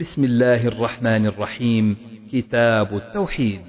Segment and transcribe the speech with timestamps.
[0.00, 1.96] بسم الله الرحمن الرحيم.
[2.32, 3.60] كتاب التوحيد.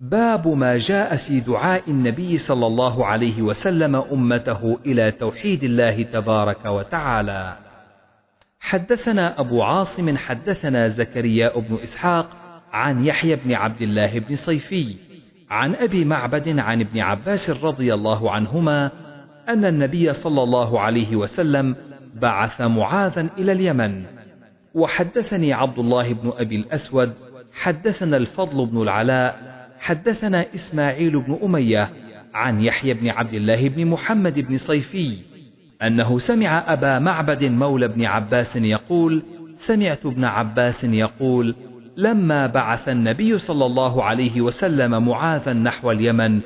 [0.00, 6.64] باب ما جاء في دعاء النبي صلى الله عليه وسلم أمته إلى توحيد الله تبارك
[6.66, 7.56] وتعالى.
[8.60, 12.30] حدثنا أبو عاصم حدثنا زكريا بن إسحاق
[12.72, 14.96] عن يحيى بن عبد الله بن صيفي
[15.50, 18.90] عن أبي معبد عن ابن عباس رضي الله عنهما
[19.48, 21.76] أن النبي صلى الله عليه وسلم
[22.14, 24.21] بعث معاذا إلى اليمن.
[24.74, 27.12] وحدثني عبد الله بن أبي الأسود
[27.52, 31.90] حدثنا الفضل بن العلاء حدثنا إسماعيل بن أمية
[32.34, 35.18] عن يحيى بن عبد الله بن محمد بن صيفي
[35.82, 39.22] أنه سمع أبا معبد مولى بن عباس يقول
[39.54, 41.54] سمعت ابن عباس يقول
[41.96, 46.40] لما بعث النبي صلى الله عليه وسلم معاذا نحو اليمن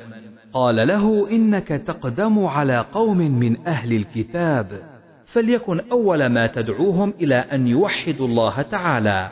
[0.53, 4.96] قال له إنك تقدم على قوم من أهل الكتاب.
[5.27, 9.29] فليكن أول ما تدعوهم إلى أن يوحدوا الله تعالى.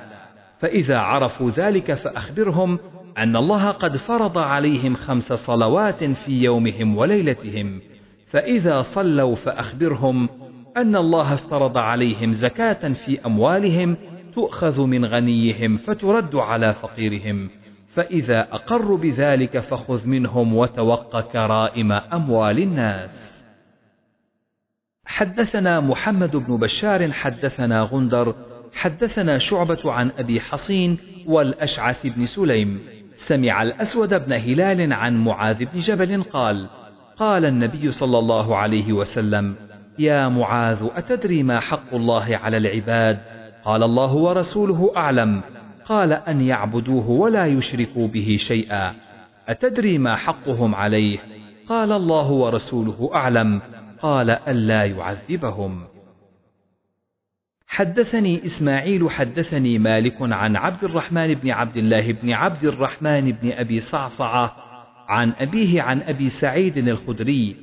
[0.57, 2.79] فإذا عرفوا ذلك فأخبرهم
[3.17, 7.81] أن الله قد فرض عليهم خمس صلوات في يومهم وليلتهم.
[8.27, 10.29] فإذا صلوا فأخبرهم
[10.77, 13.97] أن الله افترض عليهم زكاة في أموالهم
[14.33, 17.49] تؤخذ من غنيهم فترد على فقيرهم.
[17.93, 23.34] فإذا أقروا بذلك فخذ منهم وتوق كرائم أموال الناس.
[25.05, 28.35] حدثنا محمد بن بشار حدثنا غندر
[28.73, 32.79] حدثنا شعبة عن أبي حصين والأشعث بن سليم.
[33.15, 36.67] سمع الأسود بن هلال عن معاذ بن جبل قال
[37.17, 39.55] قال النبي صلى الله عليه وسلم
[39.99, 43.19] يا معاذ أتدري ما حق الله على العباد؟
[43.65, 45.41] قال الله ورسوله أعلم.
[45.85, 48.93] قال أن يعبدوه ولا يشركوا به شيئا.
[49.49, 51.19] أتدري ما حقهم عليه؟
[51.69, 53.61] قال الله ورسوله أعلم.
[54.01, 55.87] قال ألا يعذبهم.
[57.67, 63.79] حدثني إسماعيل حدثني مالك عن عبد الرحمن بن عبد الله بن عبد الرحمن بن أبي
[63.79, 64.55] صعصعة
[65.07, 67.55] عن أبيه عن أبي سعيد الخدري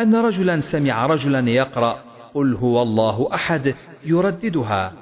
[0.00, 2.02] أن رجلا سمع رجلا يقرأ
[2.34, 3.74] قل هو الله أحد
[4.04, 4.92] يرددها.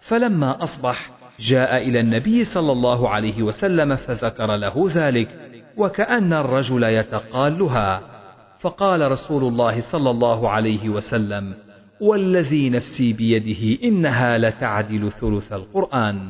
[0.00, 5.28] فلما أصبح جاء إلى النبي صلى الله عليه وسلم فذكر له ذلك
[5.76, 8.11] وكأن الرجل يتقالها.
[8.62, 11.54] فقال رسول الله صلى الله عليه وسلم
[12.00, 16.28] والذي نفسي بيده إنها لتعدل ثلث القرآن.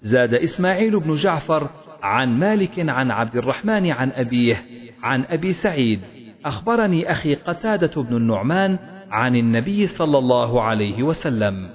[0.00, 1.70] زاد إسماعيل بن جعفر
[2.02, 4.56] عن مالك عن عبد الرحمن عن أبيه
[5.02, 6.00] عن أبي سعيد
[6.44, 8.78] أخبرني أخي قتادة بن النعمان
[9.10, 11.70] عن النبي صلى الله عليه وسلم.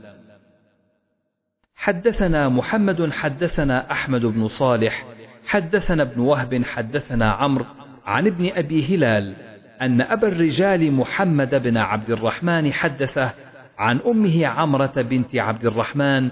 [1.76, 5.06] حدثنا محمد حدثنا أحمد بن صالح
[5.48, 7.66] حدثنا ابن وهب حدثنا عمرو
[8.06, 9.49] عن ابن أبي هلال
[9.82, 13.34] أن أبا الرجال محمد بن عبد الرحمن حدثه
[13.78, 16.30] عن أمه عمرة بنت عبد الرحمن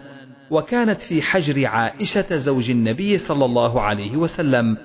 [0.52, 4.78] وكانت في حجر عائشة زوج النبي صلى الله عليه وسلم.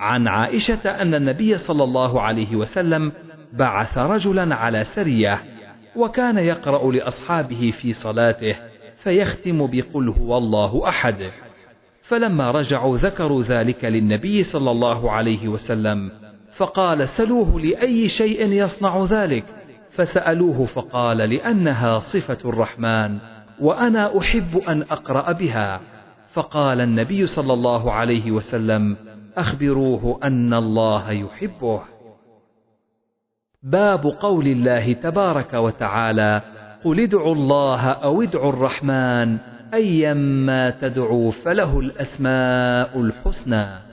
[0.00, 3.12] عن عائشة أن النبي صلى الله عليه وسلم
[3.52, 5.40] بعث رجلا على سرية
[5.96, 8.56] وكان يقرأ لأصحابه في صلاته
[8.96, 11.30] فيختم بقل هو الله أحد.
[12.02, 16.29] فلما رجعوا ذكروا ذلك للنبي صلى الله عليه وسلم.
[16.60, 19.44] فقال سلوه لأي شيء يصنع ذلك؟
[19.90, 23.18] فسألوه فقال لأنها صفة الرحمن
[23.60, 25.80] وأنا أحب أن أقرأ بها.
[26.32, 28.96] فقال النبي صلى الله عليه وسلم
[29.36, 31.80] أخبروه أن الله يحبه.
[33.62, 36.42] باب قول الله تبارك وتعالى
[36.84, 39.38] قل ادعوا الله أو ادعوا الرحمن
[39.74, 43.89] أيما تدعوا فله الأسماء الحسنى.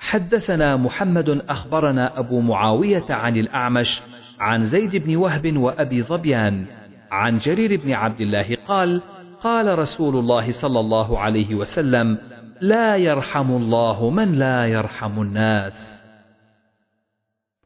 [0.00, 4.02] حدثنا محمد أخبرنا أبو معاوية عن الأعمش
[4.40, 6.66] عن زيد بن وهب وأبي ظبيان
[7.10, 9.02] عن جرير بن عبد الله قال
[9.42, 12.18] قال رسول الله صلى الله عليه وسلم
[12.60, 16.02] لا يرحم الله من لا يرحم الناس.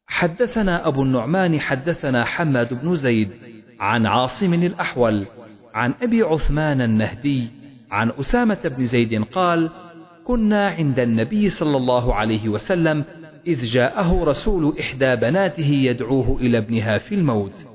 [0.06, 3.31] حدثنا أبو النعمان حدثنا حماد بن زيد
[3.81, 5.27] عن عاصم الأحول
[5.75, 7.49] عن أبي عثمان النهدي
[7.91, 9.70] عن أسامة بن زيد قال
[10.25, 13.05] كنا عند النبي صلى الله عليه وسلم
[13.47, 17.67] إذ جاءه رسول إحدى بناته يدعوه إلى ابنها في الموت.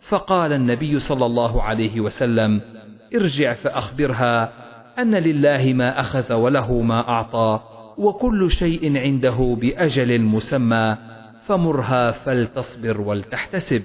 [0.00, 2.60] فقال النبي صلى الله عليه وسلم
[3.14, 4.52] ارجع فأخبرها
[4.98, 7.60] أن لله ما أخذ وله ما أعطى
[7.98, 10.96] وكل شيء عنده بأجل مسمى
[11.46, 13.82] فمرها فلتصبر ولتحتسب.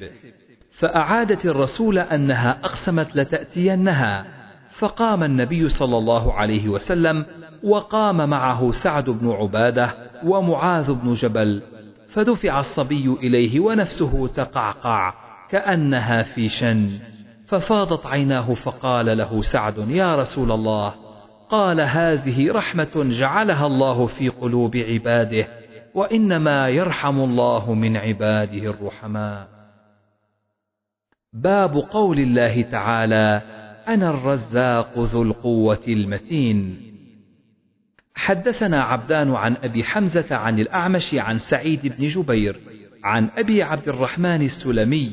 [0.72, 4.26] فأعادت الرسول أنها أقسمت لتأتينها
[4.70, 7.26] فقام النبي صلى الله عليه وسلم
[7.64, 9.94] وقام معه سعد بن عبادة
[10.26, 11.62] ومعاذ بن جبل
[12.14, 15.14] فدفع الصبي إليه ونفسه تقعقع
[15.50, 17.00] كأنها في شن
[17.48, 20.94] ففاضت عيناه فقال له سعد يا رسول الله
[21.50, 25.48] قال هذه رحمة جعلها الله في قلوب عباده
[25.96, 29.48] وإنما يرحم الله من عباده الرحماء.
[31.34, 33.42] باب قول الله تعالى
[33.88, 36.93] أنا الرزاق ذو القوة المتين.
[38.24, 42.60] حدثنا عبدان عن أبي حمزة عن الأعمش عن سعيد بن جبير
[43.04, 45.12] عن أبي عبد الرحمن السلمي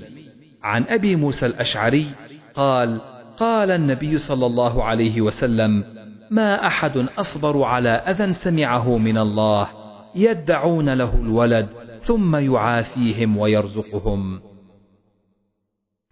[0.63, 2.07] عن أبي موسى الأشعري
[2.55, 3.01] قال
[3.39, 5.85] قال النبي صلى الله عليه وسلم
[6.31, 9.69] ما أحد أصبر على أذى سمعه من الله
[10.15, 11.69] يدعون له الولد
[12.03, 14.41] ثم يعافيهم ويرزقهم.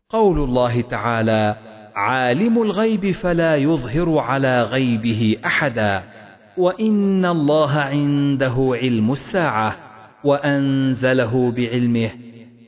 [0.09, 1.57] قول الله تعالى
[1.95, 6.18] عالم الغيب فلا يظهر على غيبه أحدا.
[6.59, 9.77] وإن الله عنده علم الساعة
[10.25, 12.11] وأنزله بعلمه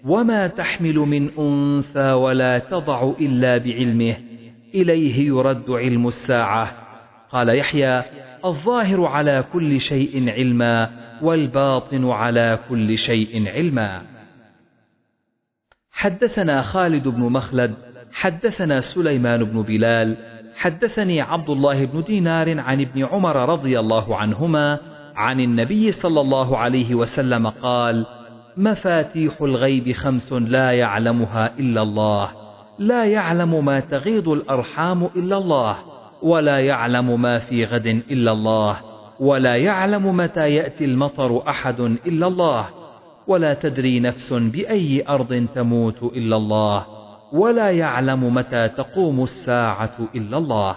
[0.05, 4.17] وما تحمل من أنثى ولا تضع إلا بعلمه
[4.75, 6.73] إليه يرد علم الساعة.
[7.31, 8.03] قال يحيى
[8.45, 10.91] الظاهر على كل شيء علما
[11.23, 14.03] والباطن على كل شيء علما.
[15.93, 17.75] حدثنا خالد بن مخلد
[18.13, 20.17] حدثنا سليمان بن بلال
[20.61, 24.79] حدثني عبد الله بن دينار عن ابن عمر رضي الله عنهما
[25.17, 28.07] عن النبي صلى الله عليه وسلم قال
[28.57, 32.31] مفاتيح الغيب خمس لا يعلمها إلا الله
[32.79, 35.77] لا يعلم ما تغيض الأرحام إلا الله
[36.23, 38.77] ولا يعلم ما في غد إلا الله
[39.21, 42.69] ولا يعلم متى يأتي المطر أحد إلا الله
[43.27, 47.00] ولا تدري نفس بأي أرض تموت إلا الله.
[47.32, 50.77] ولا يعلم متى تقوم الساعة إلا الله.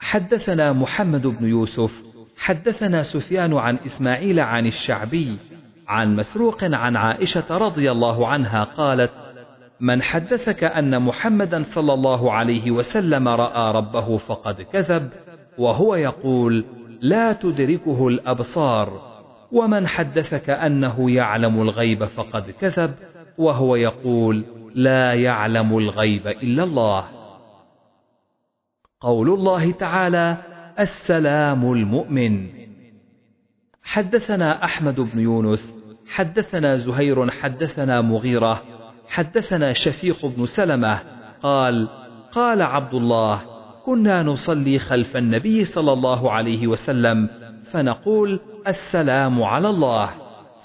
[0.00, 2.02] حدثنا محمد بن يوسف
[2.36, 5.36] حدثنا سفيان عن إسماعيل عن الشعبي
[5.88, 9.10] عن مسروق عن عائشة رضي الله عنها قالت
[9.80, 15.10] من حدثك أن محمدا صلى الله عليه وسلم رأى ربه فقد كذب
[15.58, 16.64] وهو يقول
[17.00, 19.12] لا تدركه الأبصار
[19.52, 22.94] ومن حدثك أنه يعلم الغيب فقد كذب
[23.38, 24.44] وهو يقول
[24.74, 27.04] لا يعلم الغيب إلا الله.
[29.00, 30.36] قول الله تعالى
[30.78, 32.48] السلام المؤمن.
[33.82, 35.74] حدثنا أحمد بن يونس
[36.08, 38.62] حدثنا زهير حدثنا مغيرة
[39.08, 41.00] حدثنا شفيق بن سلمة.
[41.42, 41.88] قال
[42.32, 43.42] قال عبد الله
[43.84, 47.28] كنا نصلي خلف النبي صلى الله عليه وسلم
[47.70, 50.21] فنقول السلام على الله.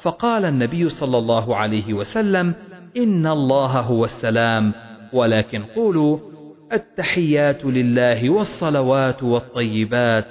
[0.08, 2.54] فقال النبي صلى الله عليه وسلم
[2.98, 4.74] إن الله هو السلام
[5.14, 6.20] ولكن قولوا
[6.74, 10.26] التحيات لله والصلوات والطيبات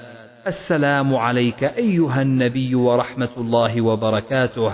[0.47, 4.73] السلام عليك أيها النبي ورحمة الله وبركاته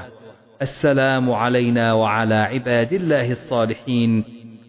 [0.63, 4.25] السلام علينا وعلى عباد الله الصالحين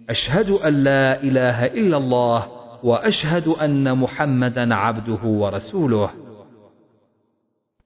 [0.09, 2.47] أشهد أن لا إله إلا الله
[2.83, 6.09] وأشهد أن محمدا عبده ورسوله.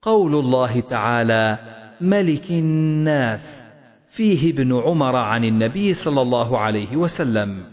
[0.02, 3.64] قول الله تعالى ملك الناس
[4.10, 7.64] فيه ابن عمر عن النبي صلى الله عليه وسلم.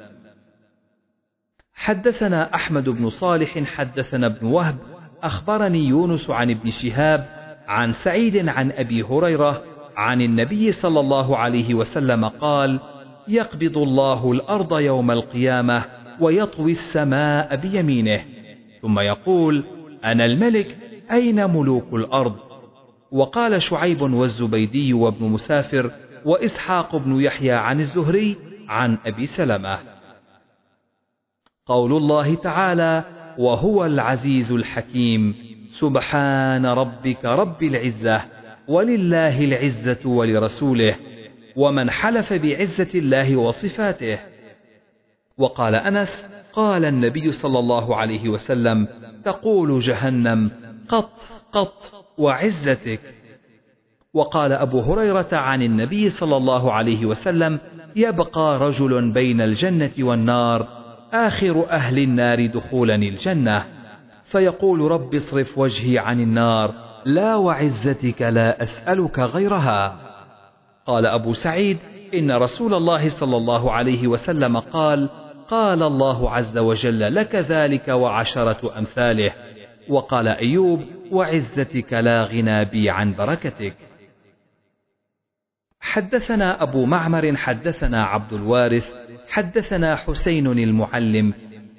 [1.75, 4.77] حدثنا أحمد بن صالح حدثنا ابن وهب
[5.23, 7.29] أخبرني يونس عن ابن شهاب
[7.69, 9.63] عن سعيد عن أبي هريرة
[9.97, 12.81] عن النبي صلى الله عليه وسلم قال
[13.29, 15.85] يقبض الله الأرض يوم القيامة
[16.21, 18.25] ويطوي السماء بيمينه
[18.83, 19.65] ثم يقول
[20.05, 20.77] أنا الملك
[21.11, 22.37] أين ملوك الأرض؟
[23.15, 25.91] وقال شعيب والزبيدي وابن مسافر
[26.25, 28.37] وإسحاق بن يحيى عن الزهري
[28.69, 29.79] عن أبي سلمة.
[31.67, 33.05] قول الله تعالى
[33.39, 35.35] وهو العزيز الحكيم.
[35.71, 38.21] سبحان ربك رب العزة
[38.69, 40.97] ولله العزة ولرسوله
[41.57, 44.19] ومن حلف بعزة الله وصفاته.
[45.39, 48.89] وقال أنس قال النبي صلى الله عليه وسلم
[49.25, 50.51] تقول جهنم
[50.89, 53.01] قط قط وعزتك.
[54.15, 57.59] وقال أبو هريرة عن النبي صلى الله عليه وسلم
[57.97, 60.69] يبقى رجل بين الجنة والنار
[61.13, 63.67] آخر أهل النار دخولا الجنة.
[64.25, 69.97] فيقول رب اصرف وجهي عن النار لا وعزتك لا أسألك غيرها.
[70.87, 71.79] قال أبو سعيد
[72.15, 75.09] إن رسول الله صلى الله عليه وسلم قال
[75.49, 79.33] قال الله عز وجل لك ذلك وعشرة أمثاله.
[79.89, 83.75] وقال أيوب وعزتك لا غنى بي عن بركتك.
[85.81, 88.95] حدثنا أبو معمر حدثنا عبد الوارث
[89.29, 91.35] حدثنا حسين المعلم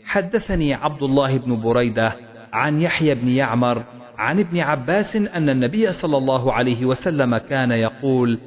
[0.05, 2.13] حدثني عبد الله بن بريدة
[2.53, 3.83] عن يحيى بن يعمر
[4.17, 8.39] عن ابن عباس أن النبي صلى الله عليه وسلم كان يقول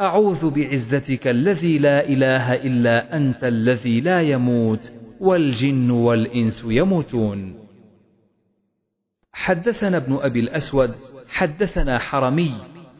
[0.00, 7.69] أعوذ بعزتك الذي لا إله إلا أنت الذي لا يموت والجن والإنس يموتون.
[9.32, 10.94] حدثنا ابن أبي الأسود
[11.30, 12.52] حدثنا حرمي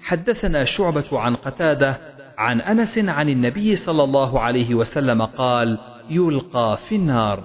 [0.03, 1.99] حدثنا شعبة عن قتادة
[2.39, 5.79] عن أنس عن النبي صلى الله عليه وسلم قال
[6.11, 7.45] يلقى في النار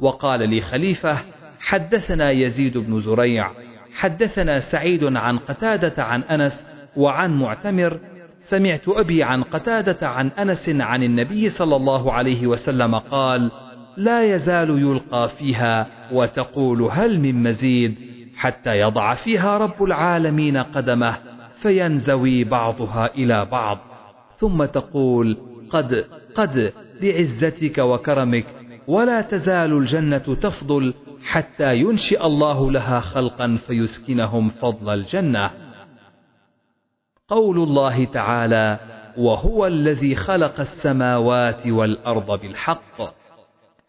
[0.00, 1.18] وقال لي خليفة
[1.60, 3.50] حدثنا يزيد بن زريع
[3.94, 7.98] حدثنا سعيد عن قتادة عن أنس وعن معتمر
[8.40, 13.50] سمعت أبي عن قتادة عن أنس عن النبي صلى الله عليه وسلم قال
[13.96, 21.18] لا يزال يلقى فيها وتقول هل من مزيد؟ حتى يضع فيها رب العالمين قدمه
[21.54, 23.78] فينزوي بعضها إلى بعض.
[24.36, 25.36] ثم تقول
[25.70, 26.72] قد قد
[27.02, 28.46] بعزتك وكرمك
[28.88, 35.50] ولا تزال الجنة تفضل حتى ينشئ الله لها خلقا فيسكنهم فضل الجنة.
[37.28, 38.78] قول الله تعالى
[39.16, 43.22] وهو الذي خلق السماوات والأرض بالحق.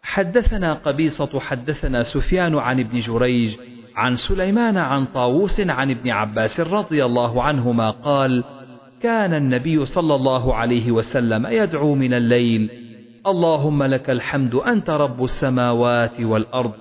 [0.03, 3.57] حدثنا قبيصة حدثنا سفيان عن ابن جريج
[3.95, 8.43] عن سليمان عن طاووس عن ابن عباس رضي الله عنهما قال
[9.01, 12.69] كان النبي صلى الله عليه وسلم يدعو من الليل
[13.27, 16.71] اللهم لك الحمد أنت رب السماوات والأرض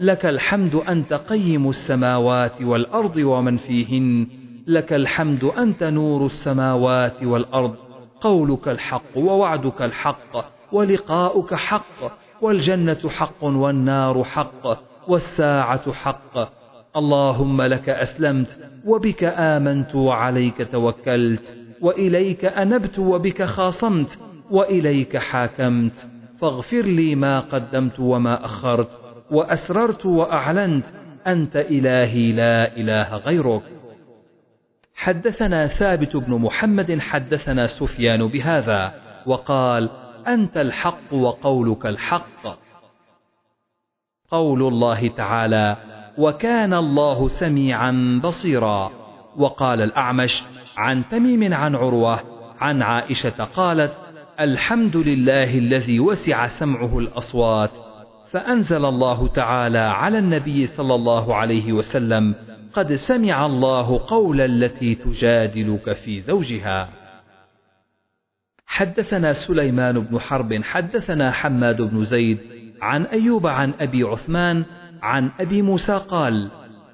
[0.00, 4.26] لك الحمد أنت قيم السماوات والأرض ومن فيهن
[4.66, 7.74] لك الحمد أنت نور السماوات والأرض
[8.20, 16.61] قولك الحق ووعدك الحق ولقاؤك حق والجنة حق والنار حق والساعة حق
[16.96, 24.18] اللهم لك أسلمت وبك آمنت وعليك توكلت وإليك أنبت وبك خاصمت
[24.50, 26.06] وإليك حاكمت
[26.40, 28.98] فاغفر لي ما قدمت وما أخرت
[29.30, 30.86] وأسررت وأعلنت
[31.26, 33.62] أنت إلهي لا إله غيرك.
[34.94, 38.94] حدثنا ثابت بن محمد حدثنا سفيان بهذا
[39.26, 39.90] وقال
[40.28, 42.58] أنت الحق وقولك الحق.
[44.30, 45.76] قول الله تعالى
[46.18, 48.90] وكان الله سميعا بصيرا.
[49.36, 50.44] وقال الأعمش
[50.76, 52.20] عن تميم عن عروة
[52.60, 53.92] عن عائشة قالت
[54.40, 57.70] الحمد لله الذي وسع سمعه الأصوات
[58.30, 62.34] فأنزل الله تعالى على النبي صلى الله عليه وسلم
[62.72, 66.88] قد سمع الله قول التي تجادلك في زوجها.
[68.66, 72.38] حدثنا سليمان بن حرب حدثنا حماد بن زيد
[72.82, 74.64] عن أيوب عن أبي عثمان
[75.02, 76.48] عن أبي موسى قال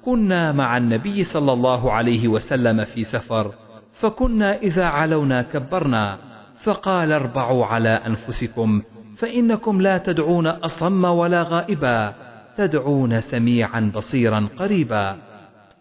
[0.05, 3.53] كنا مع النبي صلى الله عليه وسلم في سفر
[3.93, 6.17] فكنا إذا علونا كبرنا
[6.63, 8.81] فقال اربعوا على أنفسكم
[9.17, 12.13] فإنكم لا تدعون أصم ولا غائبا
[12.57, 15.17] تدعون سميعا بصيرا قريبا.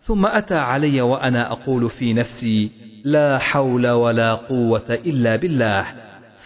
[0.01, 2.71] ثم أتى علي وأنا أقول في نفسي
[3.05, 5.85] لا حول ولا قوة إلا بالله.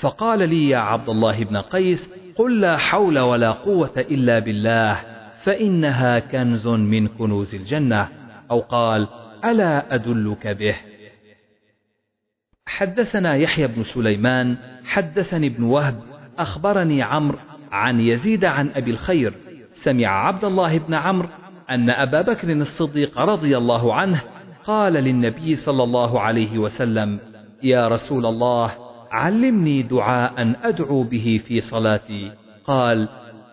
[0.00, 5.11] فقال لي يا عبد الله بن قيس قل لا حول ولا قوة إلا بالله.
[5.44, 8.08] فإنها كنز من كنوز الجنة
[8.50, 9.08] أو قال
[9.44, 10.76] ألا أدلك به؟
[12.66, 16.02] حدثنا يحيى بن سليمان حدثني ابن وهب
[16.38, 17.38] أخبرني عمرو
[17.72, 19.34] عن يزيد عن أبي الخير
[19.72, 21.28] سمع عبد الله بن عمرو
[21.70, 24.22] أن أبا بكر الصديق رضي الله عنه
[24.64, 27.20] قال للنبي صلى الله عليه وسلم
[27.62, 28.72] يا رسول الله
[29.10, 32.32] علمني دعاء أدعو به في صلاتي.
[32.64, 33.08] قال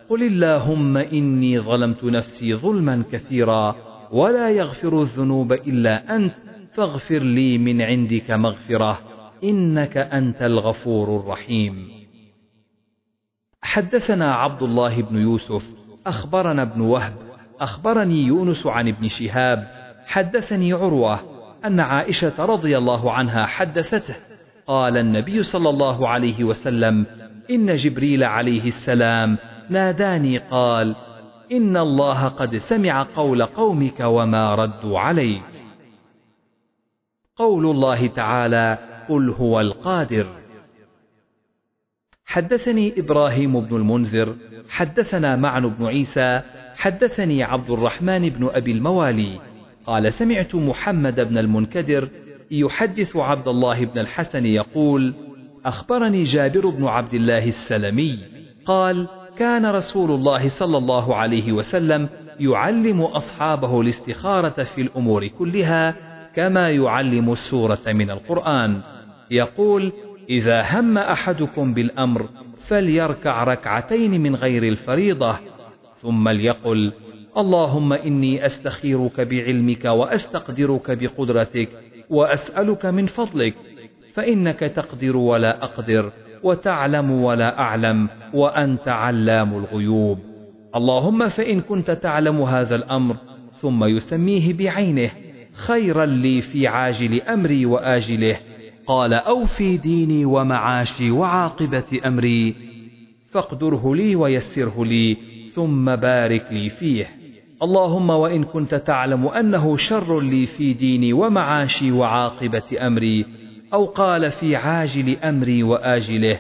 [0.10, 3.76] قل اللهم إني ظلمت نفسي ظلما كثيرا
[4.12, 6.34] ولا يغفر الذنوب إلا أنت
[6.74, 9.00] فاغفر لي من عندك مغفرة
[9.44, 11.88] إنك أنت الغفور الرحيم.
[13.62, 15.74] حدثنا عبد الله بن يوسف
[16.08, 17.14] أخبرنا ابن وهب
[17.60, 19.68] أخبرني يونس عن ابن شهاب
[20.06, 21.20] حدثني عروة
[21.66, 24.16] أن عائشة رضي الله عنها حدثته
[24.68, 27.06] قال النبي صلى الله عليه وسلم
[27.50, 29.38] إن جبريل عليه السلام
[29.70, 30.96] ناداني قال
[31.52, 35.44] إن الله قد سمع قول قومك وما ردوا عليك.
[37.36, 38.78] قول الله تعالى
[39.10, 40.28] قل هو القادر.
[42.26, 44.36] حدثني إبراهيم بن المنذر
[44.70, 46.42] حدثنا معن بن عيسى
[46.76, 49.40] حدثني عبد الرحمن بن أبي الموالي.
[49.86, 52.10] قال سمعت محمد بن المنكدر
[52.52, 55.14] يحدث عبد الله بن الحسن يقول
[55.66, 58.20] أخبرني جابر بن عبد الله السلمي.
[58.66, 59.08] قال
[59.40, 65.96] كان رسول الله صلى الله عليه وسلم يعلم أصحابه الاستخارة في الأمور كلها
[66.36, 68.82] كما يعلم السورة من القرآن.
[69.32, 69.92] يقول
[70.30, 72.30] إذا هم أحدكم بالأمر
[72.68, 75.40] فليركع ركعتين من غير الفريضة
[75.96, 76.94] ثم ليقل
[77.38, 81.70] اللهم إني أستخيرك بعلمك وأستقدرك بقدرتك
[82.10, 83.56] وأسألك من فضلك
[84.14, 86.12] فإنك تقدر ولا أقدر.
[86.44, 90.20] وتعلم ولا أعلم وأنت علام الغيوب.
[90.76, 93.16] اللهم فإن كنت تعلم هذا الأمر
[93.54, 95.12] ثم يسميه بعينه
[95.54, 98.38] خيرا لي في عاجل أمري وآجله.
[98.88, 102.56] قال أو في ديني ومعاشي وعاقبة أمري.
[103.32, 105.18] فاقدره لي ويسره لي
[105.54, 107.08] ثم بارك لي فيه.
[107.64, 113.26] اللهم وإن كنت تعلم أنه شر لي في ديني ومعاشي وعاقبة أمري
[113.74, 116.40] أو قال في عاجل أمري وآجله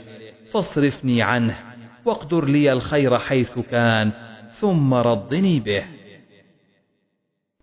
[0.52, 1.58] فاصرفني عنه
[2.06, 4.12] واقدر لي الخير حيث كان
[4.52, 5.84] ثم ردني به.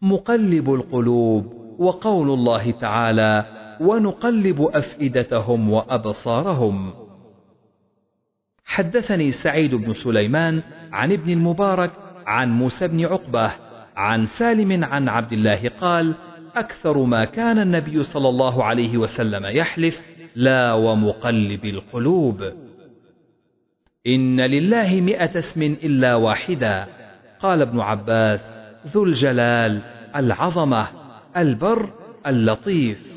[0.02, 3.44] مقلب القلوب وقول الله تعالى
[3.80, 6.92] ونقلب أفئدتهم وأبصارهم.
[8.64, 11.92] حدثني سعيد بن سليمان عن ابن المبارك
[12.26, 13.52] عن موسى بن عقبة
[13.96, 16.14] عن سالم عن عبد الله قال
[16.56, 20.02] أكثر ما كان النبي صلى الله عليه وسلم يحلف
[20.36, 22.52] لا ومقلب القلوب.
[24.06, 26.86] إن لله مئة اسم إلا واحدا
[27.40, 28.50] قال ابن عباس
[28.86, 29.80] ذو الجلال
[30.16, 30.88] العظمة
[31.36, 31.92] البر
[32.26, 33.16] اللطيف.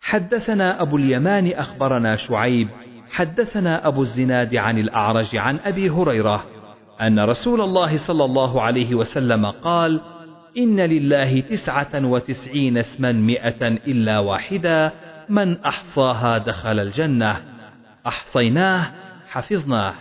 [0.00, 2.68] حدثنا أبو اليمان أخبرنا شعيب
[3.10, 6.44] حدثنا أبو الزناد عن الأعرج عن أبي هريرة
[7.00, 10.00] أن رسول الله صلى الله عليه وسلم قال
[10.58, 14.92] إن لله تسعة وتسعين اسما مئة إلا واحدا
[15.28, 17.42] من أحصاها دخل الجنة.
[18.06, 18.92] أحصيناه
[19.28, 19.94] حفظناه.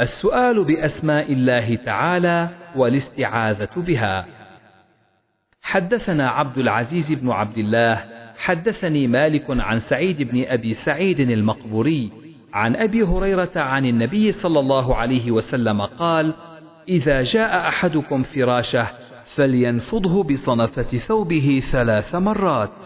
[0.00, 4.26] السؤال بأسماء الله تعالى والاستعاذة بها.
[5.62, 8.04] حدثنا عبد العزيز بن عبد الله
[8.38, 12.10] حدثني مالك عن سعيد بن أبي سعيد المقبوري
[12.52, 16.34] عن أبي هريرة عن النبي صلى الله عليه وسلم قال
[16.88, 18.86] إذا جاء أحدكم فراشه
[19.24, 22.84] فلينفضه بصنفة ثوبه ثلاث مرات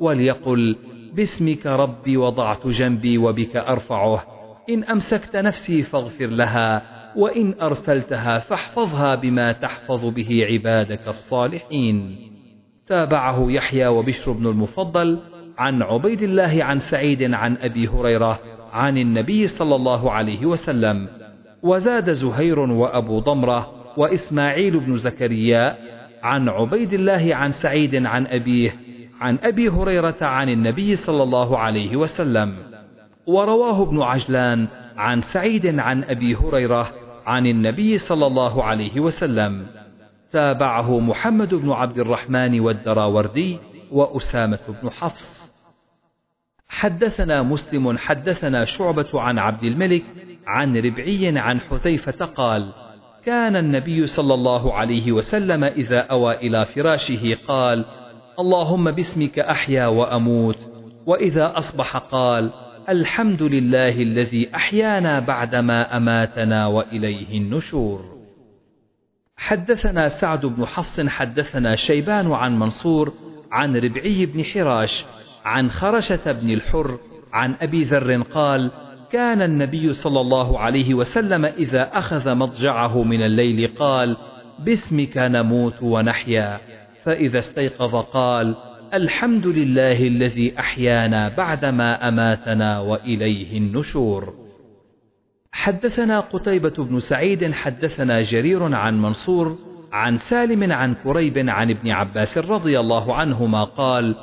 [0.00, 0.76] وليقل
[1.12, 4.22] باسمك ربي وضعت جنبي وبك أرفعه
[4.70, 6.82] إن أمسكت نفسي فاغفر لها
[7.16, 12.16] وإن أرسلتها فاحفظها بما تحفظ به عبادك الصالحين.
[12.86, 15.18] تابعه يحيى وبشر بن المفضل
[15.58, 18.40] عن عبيد الله عن سعيد عن أبي هريرة
[18.72, 21.23] عن النبي صلى الله عليه وسلم.
[21.64, 25.76] وزاد زهير وأبو ضمرة وإسماعيل بن زكريا
[26.22, 28.76] عن عبيد الله عن سعيد عن أبيه
[29.20, 32.54] عن أبي هريرة عن النبي صلى الله عليه وسلم.
[33.26, 36.92] ورواه ابن عجلان عن سعيد عن أبي هريرة
[37.26, 39.66] عن النبي صلى الله عليه وسلم.
[40.30, 43.58] تابعه محمد بن عبد الرحمن والدراوردي
[43.92, 45.54] وأسامة بن حفص.
[46.68, 50.04] حدثنا مسلم حدثنا شعبة عن عبد الملك
[50.46, 52.72] عن ربعي عن حذيفة قال
[53.24, 57.84] كان النبي صلى الله عليه وسلم إذا أوى إلى فراشه قال
[58.38, 60.70] اللهم باسمك أحيا وأموت
[61.06, 62.50] وإذا أصبح قال
[62.88, 68.14] الحمد لله الذي أحيانا بعدما أماتنا وإليه النشور
[69.36, 73.12] حدثنا سعد بن حفص حدثنا شيبان عن منصور
[73.52, 75.04] عن ربعي بن حراش
[75.44, 76.98] عن خرشة بن الحر
[77.32, 78.70] عن أبي ذر قال
[79.14, 84.16] كان النبي صلى الله عليه وسلم إذا أخذ مضجعه من الليل قال
[84.58, 86.60] باسمك نموت ونحيا.
[87.02, 88.54] فإذا استيقظ قال
[88.94, 94.34] الحمد لله الذي أحيانا بعدما أماتنا وإليه النشور.
[95.52, 99.58] حدثنا قتيبة بن سعيد حدثنا جرير عن منصور
[99.92, 104.14] عن سالم عن كريب عن ابن عباس رضي الله عنهما قال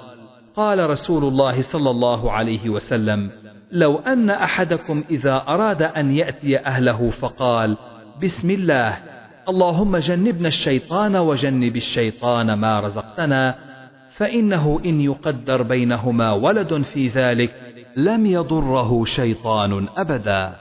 [0.55, 3.40] قال رسول الله صلى الله عليه وسلم
[3.71, 7.77] لو أن أحدكم إذا أراد أن يأتي أهله فقال
[8.23, 8.97] بسم الله
[9.49, 13.55] اللهم جنبنا الشيطان وجنب الشيطان ما رزقتنا
[14.11, 17.53] فإنه إن يقدر بينهما ولد في ذلك
[17.95, 20.55] لم يضره شيطان أبدا.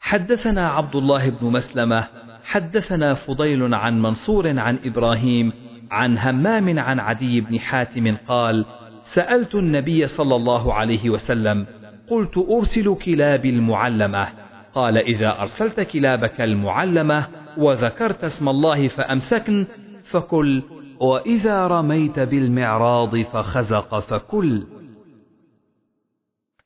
[0.00, 2.04] حدثنا عبد الله بن مسلمة
[2.44, 5.52] حدثنا فضيل عن منصور عن إبراهيم
[5.90, 8.64] عن همام عن عدي بن حاتم قال
[9.02, 11.66] سألت النبي صلى الله عليه وسلم
[12.08, 14.28] قلت أرسل كلابي المعلمة.
[14.74, 19.66] قال إذا أرسلت كلابك المعلمة وذكرت اسم الله فأمسكن
[20.04, 20.62] فكل
[21.00, 24.66] وإذا رميت بالمعراض فخزق فكل.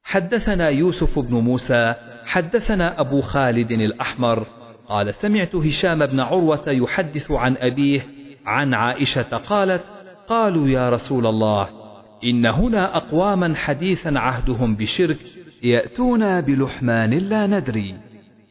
[0.03, 1.95] حدثنا يوسف بن موسى
[2.27, 4.47] حدثنا أبو خالد الأحمر.
[4.89, 8.07] قال سمعت هشام بن عروة يحدث عن أبيه
[8.47, 9.93] عن عائشة قالت
[10.29, 11.86] قالوا يا رسول الله
[12.25, 15.19] إن هنا أقواما حديثا عهدهم بشرك
[15.63, 17.97] يأتون بلحمان لا ندري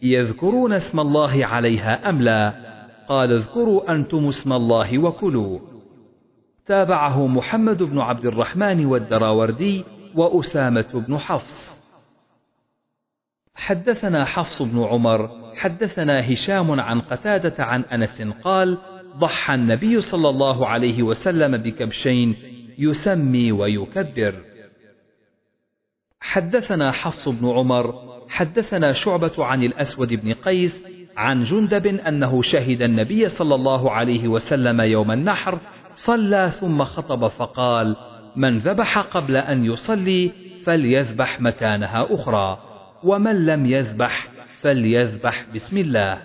[0.02, 2.54] يذكرون اسم الله عليها أم لا؟
[3.10, 5.60] قال اذكروا أنتم اسم الله وكلوا.
[6.66, 9.84] تابعه محمد بن عبد الرحمن والدراوردي
[10.16, 11.76] وأسامة بن حفص.
[13.56, 18.78] حدثنا حفص بن عمر حدثنا هشام عن قتادة عن أنس قال
[19.18, 22.36] ضحى النبي صلى الله عليه وسلم بكبشين
[22.78, 24.36] يسمي ويكبر.
[26.20, 27.94] حدثنا حفص بن عمر
[28.30, 30.86] حدثنا شعبة عن الأسود بن قيس
[31.18, 35.60] عن جندب أنه شهد النبي صلى الله عليه وسلم يوم النحر
[35.94, 37.96] صلى ثم خطب فقال
[38.36, 40.32] من ذبح قبل أن يصلي
[40.66, 42.60] فليذبح مكانها أخرى
[43.04, 44.28] ومن لم يذبح
[44.62, 46.22] فليذبح بسم الله.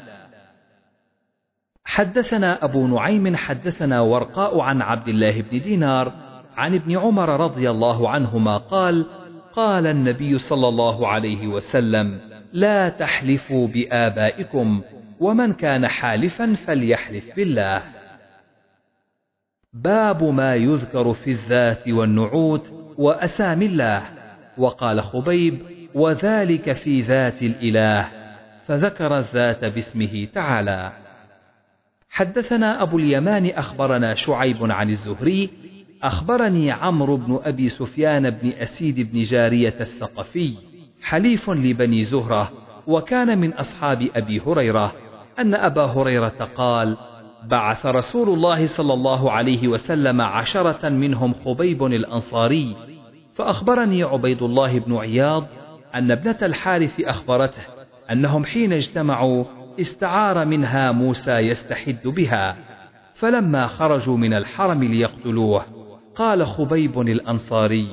[1.85, 6.30] حدثنا أبو نعيم حدثنا ورقاء عن عبد الله بن دينار
[6.61, 9.07] عن ابن عمر رضي الله عنهما قال
[9.53, 12.21] قال النبي صلى الله عليه وسلم
[12.53, 14.83] لا تحلفوا بآبائكم
[15.21, 17.83] ومن كان حالفا فليحلف بالله.
[19.73, 24.03] باب ما يذكر في الذات والنعوت وأسام الله.
[24.59, 25.59] وقال خبيب
[25.95, 28.09] وذلك في ذات الإله
[28.67, 30.93] فذكر الذات باسمه تعالى.
[32.11, 35.70] حدثنا أبو اليمان أخبرنا شعيب عن الزهري
[36.03, 40.55] أخبرني عمرو بن أبي سفيان بن أسيد بن جارية الثقفي
[41.03, 42.53] حليف لبني زهرة
[42.87, 44.93] وكان من أصحاب أبي هريرة
[45.39, 46.97] أن أبا هريرة قال
[47.49, 52.77] بعث رسول الله صلى الله عليه وسلم عشرة منهم خبيب الأنصاري
[53.35, 55.47] فأخبرني عبيد الله بن عياض
[55.95, 57.63] أن ابنة الحارث أخبرته
[58.11, 59.45] أنهم حين اجتمعوا
[59.81, 62.57] استعار منها موسى يستحد بها
[63.15, 65.80] فلما خرجوا من الحرم ليقتلوه.
[66.21, 67.87] قال خبيب الأنصاري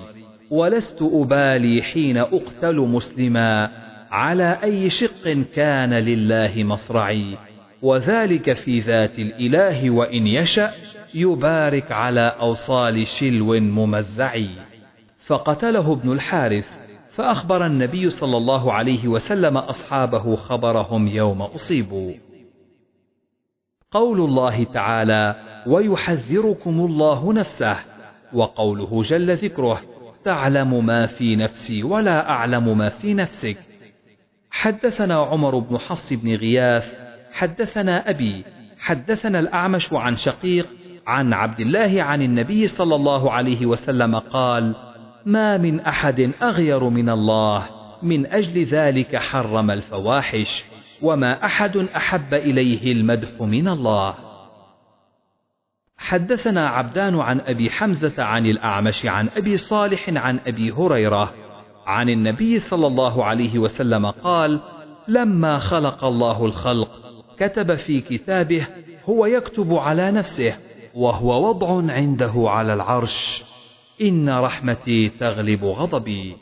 [0.51, 3.71] ولست أبالي حين أقتل مسلما
[4.11, 7.37] على أي شق كان لله مصرعي
[7.81, 10.71] وذلك في ذات الإله وإن يشأ
[11.13, 14.49] يبارك على أوصال شلو ممزعي
[15.25, 16.69] فقتله ابن الحارث
[17.09, 22.13] فأخبر النبي صلى الله عليه وسلم أصحابه خبرهم يوم أصيبوا
[23.91, 25.35] قول الله تعالى
[25.67, 27.96] ويحذركم الله نفسه
[28.33, 29.81] وقوله جل ذكره
[30.23, 33.57] تعلم ما في نفسي ولا أعلم ما في نفسك.
[34.51, 36.95] حدثنا عمر بن حفص بن غياث
[37.31, 38.43] حدثنا أبي
[38.79, 40.67] حدثنا الأعمش عن شقيق
[41.07, 44.75] عن عبد الله عن النبي صلى الله عليه وسلم قال
[45.25, 47.67] ما من أحد أغير من الله
[48.03, 50.65] من أجل ذلك حرم الفواحش
[51.01, 54.26] وما أحد أحب إليه المدح من الله.
[55.97, 61.33] حدثنا عبدان عن أبي حمزة عن الأعمش عن أبي صالح عن أبي هريرة
[61.85, 64.59] عن النبي صلى الله عليه وسلم قال
[65.07, 66.89] لما خلق الله الخلق
[67.39, 68.67] كتب في كتابه
[69.05, 70.57] هو يكتب على نفسه
[70.95, 73.43] وهو وضع عنده على العرش.
[74.01, 76.37] إن رحمتي تغلب غضبي.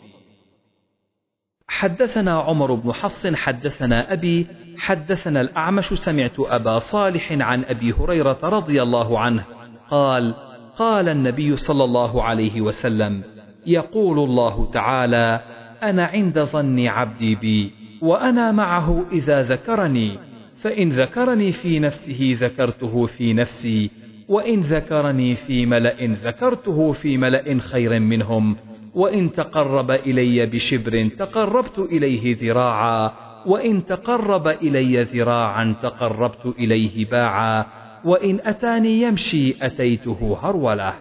[1.67, 8.81] حدثنا عمر بن حفص حدثنا أبي حدثنا الأعمش سمعت أبا صالح عن أبي هريرة رضي
[8.81, 9.45] الله عنه
[9.89, 10.33] قال
[10.77, 13.21] قال النبي صلى الله عليه وسلم
[13.65, 15.41] يقول الله تعالى
[15.83, 20.19] أنا عند ظن عبدي بي وأنا معه إذا ذكرني
[20.61, 23.91] فإن ذكرني في نفسه ذكرته في نفسي
[24.27, 28.55] وإن ذكرني في ملأ ذكرته في ملأ خير منهم
[28.93, 33.24] وإن تقرب إلي بشبر تقربت إليه ذراعا.
[33.45, 37.65] وإن تقرب إلي ذراعا تقربت إليه باعا
[38.05, 40.93] وإن أتاني يمشي أتيته هرولة.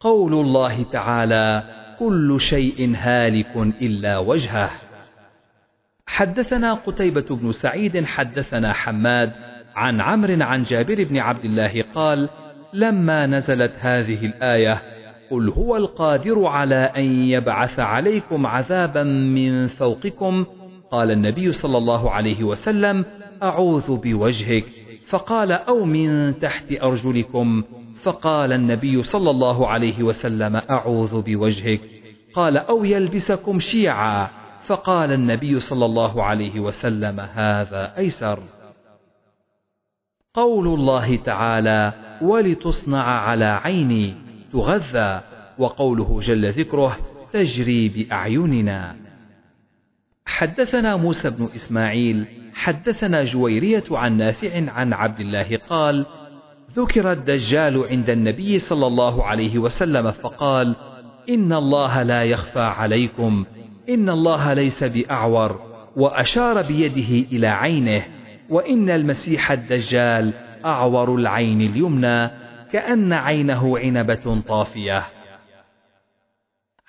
[0.00, 1.62] قول الله تعالى
[1.98, 4.70] كل شيء هالك إلا وجهه.
[6.06, 9.32] حدثنا قتيبة بن سعيد حدثنا حماد
[9.74, 12.28] عن عمرو عن جابر بن عبد الله قال
[12.72, 14.82] لما نزلت هذه الآية
[15.30, 20.46] قل هو القادر على أن يبعث عليكم عذابا من فوقكم
[20.92, 23.04] قال النبي صلى الله عليه وسلم
[23.42, 24.64] أعوذ بوجهك.
[25.06, 27.62] فقال أو من تحت أرجلكم.
[28.02, 31.80] فقال النبي صلى الله عليه وسلم أعوذ بوجهك.
[32.34, 34.28] قال أو يلبسكم شيعا.
[34.66, 38.38] فقال النبي صلى الله عليه وسلم هذا أيسر.
[40.34, 44.14] قول الله تعالى ولتصنع على عيني
[44.52, 45.20] تغذى.
[45.58, 46.96] وقوله جل ذكره
[47.32, 49.11] تجري بأعيننا.
[50.26, 56.06] حدثنا موسى بن إسماعيل حدثنا جويرية عن نافع عن عبد الله قال
[56.72, 60.76] ذكر الدجال عند النبي صلى الله عليه وسلم فقال
[61.28, 63.44] إن الله لا يخفى عليكم
[63.88, 65.60] إن الله ليس بأعور
[65.96, 68.04] وأشار بيده إلى عينه
[68.50, 70.32] وإن المسيح الدجال
[70.64, 72.30] أعور العين اليمنى
[72.72, 75.04] كأن عينه عنبة طافية.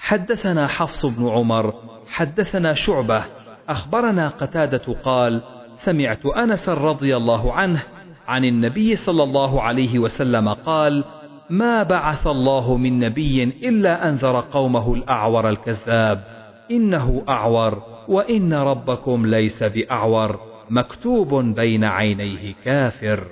[0.03, 1.73] حدثنا حفص بن عمر
[2.07, 3.25] حدثنا شعبة
[3.69, 5.41] أخبرنا قتادة قال
[5.75, 7.83] سمعت أنس رضي الله عنه
[8.27, 11.03] عن النبي صلى الله عليه وسلم قال
[11.49, 16.23] ما بعث الله من نبي إلا أنذر قومه الأعور الكذاب
[16.71, 20.39] إنه أعور وإن ربكم ليس بأعور
[20.69, 23.23] مكتوب بين عينيه كافر.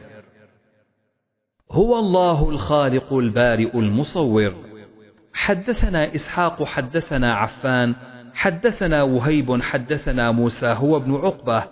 [1.71, 4.70] هو الله الخالق البارئ المصور.
[5.34, 7.96] حدثنا إسحاق حدثنا عفان
[8.34, 11.63] حدثنا وهيب حدثنا موسى هو ابن عقبة.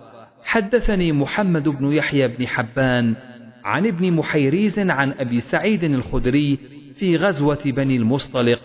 [0.44, 3.16] حدثني محمد بن يحيى بن حبان
[3.64, 6.60] عن ابن محيريز عن أبي سعيد الخدري
[6.96, 8.60] في غزوة بني المصطلق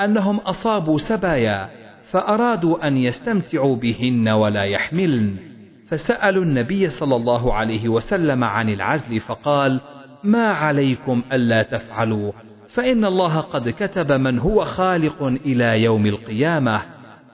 [0.00, 1.68] أنهم أصابوا سبايا
[2.10, 5.36] فأرادوا أن يستمتعوا بهن ولا يحملن.
[5.88, 9.80] فسألوا النبي صلى الله عليه وسلم عن العزل فقال
[10.24, 12.32] ما عليكم ألا تفعلوا؟
[12.78, 16.82] فإن الله قد كتب من هو خالق إلى يوم القيامة.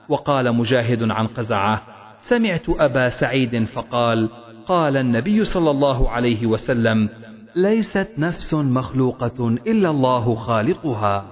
[0.09, 1.81] وقال مجاهد عن قزعة
[2.17, 4.29] سمعت أبا سعيد فقال
[4.65, 7.09] قال النبي صلى الله عليه وسلم
[7.55, 11.25] ليست نفس مخلوقة إلا الله خالقها.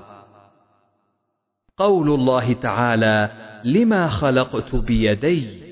[1.78, 3.32] قول الله تعالى
[3.64, 5.64] لما خلقت بيدي.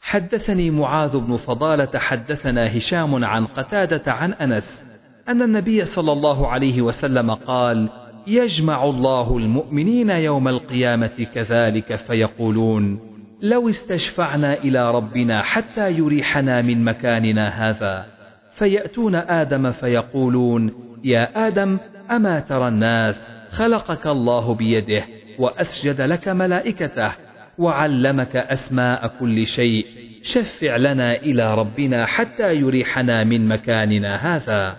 [0.00, 4.89] حدثني معاذ بن فضالة حدثنا هشام عن قتادة عن أنس
[5.28, 7.88] أن النبي صلى الله عليه وسلم قال
[8.26, 13.00] يجمع الله المؤمنين يوم القيامة كذلك فيقولون
[13.42, 18.06] لو استشفعنا إلى ربنا حتى يريحنا من مكاننا هذا.
[18.50, 20.72] فيأتون آدم فيقولون
[21.04, 21.78] يا آدم
[22.10, 25.04] أما ترى الناس خلقك الله بيده
[25.38, 27.12] وأسجد لك ملائكته
[27.58, 29.86] وعلمك أسماء كل شيء
[30.22, 34.76] شفع لنا إلى ربنا حتى يريحنا من مكاننا هذا.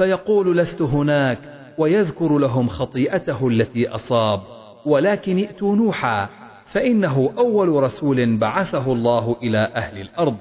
[0.00, 1.38] فيقول لست هناك
[1.78, 4.40] ويذكر لهم خطيئته التي أصاب
[4.86, 6.28] ولكن ائتوا نوحا
[6.64, 10.36] فإنه أول رسول بعثه الله إلى أهل الأرض.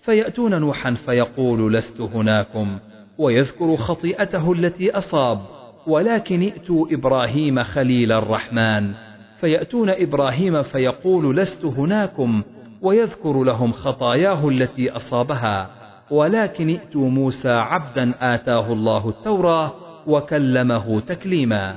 [0.00, 2.78] فيأتون نوحا فيقول لست هناكم
[3.18, 5.40] ويذكر خطيئته التي أصاب
[5.86, 8.92] ولكن ائتوا إبراهيم خليل الرحمن.
[9.36, 12.42] فيأتون إبراهيم فيقول لست هناكم
[12.82, 15.79] ويذكر لهم خطاياه التي أصابها.
[16.10, 19.72] ولكن ائتوا موسى عبدا آتاه الله التوراة
[20.06, 21.76] وكلمه تكليما.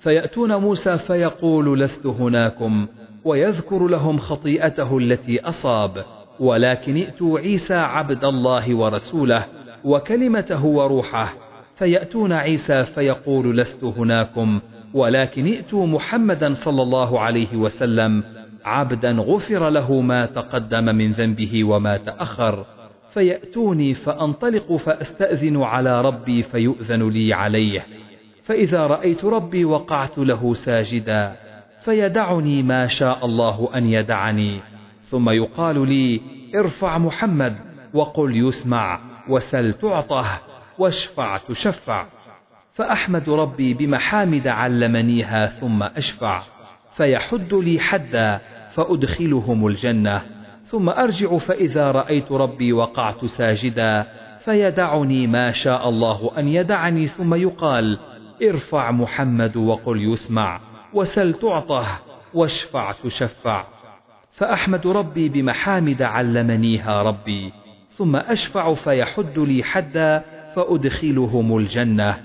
[0.00, 2.86] فيأتون موسى فيقول لست هناكم
[3.24, 6.04] ويذكر لهم خطيئته التي أصاب.
[6.40, 9.44] ولكن ائتوا عيسى عبد الله ورسوله
[9.84, 11.34] وكلمته وروحه.
[11.76, 14.60] فيأتون عيسى فيقول لست هناكم
[14.94, 18.24] ولكن ائتوا محمدا صلى الله عليه وسلم
[18.64, 22.77] عبدا غفر له ما تقدم من ذنبه وما تأخر.
[23.10, 27.86] فيأتوني فأنطلق فأستأذن على ربي فيؤذن لي عليه.
[28.42, 31.36] فإذا رأيت ربي وقعت له ساجدا
[31.84, 34.60] فيدعني ما شاء الله أن يدعني.
[35.04, 36.20] ثم يقال لي
[36.54, 37.56] ارفع محمد
[37.94, 40.40] وقل يسمع وسل تعطه
[40.78, 42.06] واشفع تشفع.
[42.72, 46.42] فأحمد ربي بمحامد علمنيها ثم أشفع.
[46.92, 48.40] فيحد لي حدا
[48.70, 50.37] فأدخلهم الجنة.
[50.70, 54.06] ثم أرجع فإذا رأيت ربي وقعت ساجدا
[54.38, 57.98] فيدعني ما شاء الله أن يدعني ثم يقال
[58.42, 60.60] ارفع محمد وقل يسمع
[60.94, 61.86] وسل تعطه
[62.34, 63.64] واشفع تشفع.
[64.32, 67.52] فأحمد ربي بمحامد علمنيها ربي
[67.90, 72.18] ثم أشفع فيحد لي حدا فأدخلهم الجنة.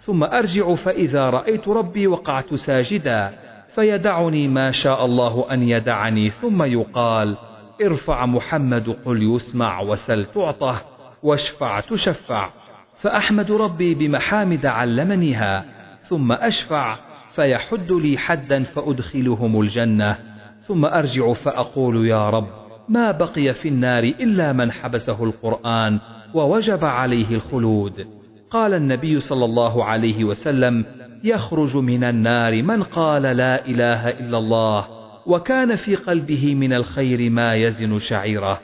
[0.00, 3.34] ثم أرجع فإذا رأيت ربي وقعت ساجدا
[3.74, 7.36] فيدعني ما شاء الله أن يدعني ثم يقال
[7.82, 10.82] ارفع محمد قل يسمع وسل تعطه
[11.22, 12.50] واشفع تشفع
[12.96, 15.64] فأحمد ربي بمحامد علمنيها
[16.00, 16.96] ثم أشفع
[17.34, 20.18] فيحد لي حدا فأدخلهم الجنة
[20.62, 22.46] ثم أرجع فأقول يا رب
[22.88, 26.00] ما بقي في النار إلا من حبسه القرآن
[26.34, 28.06] ووجب عليه الخلود
[28.50, 30.84] قال النبي صلى الله عليه وسلم
[31.24, 34.93] يخرج من النار من قال لا إله إلا الله
[35.26, 38.60] وكان في قلبه من الخير ما يزن شعيره.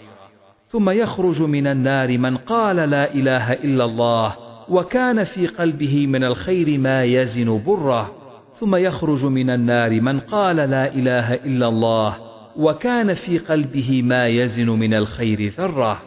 [0.69, 4.37] ثم يخرج من النار من قال لا إله إلا الله
[4.69, 8.15] وكان في قلبه من الخير ما يزن بره.
[8.55, 12.19] ثم يخرج من النار من قال لا إله إلا الله
[12.57, 16.03] وكان في قلبه ما يزن من الخير ذرة.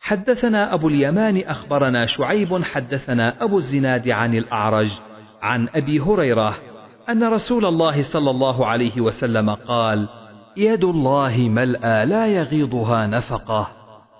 [0.00, 5.00] حدثنا أبو اليمان أخبرنا شعيب حدثنا أبو الزناد عن الأعرج
[5.42, 6.71] عن أبي هريرة
[7.08, 10.08] أن رسول الله صلى الله عليه وسلم قال
[10.56, 13.68] يد الله ملأى لا يغيضها نفقة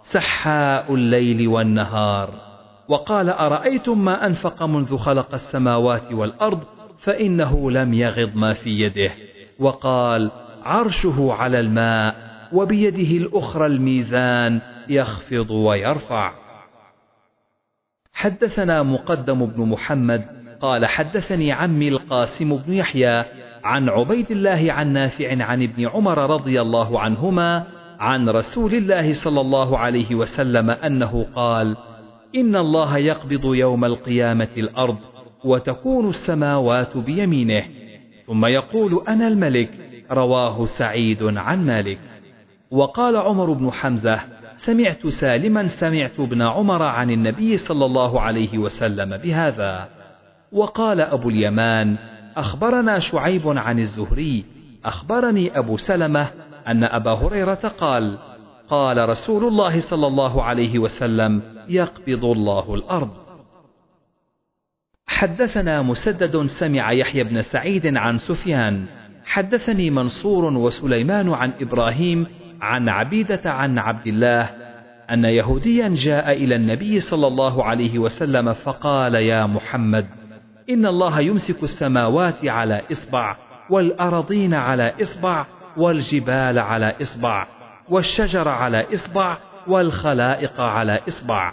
[0.03, 2.31] سحاء الليل والنهار.
[2.89, 6.65] وقال أرأيتم ما أنفق منذ خلق السماوات والأرض
[6.99, 9.13] فإنه لم يغض ما في يده.
[9.59, 10.31] وقال
[10.63, 12.15] عرشه على الماء
[12.53, 16.33] وبيده الأخرى الميزان يخفض ويرفع.
[18.13, 23.25] حدثنا مقدم بن محمد قال حدثني عمي القاسم بن يحيى
[23.65, 27.65] عن عبيد الله عن نافع عن ابن عمر رضي الله عنهما
[27.99, 31.77] عن رسول الله صلى الله عليه وسلم أنه قال
[32.35, 34.97] إن الله يقبض يوم القيامة الأرض
[35.45, 37.65] وتكون السماوات بيمينه
[38.27, 39.71] ثم يقول أنا الملك
[40.11, 41.99] رواه سعيد عن مالك.
[42.71, 44.21] وقال عمر بن حمزة
[44.57, 50.02] سمعت سالما سمعت ابن عمر عن النبي صلى الله عليه وسلم بهذا.
[50.53, 51.97] وقال أبو اليمان
[52.37, 54.45] أخبرنا شعيب عن الزهري
[54.85, 56.31] أخبرني أبو سلمة
[56.69, 58.19] أن أبا هريرة قال
[58.69, 63.11] قال رسول الله صلى الله عليه وسلم يقبض الله الأرض.
[65.07, 68.87] حدثنا مسدد سمع يحيى بن سعيد عن سفيان
[69.25, 72.27] حدثني منصور وسليمان عن إبراهيم
[72.61, 74.43] عن عبيدة عن عبد الله
[75.11, 80.22] أن يهوديا جاء إلى النبي صلى الله عليه وسلم فقال يا محمد
[80.71, 83.37] إن الله يمسك السماوات على إصبع
[83.71, 85.47] والارضين على إصبع
[85.77, 87.47] والجبال على إصبع
[87.89, 91.53] والشجر على إصبع والخلائق على إصبع.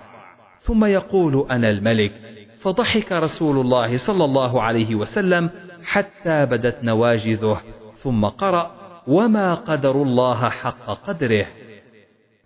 [0.60, 2.12] ثم يقول أنا الملك
[2.60, 5.50] فضحك رسول الله صلى الله عليه وسلم
[5.84, 7.62] حتى بدت نواجذه
[7.96, 8.72] ثم قرأ
[9.08, 11.46] وما قدر الله حق قدره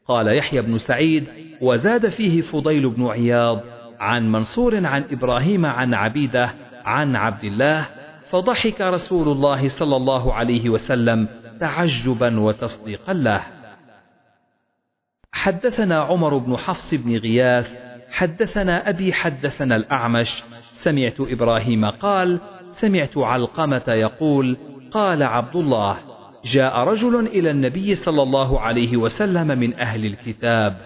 [0.08, 1.28] قال يحيى بن سعيد
[1.62, 3.60] وزاد فيه فضيل بن عياض
[4.03, 6.53] عن منصور عن إبراهيم عن عبيدة
[6.85, 7.85] عن عبد الله
[8.29, 11.27] فضحك رسول الله صلى الله عليه وسلم
[11.59, 13.41] تعجبا وتصديقا له.
[15.33, 17.73] حدثنا عمر بن حفص بن غياث
[18.11, 22.39] حدثنا أبي حدثنا الأعمش سمعت إبراهيم قال
[22.69, 24.57] سمعت علقمة يقول
[24.91, 25.97] قال عبد الله
[26.45, 30.77] جاء رجل إلى النبي صلى الله عليه وسلم من أهل الكتاب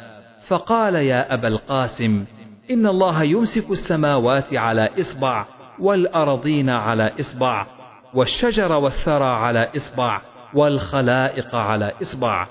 [0.48, 2.26] فقال يا أبا القاسم
[2.72, 5.46] إن الله يمسك السماوات على إصبع
[5.80, 7.68] والأرضين على إصبع
[8.14, 10.22] والشجر والثرى على إصبع
[10.54, 12.48] والخلائق على إصبع.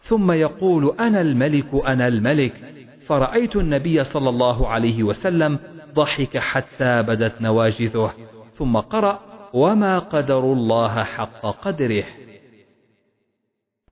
[0.00, 2.64] ثم يقول أنا الملك أنا الملك.
[3.06, 5.58] فرأيت النبي صلى الله عليه وسلم
[5.94, 8.12] ضحك حتى بدت نواجذه.
[8.52, 9.20] ثم قرأ
[9.52, 12.04] وما قدر الله حق قدره.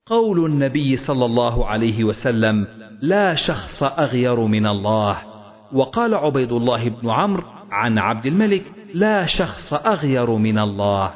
[0.06, 2.66] قول النبي صلى الله عليه وسلم
[3.00, 5.31] لا شخص أغير من الله.
[5.72, 8.62] وقال عبيد الله بن عمرو عن عبد الملك
[8.94, 11.10] لا شخص أغير من الله.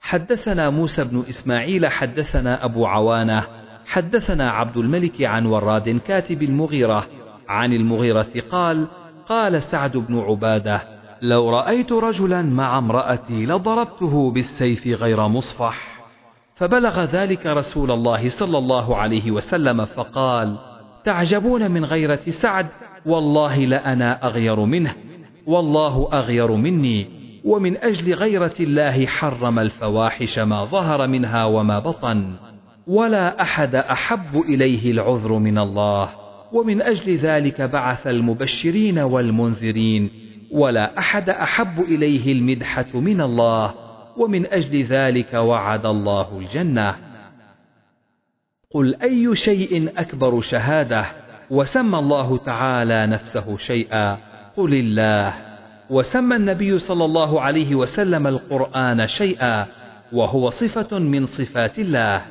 [0.00, 3.46] حدثنا موسى بن إسماعيل حدثنا أبو عوانة
[3.86, 7.06] حدثنا عبد الملك عن وراد كاتب المغيرة
[7.48, 8.86] عن المغيرة قال
[9.28, 10.82] قال سعد بن عبادة
[11.22, 15.96] لو رأيت رجلا مع امرأتي لضربته بالسيف غير مصفح.
[16.54, 20.58] فبلغ ذلك رسول الله صلى الله عليه وسلم فقال
[21.04, 22.66] تعجبون من غيرة سعد؟
[23.06, 24.94] والله لأنا أغير منه
[25.46, 27.06] والله أغير مني
[27.44, 32.32] ومن أجل غيرة الله حرم الفواحش ما ظهر منها وما بطن
[32.86, 36.08] ولا أحد أحب إليه العذر من الله
[36.52, 40.10] ومن أجل ذلك بعث المبشرين والمنذرين
[40.50, 43.74] ولا أحد أحب إليه المدحة من الله
[44.16, 46.94] ومن أجل ذلك وعد الله الجنة.
[48.70, 51.06] قل أي شيء أكبر شهادة؟
[51.50, 54.18] وسمى الله تعالى نفسه شيئا.
[54.56, 55.34] قل الله.
[55.90, 59.66] وسمى النبي صلى الله عليه وسلم القرآن شيئا
[60.12, 62.22] وهو صفة من صفات الله.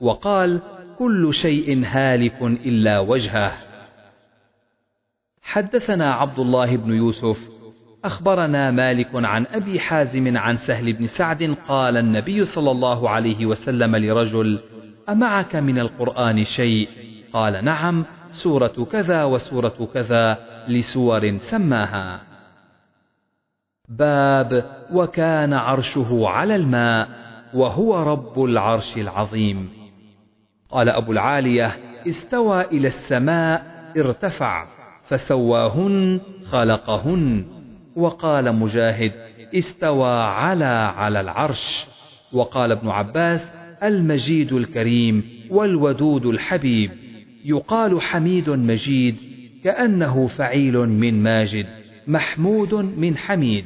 [0.00, 0.60] وقال
[0.98, 3.52] كل شيء هالك إلا وجهه.
[5.42, 7.60] حدثنا عبد الله بن يوسف.
[8.04, 13.96] أخبرنا مالك عن أبي حازم عن سهل بن سعد قال النبي صلى الله عليه وسلم
[13.96, 14.58] لرجل
[15.08, 16.88] أمعك من القرآن شيء؟
[17.32, 18.04] قال نعم.
[18.30, 20.38] سورة كذا وسورة كذا
[20.68, 22.20] لسور سماها.
[23.88, 27.08] باب وكان عرشه على الماء
[27.54, 29.68] وهو رب العرش العظيم.
[30.70, 31.76] قال أبو العالية
[32.08, 33.62] استوى إلى السماء
[33.96, 34.66] ارتفع
[35.04, 37.44] فسواهن خلقهن.
[37.96, 39.12] وقال مجاهد
[39.54, 41.86] استوى على على العرش.
[42.32, 43.52] وقال ابن عباس
[43.82, 46.99] المجيد الكريم والودود الحبيب.
[47.44, 49.16] يقال حميد مجيد
[49.64, 51.66] كأنه فعيل من ماجد
[52.06, 53.64] محمود من حميد.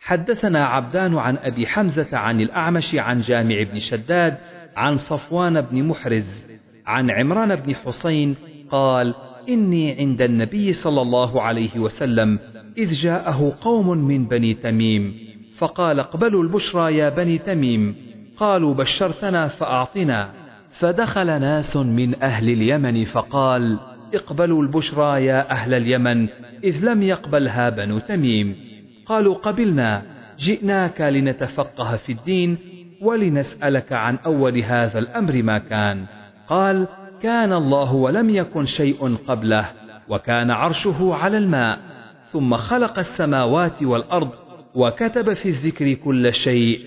[0.00, 4.38] حدثنا عبدان عن أبي حمزة عن الأعمش عن جامع بن شداد
[4.76, 6.46] عن صفوان بن محرز
[6.86, 8.36] عن عمران بن حسين
[8.70, 9.14] قال
[9.48, 12.38] إني عند النبي صلى الله عليه وسلم
[12.78, 15.14] إذ جاءه قوم من بني تميم
[15.56, 17.96] فقال اقبلوا البشرى يا بني تميم
[18.36, 20.41] قالوا بشرتنا فأعطنا.
[20.82, 23.78] فدخل ناس من أهل اليمن فقال
[24.14, 26.28] اقبلوا البشرى يا أهل اليمن
[26.64, 28.56] إذ لم يقبلها بنو تميم.
[29.06, 30.02] قالوا قبلنا
[30.38, 32.58] جئناك لنتفقه في الدين
[33.00, 36.04] ولنسألك عن أول هذا الأمر ما كان.
[36.48, 36.86] قال
[37.20, 39.68] كان الله ولم يكن شيء قبله
[40.08, 41.78] وكان عرشه على الماء
[42.26, 44.30] ثم خلق السماوات والأرض
[44.74, 46.80] وكتب في الذكر كل شيء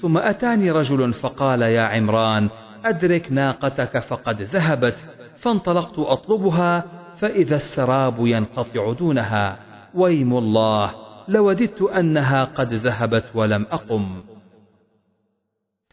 [0.00, 2.48] ثم أتاني رجل فقال يا عمران
[2.84, 5.04] أدرك ناقتك فقد ذهبت
[5.36, 6.84] فانطلقت أطلبها
[7.16, 9.56] فإذا السراب ينقطع دونها.
[9.94, 10.94] ويم الله
[11.28, 14.22] لوددت أنها قد ذهبت ولم أقم.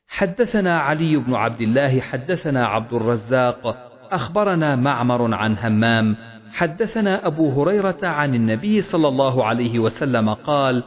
[0.07, 6.15] حدثنا علي بن عبد الله حدثنا عبد الرزاق أخبرنا معمر عن همام
[6.53, 10.83] حدثنا أبو هريرة عن النبي صلى الله عليه وسلم قال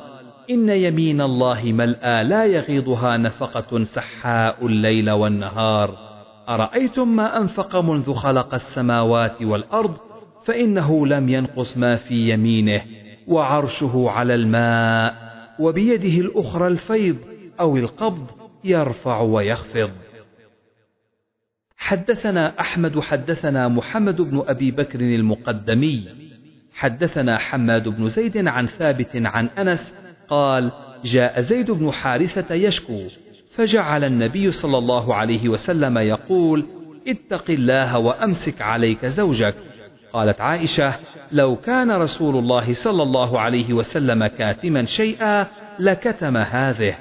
[0.51, 5.98] إن يمين الله ملأى لا يغيضها نفقة سحاء الليل والنهار.
[6.48, 9.96] أرأيتم ما أنفق منذ خلق السماوات والأرض؟
[10.44, 12.82] فإنه لم ينقص ما في يمينه
[13.26, 15.14] وعرشه على الماء
[15.59, 17.16] وبيده الأخرى الفيض
[17.61, 18.26] أو القبض
[18.64, 19.90] يرفع ويخفض.
[21.76, 26.09] حدثنا أحمد حدثنا محمد بن أبي بكر المقدمي.
[26.72, 29.99] حدثنا حماد بن زيد عن ثابت عن أنس
[30.31, 30.70] قال
[31.05, 32.99] جاء زيد بن حارثة يشكو
[33.51, 36.66] فجعل النبي صلى الله عليه وسلم يقول
[37.09, 39.55] اتق الله وأمسك عليك زوجك.
[40.12, 40.95] قالت عائشة
[41.33, 45.47] لو كان رسول الله صلى الله عليه وسلم كاتما شيئا
[45.78, 46.95] لكتم هذه.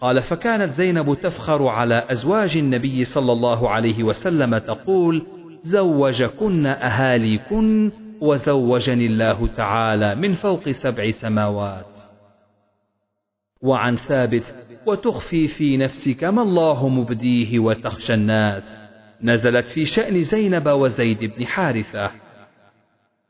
[0.00, 5.26] قال فكانت زينب تفخر على أزواج النبي صلى الله عليه وسلم تقول
[5.62, 11.91] زوجكن أهاليكن وزوجني الله تعالى من فوق سبع سماوات.
[13.62, 14.54] وعن ثابت
[14.86, 18.78] وتخفي في نفسك ما الله مبديه وتخشى الناس.
[19.22, 22.10] نزلت في شأن زينب وزيد بن حارثة.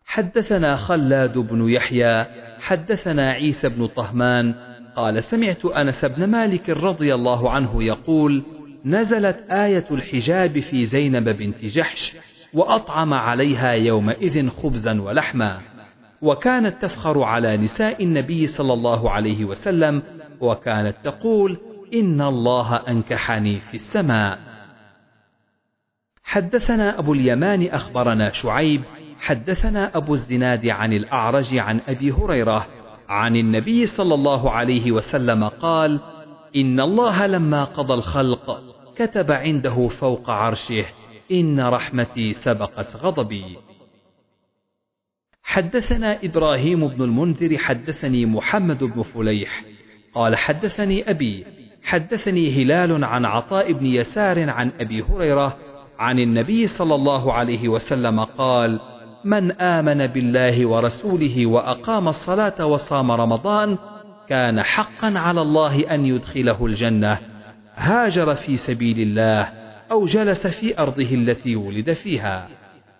[0.07, 2.26] حدثنا خلاد بن يحيى
[2.61, 4.55] حدثنا عيسى بن طهمان
[4.97, 8.43] قال سمعت أنس بن مالك رضي الله عنه يقول
[8.85, 12.16] نزلت آية الحجاب في زينب بنت جحش
[12.55, 15.61] وأطعم عليها يومئذ خبزا ولحما.
[16.23, 20.03] وكانت تفخر على نساء النبي صلى الله عليه وسلم
[20.41, 21.57] وكانت تقول
[21.95, 24.39] إن الله أنكحني في السماء.
[26.25, 28.83] حدثنا أبو اليمان أخبرنا شعيب
[29.20, 32.66] حدثنا أبو الزناد عن الأعرج عن أبي هريرة
[33.09, 36.01] عن النبي صلى الله عليه وسلم قال
[36.57, 38.62] إن الله لما قضى الخلق
[38.97, 40.85] كتب عنده فوق عرشه
[41.33, 43.59] إن رحمتي سبقت غضبي.
[45.53, 49.62] حدثنا إبراهيم بن المنذر حدثني محمد بن فليح
[50.14, 51.44] قال حدثني أبي
[51.82, 55.57] حدثني هلال عن عطاء بن يسار عن أبي هريرة
[55.98, 58.80] عن النبي صلى الله عليه وسلم قال
[59.24, 63.78] من آمن بالله ورسوله وأقام الصلاة وصام رمضان
[64.28, 67.18] كان حقا على الله أن يدخله الجنة
[67.76, 69.48] هاجر في سبيل الله
[69.90, 72.48] أو جلس في أرضه التي ولد فيها.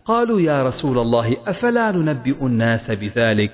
[0.05, 3.50] قالوا يا رسول الله أفلا ننبئ الناس بذلك؟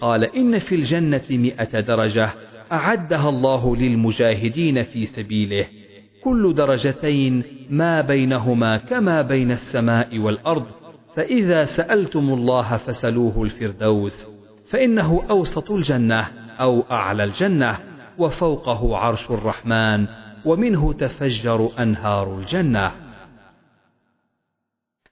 [0.00, 2.30] قال إن في الجنة مئة درجة
[2.72, 5.66] أعدها الله للمجاهدين في سبيله.
[6.24, 10.66] كل درجتين ما بينهما كما بين السماء والأرض
[11.16, 14.26] فإذا سألتم الله فسلوه الفردوس.
[14.70, 16.28] فإنه أوسط الجنة
[16.60, 17.78] أو أعلى الجنة
[18.18, 20.06] وفوقه عرش الرحمن
[20.44, 23.09] ومنه تفجر أنهار الجنة.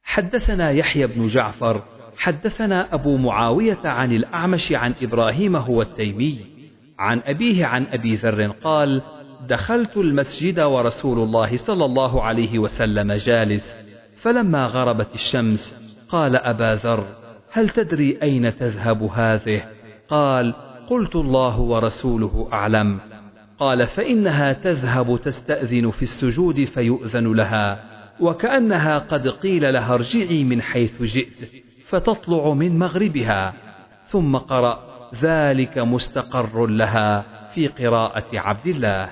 [0.08, 1.82] حدثنا يحيى بن جعفر
[2.18, 6.38] حدثنا أبو معاوية عن الأعمش عن إبراهيم هو التيمي
[6.98, 9.02] عن أبيه عن أبي ذر قال
[9.48, 13.76] دخلت المسجد ورسول الله صلى الله عليه وسلم جالس
[14.16, 15.76] فلما غربت الشمس
[16.08, 17.04] قال أبا ذر
[17.52, 19.62] هل تدري أين تذهب هذه
[20.08, 20.54] قال
[20.90, 22.98] قلت الله ورسوله أعلم
[23.58, 31.02] قال فإنها تذهب تستأذن في السجود فيؤذن لها وكأنها قد قيل لها ارجعي من حيث
[31.02, 31.50] جئت
[31.84, 33.54] فتطلع من مغربها
[34.06, 34.88] ثم قرأ
[35.22, 39.08] ذلك مستقر لها في قراءة عبد الله.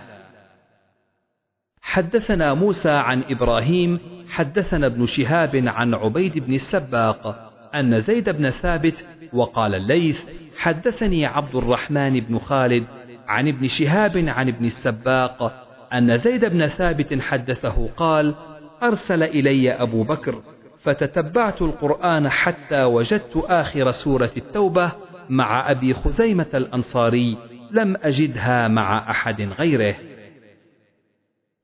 [1.83, 3.99] حدثنا موسى عن إبراهيم
[4.29, 10.27] حدثنا ابن شهاب عن عبيد بن السباق أن زيد بن ثابت وقال الليث
[10.59, 12.85] حدثني عبد الرحمن بن خالد
[13.29, 18.35] عن ابن شهاب عن ابن السباق أن زيد بن ثابت حدثه قال
[18.83, 20.43] أرسل إلي أبو بكر
[20.79, 24.93] فتتبعت القرآن حتى وجدت آخر سورة التوبة
[25.29, 27.37] مع أبي خزيمة الأنصاري
[27.71, 29.95] لم أجدها مع أحد غيره.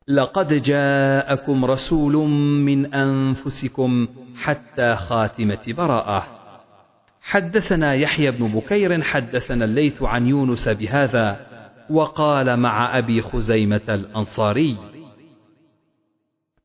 [0.08, 2.16] لقد جاءكم رسول
[2.58, 6.26] من أنفسكم حتى خاتمة براءة.
[7.22, 11.46] حدثنا يحيى بن بكير حدثنا الليث عن يونس بهذا
[11.90, 14.76] وقال مع أبي خزيمة الأنصاري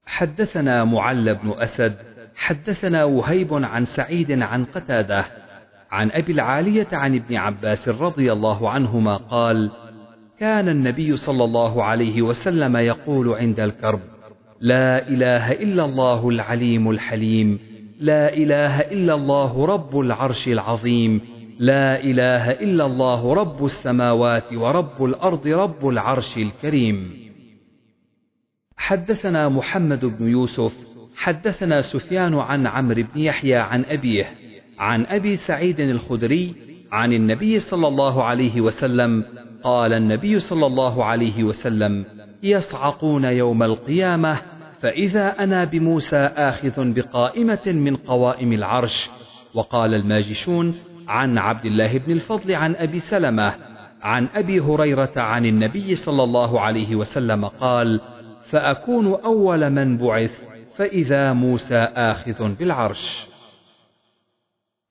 [0.08, 1.96] حدثنا معل بن أسد
[2.36, 5.26] حدثنا وهيب عن سعيد عن قتادة
[5.92, 9.72] عن أبي العالية عن ابن عباس رضي الله عنهما قال
[10.40, 14.00] كان النبي صلى الله عليه وسلم يقول عند الكرب
[14.62, 17.60] لا إله إلا الله العليم الحليم
[18.00, 21.22] لا إله إلا الله رب العرش العظيم
[21.60, 27.27] لا إله إلا الله رب السماوات ورب الأرض رب العرش الكريم.
[28.78, 30.74] حدثنا محمد بن يوسف
[31.16, 34.26] حدثنا سفيان عن عمرو بن يحيى عن أبيه
[34.80, 36.56] عن أبي سعيد الخدري
[36.92, 39.24] عن النبي صلى الله عليه وسلم
[39.64, 42.06] قال النبي صلى الله عليه وسلم
[42.44, 44.42] يصعقون يوم القيامة
[44.82, 49.10] فإذا أنا بموسى آخذ بقائمة من قوائم العرش.
[49.54, 50.76] وقال الماجشون
[51.08, 53.54] عن عبد الله بن الفضل عن أبي سلمة
[54.02, 58.02] عن أبي هريرة عن النبي صلى الله عليه وسلم قال
[58.50, 60.44] فأكون أول من بعث
[60.76, 63.28] فإذا موسى آخذ بالعرش.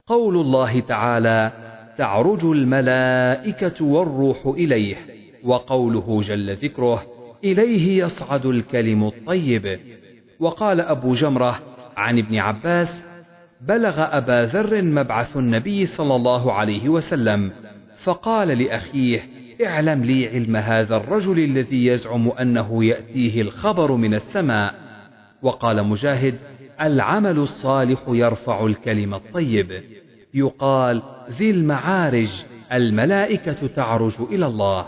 [0.07, 1.51] قول الله تعالى
[1.97, 4.95] تعرج الملائكة والروح إليه
[5.43, 7.03] وقوله جل ذكره
[7.43, 9.79] إليه يصعد الكلم الطيب
[10.39, 11.59] وقال أبو جمرة
[11.97, 13.03] عن ابن عباس
[13.61, 17.51] بلغ أبا ذر مبعث النبي صلى الله عليه وسلم
[18.03, 24.73] فقال لأخيه اعلم لي علم هذا الرجل الذي يزعم أنه يأتيه الخبر من السماء.
[25.41, 26.35] وقال مجاهد
[26.81, 29.83] العمل الصالح يرفع الكلم الطيب.
[30.33, 32.43] يقال ذي المعارج
[32.73, 34.85] الملائكة تعرج إلى الله.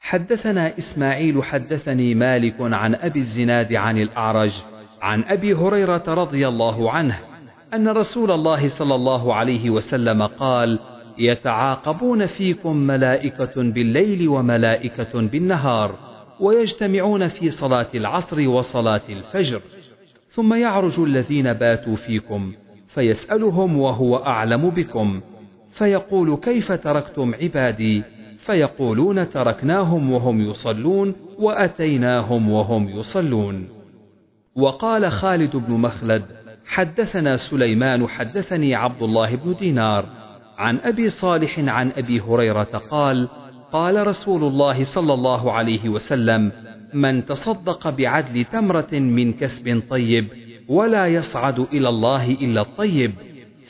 [0.00, 4.62] حدثنا إسماعيل حدثني مالك عن أبي الزناد عن الأعرج
[5.02, 7.20] عن أبي هريرة رضي الله عنه
[7.74, 10.78] أن رسول الله صلى الله عليه وسلم قال
[11.18, 15.98] يتعاقبون فيكم ملائكة بالليل وملائكة بالنهار
[16.40, 19.60] ويجتمعون في صلاة العصر وصلاة الفجر.
[20.28, 22.52] ثم يعرج الذين باتوا فيكم
[22.86, 25.20] فيسألهم وهو أعلم بكم.
[25.70, 28.02] فيقول كيف تركتم عبادي؟
[28.38, 33.68] فيقولون تركناهم وهم يصلون وأتيناهم وهم يصلون.
[34.54, 36.24] وقال خالد بن مخلد
[36.66, 40.15] حدثنا سليمان حدثني عبد الله بن دينار.
[40.58, 43.28] عن أبي صالح عن أبي هريرة قال
[43.72, 46.52] قال رسول الله صلى الله عليه وسلم
[46.94, 50.28] من تصدق بعدل تمرة من كسب طيب
[50.68, 53.12] ولا يصعد إلى الله إلا الطيب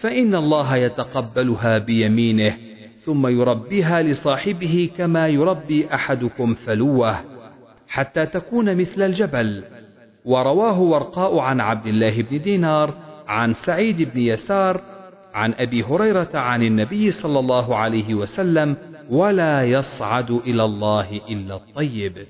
[0.00, 2.56] فإن الله يتقبلها بيمينه
[3.00, 7.16] ثم يربيها لصاحبه كما يربي أحدكم فلوة
[7.88, 9.64] حتى تكون مثل الجبل.
[10.24, 12.94] ورواه ورقاء عن عبد الله بن دينار
[13.28, 14.80] عن سعيد بن يسار
[15.36, 18.76] عن أبي هريرة عن النبي صلى الله عليه وسلم
[19.10, 22.26] ولا يصعد إلى الله إلا الطيب.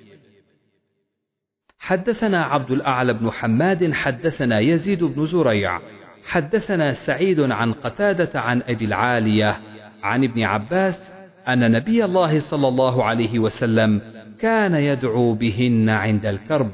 [1.78, 5.80] حدثنا عبد الأعلى بن حماد حدثنا يزيد بن زريع
[6.24, 9.56] حدثنا سعيد عن قتادة عن أبي العالية
[10.02, 11.12] عن ابن عباس
[11.48, 14.00] أن نبي الله صلى الله عليه وسلم
[14.40, 16.70] كان يدعو بهن عند الكرب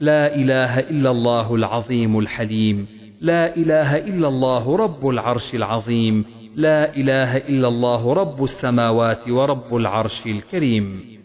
[0.00, 2.95] لا إله إلا الله العظيم الحليم.
[3.20, 10.26] لا إله إلا الله رب العرش العظيم لا إله إلا الله رب السماوات ورب العرش
[10.26, 11.16] الكريم.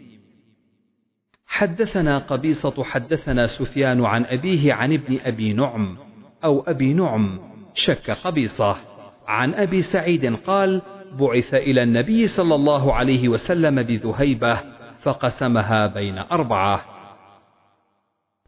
[1.47, 5.97] حدثنا قبيصة حدثنا سفيان عن أبيه عن ابن أبي نعم
[6.43, 7.39] أو أبي نعم
[7.73, 8.75] شك قبيصة.
[9.27, 10.81] عن أبي سعيد قال
[11.19, 14.59] بعث إلى النبي صلى الله عليه وسلم بذهيبة
[14.99, 16.90] فقسمها بين أربعة.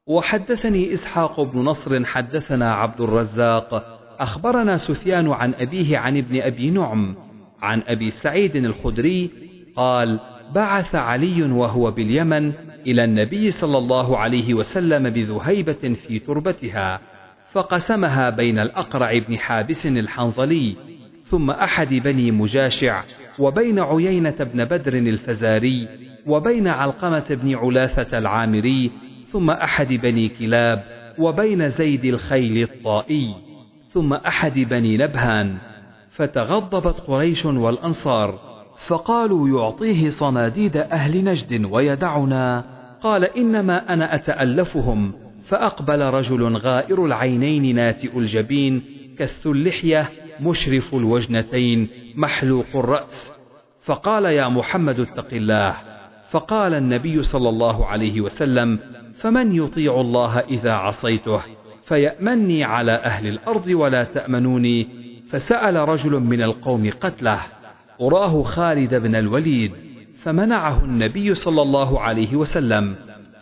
[0.07, 3.99] وحدثني إسحاق بن نصر حدثنا عبد الرزاق.
[4.19, 7.15] أخبرنا سفيان عن أبيه عن ابن أبي نعم
[7.61, 9.29] عن أبي سعيد الخدري
[9.75, 10.19] قال
[10.55, 12.53] بعث علي وهو باليمن
[12.87, 16.99] إلى النبي صلى الله عليه وسلم بذهيبة في تربتها
[17.51, 20.75] فقسمها بين الأقرع بن حابس الحنظلي
[21.23, 23.03] ثم أحد بني مجاشع
[23.39, 25.87] وبين عيينة بن بدر الفزاري
[26.27, 28.91] وبين علقمة بن علاثة العامري
[29.33, 30.83] ثم أحد بني كلاب
[31.19, 33.35] وبين زيد الخيل الطائي
[33.89, 35.57] ثم أحد بني نبهان
[36.09, 38.39] فتغضبت قريش والأنصار
[38.87, 42.65] فقالوا يعطيه صناديد أهل نجد ويدعنا
[43.01, 45.13] قال إنما أنا أتألفهم
[45.43, 48.81] فأقبل رجل غائر العينين ناتئ الجبين
[49.19, 50.09] كث اللحية
[50.41, 53.33] مشرف الوجنتين محلوق الرأس
[53.83, 55.75] فقال يا محمد اتق الله
[56.29, 58.79] فقال النبي صلى الله عليه وسلم
[59.23, 61.41] فمن يطيع الله إذا عصيته
[61.83, 64.87] فيأمني على أهل الأرض ولا تأمنوني
[65.29, 67.39] فسأل رجل من القوم قتله
[68.01, 69.71] أراه خالد بن الوليد
[70.21, 72.95] فمنعه النبي صلى الله عليه وسلم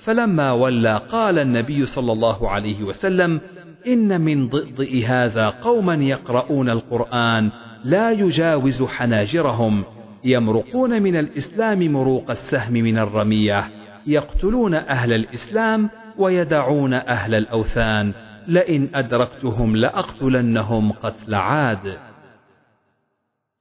[0.03, 3.41] فلما ولى قال النبي صلى الله عليه وسلم
[3.87, 7.49] إن من ضئضئ هذا قوما يقرؤون القرآن
[7.83, 9.83] لا يجاوز حناجرهم
[10.23, 18.13] يمرقون من الإسلام مروق السهم من الرمية يقتلون أهل الإسلام ويدعون أهل الأوثان.
[18.47, 21.97] لئن أدركتهم لأقتلنهم قتل عاد.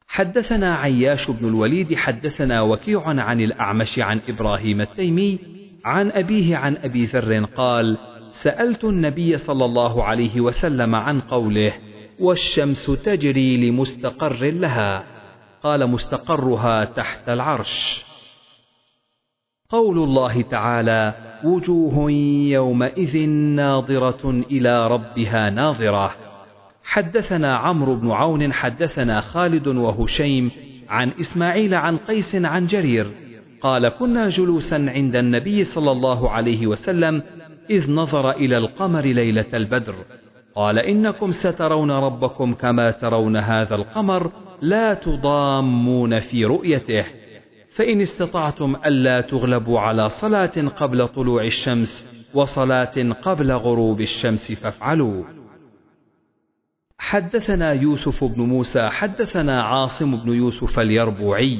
[0.08, 5.38] حدثنا عياش بن الوليد حدثنا وكيع عن الأعمش عن إبراهيم التيمي
[5.84, 7.96] عن أبيه عن أبي ذر قال
[8.28, 11.72] سألت النبي صلى الله عليه وسلم عن قوله
[12.20, 15.04] والشمس تجري لمستقر لها.
[15.62, 18.09] قال مستقرها تحت العرش.
[19.70, 21.14] قول الله تعالى
[21.44, 22.10] وجوه
[22.50, 26.10] يومئذ ناظرة إلى ربها ناظرة.
[26.84, 30.50] حدثنا عمرو بن عون حدثنا خالد وهشيم
[30.88, 33.06] عن إسماعيل عن قيس عن جرير.
[33.60, 37.22] قال كنا جلوسا عند النبي صلى الله عليه وسلم
[37.70, 39.94] إذ نظر إلى القمر ليلة البدر.
[40.54, 44.30] قال إنكم سترون ربكم كما ترون هذا القمر
[44.62, 47.19] لا تضامون في رؤيته.
[47.80, 55.24] فإن استطعتم ألا تغلبوا على صلاة قبل طلوع الشمس وصلاة قبل غروب الشمس فافعلوا.
[56.98, 61.58] حدثنا يوسف بن موسى حدثنا عاصم بن يوسف اليربوعي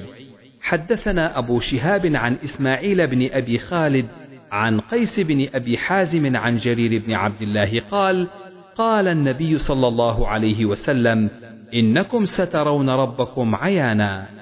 [0.61, 4.07] حدثنا أبو شهاب عن إسماعيل بن أبي خالد
[4.53, 8.29] عن قيس بن أبي حازم عن جرير بن عبد الله قال
[8.77, 11.31] قال النبي صلى الله عليه وسلم
[11.75, 14.40] إنكم سترون ربكم عيانا.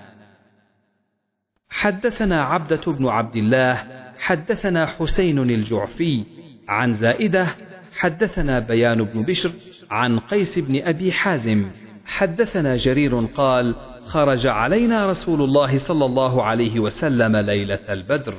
[1.70, 3.84] حدثنا عبدة بن عبد الله
[4.18, 6.24] حدثنا حسين الجعفي
[6.68, 7.46] عن زائدة
[7.96, 9.50] حدثنا بيان بن بشر
[9.90, 11.70] عن قيس بن أبي حازم.
[12.06, 13.74] حدثنا جرير قال
[14.06, 18.34] خرج علينا رسول الله صلى الله عليه وسلم ليلة البدر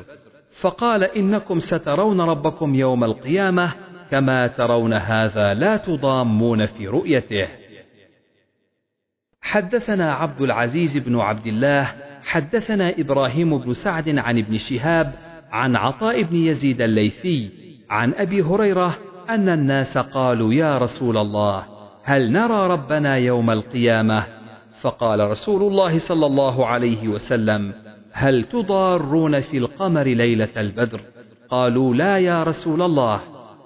[0.62, 3.74] فقال إنكم سترون ربكم يوم القيامة
[4.12, 7.48] كما ترون هذا لا تضامون في رؤيته.
[9.42, 11.94] حدثنا عبد العزيز بن عبد الله
[12.30, 15.14] حدثنا إبراهيم بن سعد عن ابن شهاب
[15.52, 17.50] عن عطاء بن يزيد الليثي
[17.90, 18.98] عن أبي هريرة
[19.30, 21.64] أن الناس قالوا يا رسول الله
[22.04, 24.24] هل نرى ربنا يوم القيامة؟
[24.82, 27.74] فقال رسول الله صلى الله عليه وسلم
[28.12, 31.02] هل تضارون في القمر ليلة البدر؟
[31.50, 33.20] قالوا لا يا رسول الله.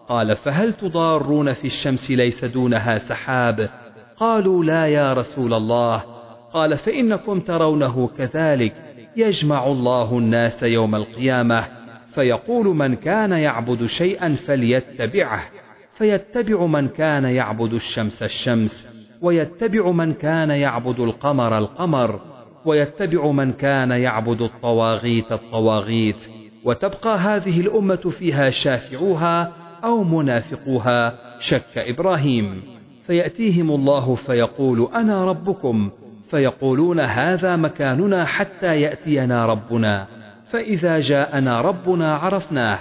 [0.07, 3.69] قال فهل تضارون في الشمس ليس دونها سحاب؟
[4.17, 6.12] قالوا لا يا رسول الله.
[6.53, 8.73] قال فإنكم ترونه كذلك
[9.15, 11.67] يجمع الله الناس يوم القيامة.
[12.13, 15.43] فيقول من كان يعبد شيئا فليتبعه.
[15.91, 18.89] فيتبع من كان يعبد الشمس الشمس
[19.21, 22.19] ويتبع من كان يعبد القمر القمر
[22.65, 26.29] ويتبع من كان يعبد الطواغيت الطواغيت.
[26.65, 29.51] وتبقى هذه الأمة فيها شافعوها
[29.83, 32.61] أو منافقوها شك إبراهيم.
[33.07, 35.89] فيأتيهم الله فيقول أنا ربكم
[36.33, 40.07] فيقولون هذا مكاننا حتى يأتينا ربنا.
[40.45, 42.79] فإذا جاءنا ربنا عرفناه.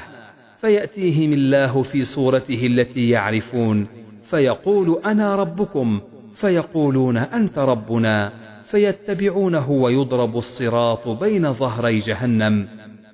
[0.60, 3.86] فيأتيهم الله في صورته التي يعرفون.
[4.22, 6.00] فيقول أنا ربكم.
[6.34, 8.32] فيقولون أنت ربنا.
[8.64, 12.68] فيتبعونه ويضرب الصراط بين ظهري جهنم.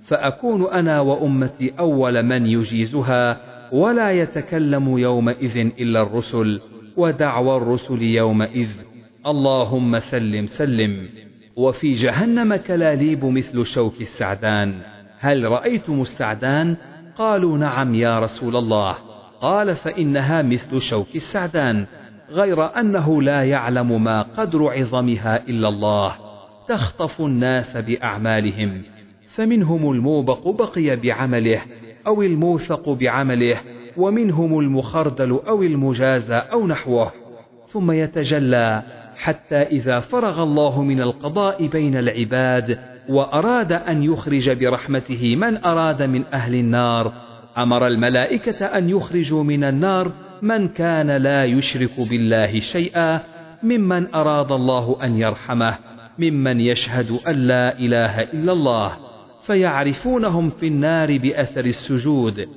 [0.08, 3.36] فأكون أنا وأمتي أول من يجيزها
[3.72, 6.60] ولا يتكلم يومئذ إلا الرسل.
[6.96, 8.87] ودعوى الرسل يومئذ.
[9.28, 11.08] اللهم سلم سلم.
[11.56, 14.74] وفي جهنم كلاليب مثل شوك السعدان.
[15.18, 16.76] هل رأيتم السعدان؟
[17.16, 18.94] قالوا نعم يا رسول الله.
[19.40, 21.86] قال فإنها مثل شوك السعدان
[22.30, 26.14] غير أنه لا يعلم ما قدر عظمها إلا الله.
[26.68, 28.82] تخطف الناس بأعمالهم
[29.34, 31.60] فمنهم الموبق بقي بعمله
[32.06, 33.60] أو الموثق بعمله
[33.96, 37.12] ومنهم المخردل أو المجازى أو نحوه.
[37.68, 38.82] ثم يتجلى
[39.18, 46.24] حتى إذا فرغ الله من القضاء بين العباد وأراد أن يخرج برحمته من أراد من
[46.34, 47.12] أهل النار
[47.58, 50.12] أمر الملائكة أن يخرجوا من النار
[50.42, 53.20] من كان لا يشرك بالله شيئا
[53.62, 55.78] ممن أراد الله أن يرحمه
[56.18, 58.92] ممن يشهد أن لا إله إلا الله
[59.46, 62.48] فيعرفونهم في النار بأثر السجود.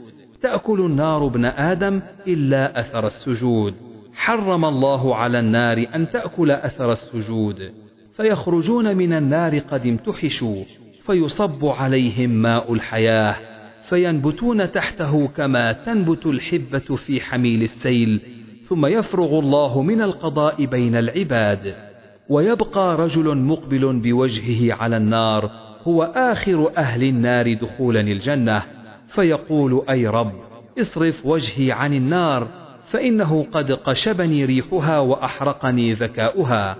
[0.42, 3.91] تأكل النار ابن آدم إلا أثر السجود.
[4.16, 7.72] حرم الله على النار أن تأكل أثر السجود.
[8.14, 10.64] فيخرجون من النار قد امتحشوا
[11.06, 13.36] فيصب عليهم ماء الحياة
[13.90, 18.20] فينبتون تحته كما تنبت الحبة في حميل السيل
[18.64, 21.76] ثم يفرغ الله من القضاء بين العباد.
[22.30, 25.52] ويبقى رجل مقبل بوجهه على النار
[25.84, 28.64] هو آخر أهل النار دخولا الجنة.
[29.08, 30.32] فيقول أي رب
[30.80, 32.48] اصرف وجهي عن النار
[32.92, 36.76] فإنه قد قشبني ريحها وأحرقني ذكاؤها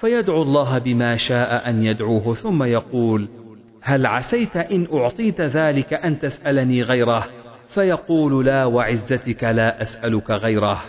[0.00, 3.28] فيدعو الله بما شاء أن يدعوه ثم يقول
[3.82, 7.26] هل عسيت إن أعطيت ذلك أن تسألني غيره؟
[7.68, 10.80] فيقول لا وعزتك لا أسألك غيره.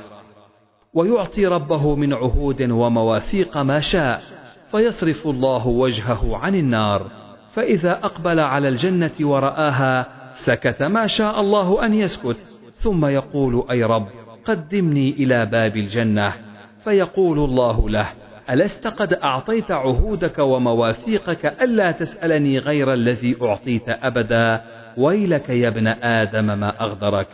[0.94, 4.22] ويعطي ربه من عهود ومواثيق ما شاء
[4.72, 7.12] فيصرف الله وجهه عن النار.
[7.50, 14.21] فإذا أقبل على الجنة ورآها سكت ما شاء الله أن يسكت ثم يقول أي رب
[14.46, 16.34] قدمني إلى باب الجنة.
[16.84, 18.08] فيقول الله له
[18.50, 24.62] ألست قد أعطيت عهودك ومواثيقك ألا تسألني غير الذي أعطيت أبدا؟
[24.98, 27.28] ويلك يا ابن آدم ما أغدرك.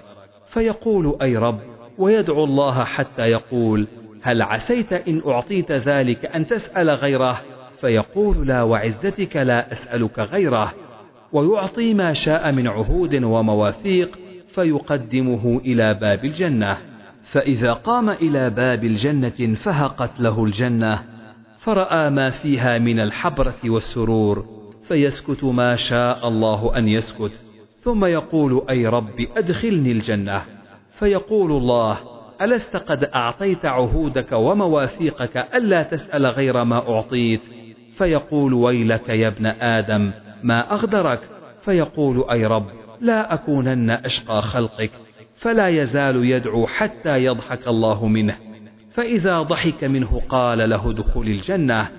[0.46, 1.60] فيقول أي رب
[1.98, 3.88] ويدعو الله حتى يقول
[4.22, 7.42] هل عسيت إن أعطيت ذلك أن تسأل غيره؟
[7.82, 10.74] فيقول لا وعزتك لا أسألك غيره.
[11.34, 16.78] ويعطي ما شاء من عهود ومواثيق فيقدمه إلى باب الجنة.
[17.32, 21.04] فإذا قام إلى باب الجنة فهقت له الجنة
[21.58, 24.46] فرأى ما فيها من الحبرة والسرور
[24.84, 27.48] فيسكت ما شاء الله أن يسكت
[27.80, 30.42] ثم يقول أي رب أدخلني الجنة.
[30.92, 31.98] فيقول الله
[32.42, 37.46] ألست قد أعطيت عهودك ومواثيقك ألا تسأل غير ما أعطيت؟
[37.98, 40.12] فيقول ويلك يا ابن آدم
[40.44, 41.20] ما أغدرك؟
[41.62, 42.66] فيقول أي رب
[43.02, 44.92] لا أكونن أشقى خلقك.
[45.38, 48.36] فلا يزال يدعو حتى يضحك الله منه.
[48.92, 51.90] فإذا ضحك منه قال له دخول الجنة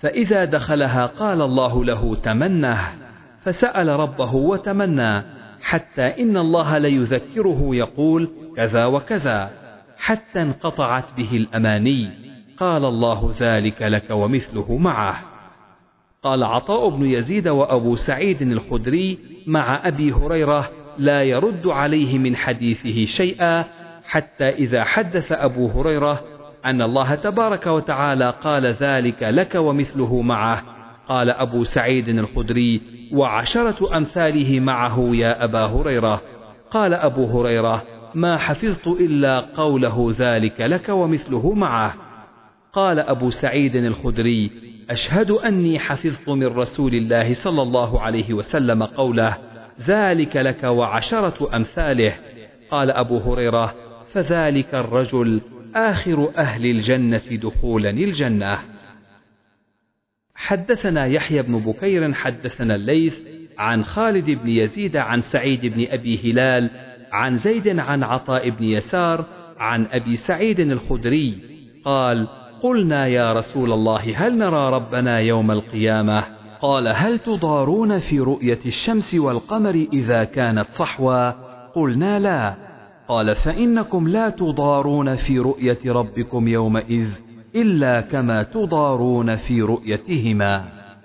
[0.00, 2.78] فإذا دخلها قال الله له تمنه.
[3.42, 5.22] فسأل ربه وتمنى
[5.62, 9.50] حتى إن الله ليذكره يقول كذا وكذا.
[9.96, 12.10] حتى انقطعت به الأماني
[12.56, 15.20] قال الله ذلك لك ومثله معه.
[16.22, 20.70] قال عطاء بن يزيد وأبو سعيد الخدري مع أبي هريرة
[21.00, 23.64] لا يرد عليه من حديثه شيئا
[24.04, 26.24] حتى إذا حدث أبو هريرة
[26.64, 30.62] أن الله تبارك وتعالى قال ذلك لك ومثله معه.
[31.08, 32.80] قال أبو سعيد الخدري
[33.12, 36.22] وعشرة أمثاله معه يا أبا هريرة.
[36.70, 37.82] قال أبو هريرة
[38.14, 41.94] ما حفظت إلا قوله ذلك لك ومثله معه.
[42.72, 44.50] قال أبو سعيد الخدري
[44.90, 49.49] أشهد أني حفظت من رسول الله صلى الله عليه وسلم قوله
[49.86, 52.14] ذلك لك وعشرة أمثاله.
[52.70, 53.74] قال أبو هريرة
[54.12, 55.40] فذلك الرجل
[55.74, 58.58] آخر أهل الجنة دخولا الجنة.
[60.34, 63.20] حدثنا يحيى بن بكير حدثنا الليث
[63.58, 66.70] عن خالد بن يزيد عن سعيد بن أبي هلال
[67.12, 69.24] عن زيد عن عطاء بن يسار
[69.58, 71.38] عن أبي سعيد الخدري.
[71.84, 72.28] قال
[72.62, 79.14] قلنا يا رسول الله هل نرى ربنا يوم القيامة؟ قال هل تضارون في رؤية الشمس
[79.14, 81.30] والقمر إذا كانت صحوا
[81.74, 82.54] قلنا لا.
[83.08, 87.08] قال فإنكم لا تضارون في رؤية ربكم يومئذ
[87.54, 90.64] إلا كما تضارون في رؤيتهما.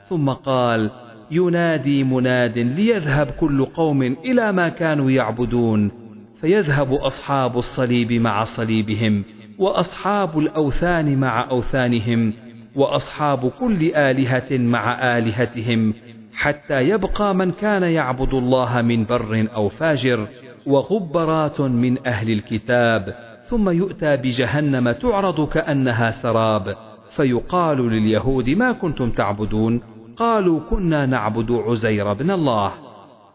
[0.09, 0.91] ثم قال
[1.31, 5.91] ينادي مناد ليذهب كل قوم إلى ما كانوا يعبدون
[6.41, 9.23] فيذهب أصحاب الصليب مع صليبهم
[9.59, 12.33] وأصحاب الأوثان مع أوثانهم
[12.75, 15.93] وأصحاب كل آلهة مع آلهتهم
[16.33, 20.27] حتى يبقى من كان يعبد الله من بر أو فاجر
[20.65, 23.15] وغبرات من أهل الكتاب
[23.47, 26.75] ثم يؤتى بجهنم تعرض كأنها سراب
[27.09, 29.81] فيقال لليهود ما كنتم تعبدون؟
[30.17, 32.71] قالوا كنا نعبد عزير بن الله.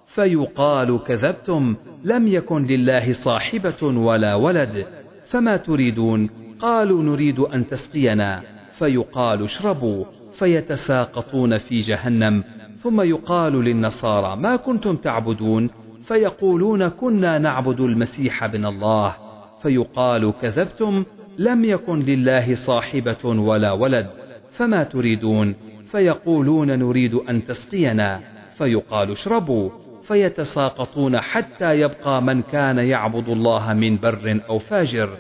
[0.07, 4.87] فيقال كذبتم لم يكن لله صاحبة ولا ولد
[5.31, 6.31] فما تريدون؟
[6.61, 8.43] قالوا نريد أن تسقينا.
[8.81, 12.45] فيقال اشربوا فيتساقطون في جهنم
[12.79, 15.71] ثم يقال للنصارى ما كنتم تعبدون؟
[16.03, 19.17] فيقولون كنا نعبد المسيح بن الله.
[19.63, 21.05] فيقال كذبتم
[21.39, 24.07] لم يكن لله صاحبة ولا ولد
[24.51, 25.55] فما تريدون؟
[25.91, 28.21] فيقولون نريد أن تسقينا.
[28.59, 29.71] فيقال اشربوا
[30.03, 35.11] فيتساقطون حتى يبقى من كان يعبد الله من بر أو فاجر.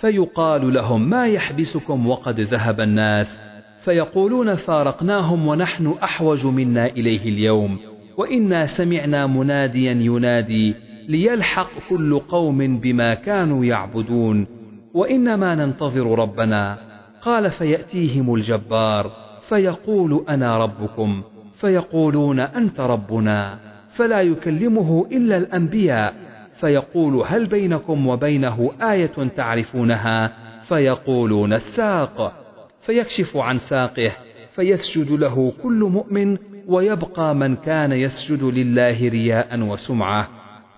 [0.00, 3.40] فيقال لهم ما يحبسكم وقد ذهب الناس؟
[3.80, 7.78] فيقولون فارقناهم ونحن أحوج منا إليه اليوم.
[8.16, 10.74] وإنا سمعنا مناديا ينادي
[11.08, 14.46] ليلحق كل قوم بما كانوا يعبدون.
[14.94, 16.78] وإنما ننتظر ربنا.
[17.22, 19.12] قال فيأتيهم الجبار
[19.48, 21.22] فيقول أنا ربكم.
[21.54, 23.58] فيقولون أنت ربنا.
[23.88, 26.29] فلا يكلمه إلا الأنبياء.
[26.60, 30.32] فيقول هل بينكم وبينه آية تعرفونها؟
[30.64, 32.32] فيقولون الساق.
[32.80, 34.12] فيكشف عن ساقه
[34.50, 36.36] فيسجد له كل مؤمن
[36.66, 40.28] ويبقى من كان يسجد لله رياء وسمعة.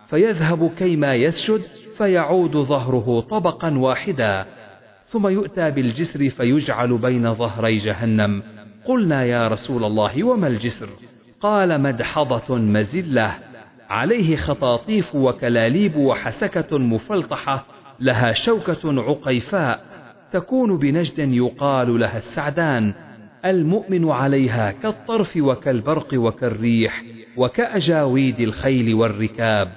[0.06, 1.60] فيذهب كيما يسجد
[1.96, 4.46] فيعود ظهره طبقا واحدا.
[5.06, 8.42] ثم يؤتى بالجسر فيجعل بين ظهري جهنم.
[8.84, 10.88] قلنا يا رسول الله وما الجسر؟
[11.40, 13.51] قال مدحضة مزلة.
[13.92, 17.66] عليه خطاطيف وكلاليب وحسكة مفلطحة
[18.00, 19.84] لها شوكة عقيفاء
[20.32, 22.94] تكون بنجد يقال لها السعدان
[23.44, 27.02] المؤمن عليها كالطرف وكالبرق وكالريح
[27.36, 29.72] وكأجاويد الخيل والركاب.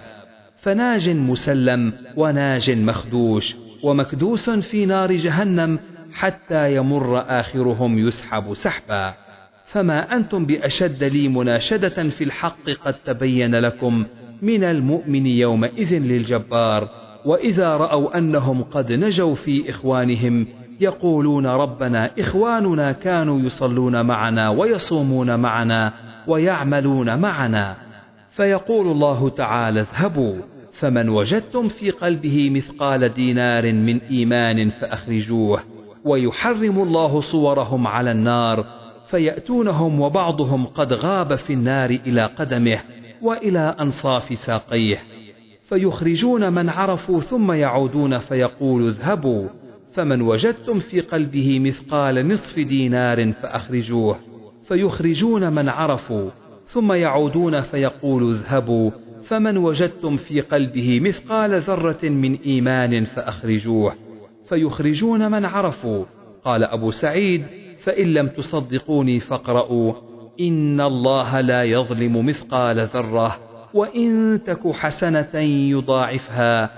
[0.58, 5.80] فناج مسلم وناج مخدوش ومكدوس في نار جهنم
[6.14, 9.25] حتى يمر آخرهم يسحب سحبا.
[9.66, 14.06] فما أنتم بأشد لي مناشدة في الحق قد تبين لكم
[14.42, 16.90] من المؤمن يومئذ للجبار.
[17.26, 20.48] وإذا رأوا أنهم قد نجوا في إخوانهم
[20.82, 25.94] يقولون ربنا إخواننا كانوا يصلون معنا ويصومون معنا
[26.28, 27.76] ويعملون معنا.
[28.30, 30.36] فيقول الله تعالى اذهبوا
[30.72, 35.60] فمن وجدتم في قلبه مثقال دينار من إيمان فأخرجوه
[36.04, 38.66] ويحرم الله صورهم على النار.
[39.16, 42.80] فيأتونهم وبعضهم قد غاب في النار إلى قدمه
[43.22, 44.98] وإلى أنصاف ساقيه.
[45.70, 49.48] فيخرجون من عرفوا ثم يعودون فيقول اذهبوا
[49.94, 54.18] فمن وجدتم في قلبه مثقال نصف دينار فأخرجوه.
[54.64, 56.30] فيخرجون من عرفوا
[56.66, 58.92] ثم يعودون فيقول اذهبوا
[59.24, 63.94] فمن وجدتم في قلبه مثقال ذرة من إيمان فأخرجوه.
[64.50, 66.06] فيخرجون من عرفوا
[66.44, 69.94] قال أبو سعيد فإن لم تصدقوني فاقرؤوا.
[70.40, 73.40] إن الله لا يظلم مثقال ذرة
[73.74, 76.70] وإن تك حسنة يضاعفها.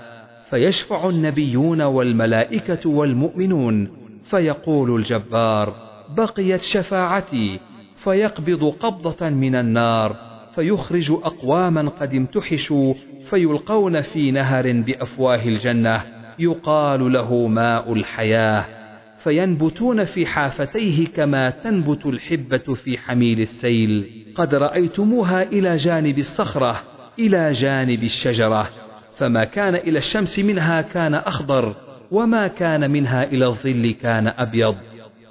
[0.50, 3.88] فيشفع النبيون والملائكة والمؤمنون.
[4.22, 5.74] فيقول الجبار
[6.16, 7.60] بقيت شفاعتي.
[7.96, 10.16] فيقبض قبضة من النار.
[10.54, 12.94] فيخرج أقواما قد امتحشوا.
[13.30, 16.02] فيلقون في نهر بأفواه الجنة.
[16.38, 18.77] يقال له ماء الحياة.
[19.18, 24.24] فينبتون في حافتيه كما تنبت الحبة في حميل السيل.
[24.34, 26.82] قد رأيتموها إلى جانب الصخرة
[27.18, 28.68] إلى جانب الشجرة.
[29.16, 31.74] فما كان إلى الشمس منها كان أخضر
[32.10, 34.74] وما كان منها إلى الظل كان أبيض.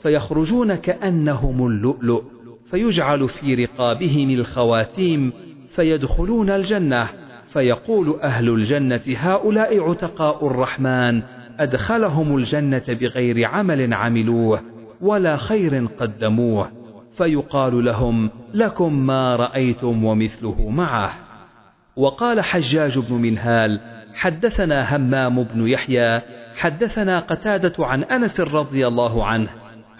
[0.01, 2.23] فيخرجون كأنهم اللؤلؤ
[2.71, 5.33] فيجعل في رقابهم الخواتيم
[5.69, 7.07] فيدخلون الجنة.
[7.47, 11.21] فيقول أهل الجنة هؤلاء عتقاء الرحمن
[11.60, 14.62] أدخلهم الجنة بغير عمل عملوه
[15.01, 16.72] ولا خير قدموه
[17.18, 21.14] فيقال لهم لكم ما رأيتم ومثله معه.
[21.95, 23.80] وقال حجاج بن منهال
[24.14, 26.22] حدثنا همام بن يحيى
[26.58, 29.49] حدثنا قتادة عن أنس رضي الله عنه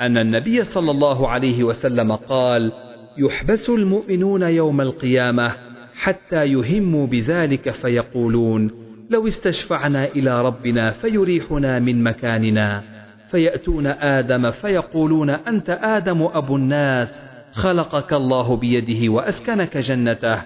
[0.01, 2.72] أن النبي صلى الله عليه وسلم قال
[3.18, 5.51] يحبس المؤمنون يوم القيامة
[5.95, 12.84] حتى يهموا بذلك فيقولون لو استشفعنا إلى ربنا فيريحنا من مكاننا.
[13.28, 20.41] فيأتون آدم فيقولون أنت آدم أبو الناس خلقك الله بيده وأسكنك جنته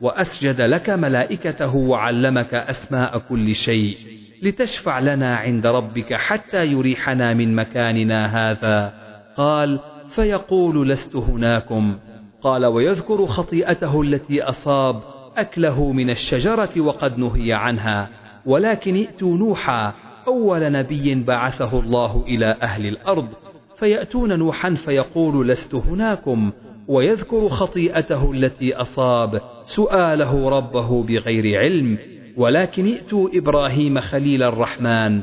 [0.00, 3.96] وأسجد لك ملائكته وعلمك أسماء كل شيء.
[4.42, 8.92] لتشفع لنا عند ربك حتى يريحنا من مكاننا هذا.
[9.36, 11.98] قال فيقول لست هناكم.
[12.42, 18.08] قال ويذكر خطيئته التي أصاب أكله من الشجرة وقد نهي عنها
[18.46, 19.92] ولكن ائتوا نوحا
[20.26, 23.28] أول نبي بعثه الله إلى أهل الأرض
[23.76, 26.52] فيأتون نوحا فيقول لست هناكم
[26.88, 31.98] ويذكر خطيئته التي أصاب سؤاله ربه بغير علم
[32.36, 35.20] ولكن ائتوا إبراهيم خليل الرحمن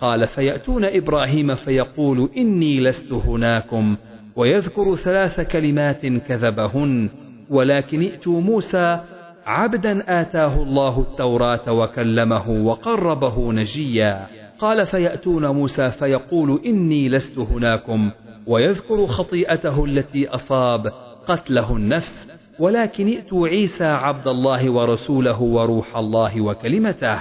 [0.00, 3.96] قال فيأتون إبراهيم فيقول إني لست هناكم
[4.36, 7.08] ويذكر ثلاث كلمات كذبهن
[7.50, 9.00] ولكن ائتوا موسى
[9.46, 14.26] عبدا آتاه الله التوراة وكلمه وقربه نجيا.
[14.58, 18.10] قال فيأتون موسى فيقول إني لست هناكم
[18.46, 20.92] ويذكر خطيئته التي أصاب
[21.26, 22.28] قتله النفس
[22.58, 27.18] ولكن ائتوا عيسى عبد الله ورسوله وروح الله وكلمته.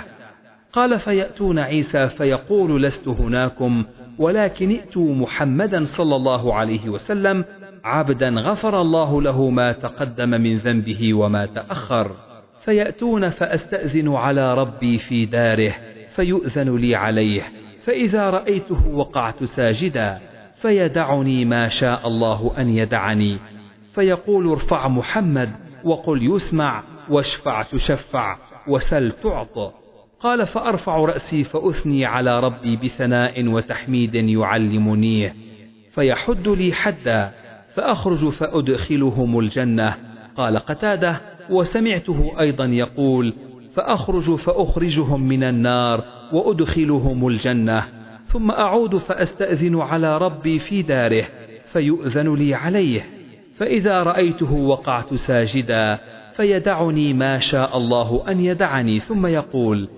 [0.74, 3.84] قال فيأتون عيسى فيقول لست هناكم
[4.19, 7.45] ولكن ائتوا محمدا صلى الله عليه وسلم
[7.84, 12.15] عبدا غفر الله له ما تقدم من ذنبه وما تأخر.
[12.65, 15.73] فيأتون فأستأذن على ربي في داره
[16.15, 17.43] فيؤذن لي عليه.
[17.84, 20.19] فإذا رأيته وقعت ساجدا
[20.55, 23.39] فيدعني ما شاء الله أن يدعني.
[23.93, 25.51] فيقول ارفع محمد
[25.84, 29.73] وقل يسمع واشفع تشفع وسل تعط.
[30.19, 35.36] قال فأرفع رأسي فأثني على ربي بثناء وتحميد يعلمنيه.
[35.91, 37.32] فيحد لي حدا
[37.74, 39.95] فأخرج فأدخلهم الجنة.
[40.38, 43.34] قال قتادة وسمعته أيضا يقول
[43.74, 46.03] فأخرج فأخرجهم من النار
[46.34, 47.84] وأدخلهم الجنة.
[48.26, 51.26] ثم أعود فأستأذن على ربي في داره
[51.72, 53.05] فيؤذن لي عليه.
[53.55, 55.99] فإذا رأيته وقعت ساجدا
[56.36, 58.99] فيدعني ما شاء الله أن يدعني.
[58.99, 59.89] ثم يقول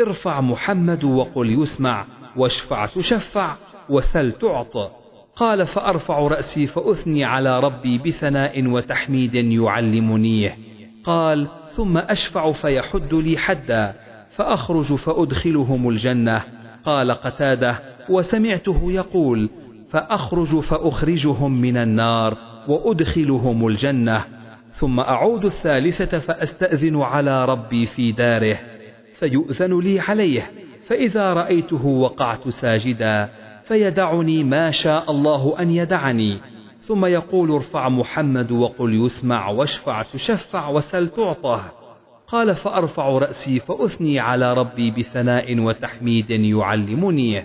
[0.00, 2.04] ارفع محمد وقل يسمع
[2.36, 3.56] واشفع تشفع
[3.88, 4.99] وسل تعط.
[5.40, 10.56] قال فأرفع رأسي فأثني على ربي بثناء وتحميد يعلمنيه
[11.04, 13.94] قال ثم أشفع فيحد لي حدا
[14.30, 16.42] فأخرج فأدخلهم الجنة.
[16.84, 19.50] قال قتادة وسمعته يقول
[19.90, 22.36] فأخرج فأخرجهم من النار
[22.68, 24.24] وأدخلهم الجنة.
[24.72, 28.58] ثم أعود الثالثة فأستأذن على ربي في داره
[29.14, 30.50] فيؤذن لي عليه
[30.86, 33.28] فإذا رأيته وقعت ساجدا.
[33.70, 36.38] فيدعني ما شاء الله أن يدعني.
[36.80, 41.72] ثم يقول ارفع محمد وقل يسمع واشفع تشفع وسل تعطه
[42.28, 47.44] قال فأرفع رأسي فأثني على ربي بثناء وتحميد يعلمني.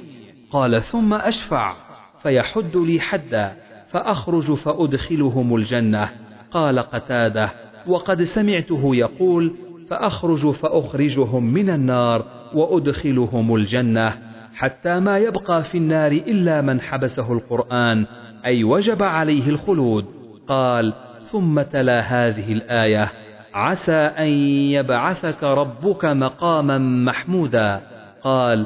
[0.51, 1.73] قال ثم أشفع
[2.21, 3.55] فيحد لي حدا
[3.87, 6.09] فأخرج فأدخلهم الجنة.
[6.51, 7.51] قال قتادة
[7.87, 9.55] وقد سمعته يقول
[9.89, 14.24] فأخرج فأخرجهم من النار وأدخلهم الجنة.
[14.55, 18.05] حتى ما يبقى في النار إلا من حبسه القرآن
[18.45, 20.05] أي وجب عليه الخلود.
[20.47, 20.93] قال
[21.31, 23.11] ثم تلا هذه الآية
[23.53, 24.27] عسى أن
[24.77, 27.81] يبعثك ربك مقاما محمودا
[28.23, 28.65] قال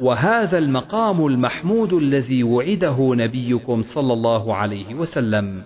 [0.00, 5.62] وهذا المقام المحمود الذي وعده نبيكم صلى الله عليه وسلم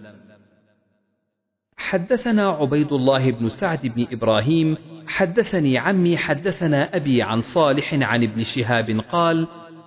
[1.76, 8.42] حدثنا عبيد الله بن سعد بن إبراهيم حدثني عمي حدثنا أبي عن صالح عن ابن
[8.42, 9.46] شهاب قال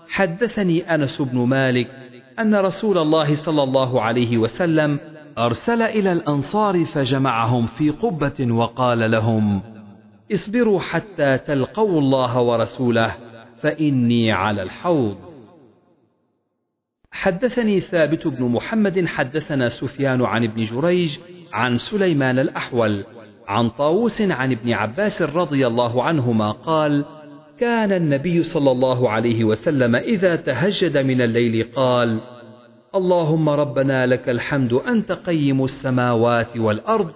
[0.10, 1.92] حدثني أنس بن مالك
[2.40, 5.00] أن رسول الله صلى الله عليه وسلم
[5.38, 9.62] أرسل إلى الأنصار فجمعهم في قبة وقال لهم
[10.34, 13.16] اصبروا حتى تلقوا الله ورسوله
[13.62, 15.18] فإني على الحوض.
[17.12, 21.20] حدثني ثابت بن محمد حدثنا سفيان عن ابن جريج
[21.54, 23.04] عن سليمان الأحول
[23.48, 27.06] عن طاووس عن ابن عباس رضي الله عنهما قال
[27.60, 32.20] كان النبي صلى الله عليه وسلم إذا تهجد من الليل قال
[32.96, 37.12] اللهم ربنا لك الحمد أنت قيم السماوات والأرض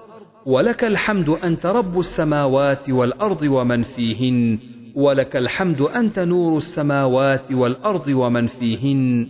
[0.45, 4.59] ولك الحمد أنت رب السماوات والأرض ومن فيهن
[4.95, 9.27] ولك الحمد أنت نور السماوات والأرض ومن فيهن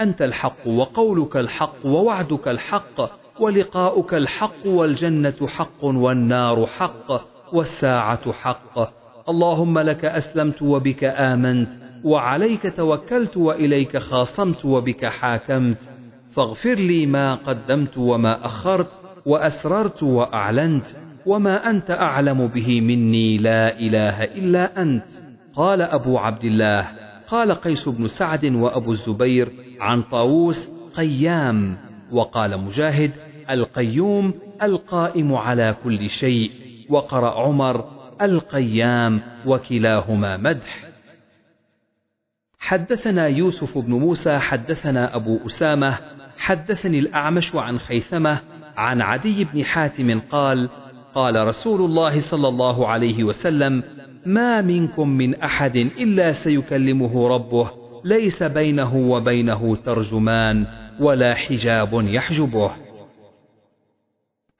[0.00, 3.10] أنت الحق وقولك الحق ووعدك الحق
[3.40, 7.08] ولقاؤك الحق والجنة حق والنار حق
[7.52, 9.01] والساعة حق.
[9.28, 11.68] اللهم لك أسلمت وبك آمنت
[12.04, 15.90] وعليك توكلت وإليك خاصمت وبك حاكمت.
[16.30, 18.88] فاغفر لي ما قدمت وما أخرت
[19.26, 20.86] وأسررت وأعلنت
[21.26, 25.08] وما أنت أعلم به مني لا إله إلا أنت.
[25.54, 26.86] قال أبو عبد الله
[27.28, 29.48] قال قيس بن سعد وأبو الزبير
[29.80, 31.76] عن طاووس قيام.
[32.12, 33.12] وقال مجاهد
[33.50, 36.50] القيوم القائم على كل شيء.
[36.90, 40.84] وقرأ عمر القيام وكلاهما مدح.
[42.58, 45.98] حدثنا يوسف بن موسى حدثنا أبو أسامة
[46.38, 48.40] حدثني الأعمش عن خيثمة
[48.76, 50.68] عن عدي بن حاتم قال
[51.14, 53.82] قال رسول الله صلى الله عليه وسلم
[54.26, 57.70] ما منكم من أحد إلا سيكلمه ربه
[58.04, 60.66] ليس بينه وبينه ترجمان
[61.00, 62.70] ولا حجاب يحجبه.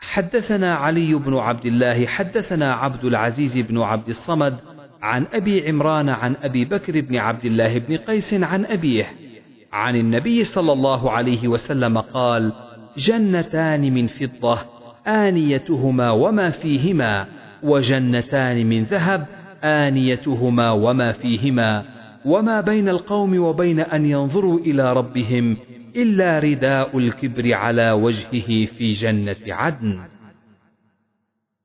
[0.03, 4.57] حدثنا علي بن عبد الله حدثنا عبد العزيز بن عبد الصمد
[5.03, 9.07] عن أبي عمران عن أبي بكر بن عبد الله بن قيس عن أبيه
[9.73, 12.53] عن النبي صلى الله عليه وسلم قال
[12.97, 14.59] جنتان من فضة
[15.07, 17.27] آنيتهما وما فيهما
[17.63, 19.27] وجنتان من ذهب
[19.65, 21.85] آنيتهما وما فيهما
[22.25, 25.57] وما بين القوم وبين أن ينظروا إلى ربهم
[25.97, 29.99] إلا رداء الكبر على وجهه في جنة عدن.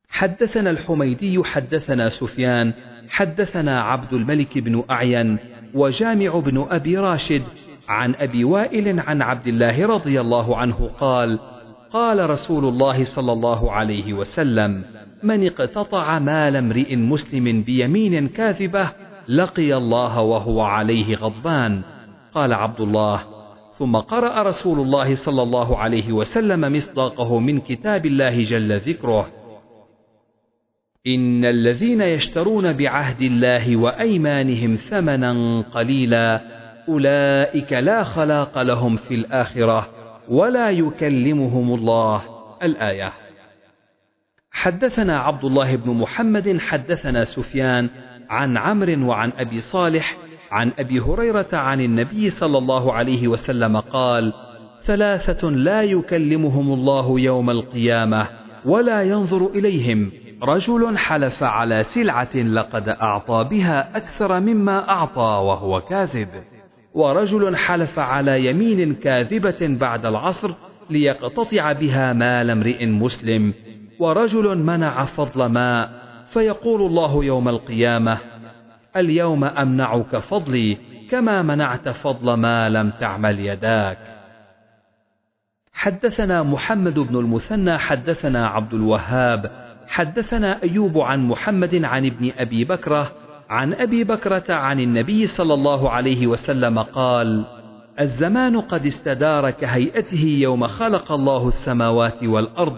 [0.09, 2.73] حدثنا الحميدي حدثنا سفيان
[3.09, 5.37] حدثنا عبد الملك بن أعين
[5.73, 7.43] وجامع بن أبي راشد
[7.89, 11.39] عن أبي وائل عن عبد الله رضي الله عنه قال
[11.91, 14.83] قال رسول الله صلى الله عليه وسلم
[15.23, 18.89] من اقتطع مال امرئ مسلم بيمين كاذبة
[19.27, 21.81] لقي الله وهو عليه غضبان
[22.33, 23.36] قال عبد الله
[23.77, 29.27] ثم قرأ رسول الله صلى الله عليه وسلم مصداقه من كتاب الله جل ذكره.
[31.07, 36.41] إن الذين يشترون بعهد الله وأيمانهم ثمنا قليلا
[36.89, 39.89] أولئك لا خلاق لهم في الآخرة
[40.29, 42.21] ولا يكلمهم الله.
[42.63, 43.11] الآية.
[44.51, 47.89] حدثنا عبد الله بن محمد حدثنا سفيان
[48.29, 50.17] عن عمرو وعن أبي صالح
[50.51, 54.33] عن أبي هريرة عن النبي صلى الله عليه وسلم قال
[54.83, 58.27] ثلاثة لا يكلمهم الله يوم القيامة
[58.65, 60.11] ولا ينظر إليهم.
[60.43, 66.29] رجل حلف على سلعة لقد أعطى بها أكثر مما أعطى وهو كاذب.
[66.93, 70.51] ورجل حلف على يمين كاذبة بعد العصر
[70.89, 73.53] ليقتطع بها مال امرئ مسلم.
[73.99, 75.89] ورجل منع فضل ماء
[76.27, 78.17] فيقول الله يوم القيامة
[78.99, 80.77] اليوم أمنعك فضلي
[81.11, 83.97] كما منعت فضل ما لم تعمل يداك.
[85.73, 93.11] حدثنا محمد بن المثنى حدثنا عبد الوهاب حدثنا أيوب عن محمد عن ابن أبي بكرة
[93.49, 97.45] عن أبي بكرة عن النبي صلى الله عليه وسلم قال
[97.99, 102.77] الزمان قد استدار كهيئته يوم خلق الله السماوات والأرض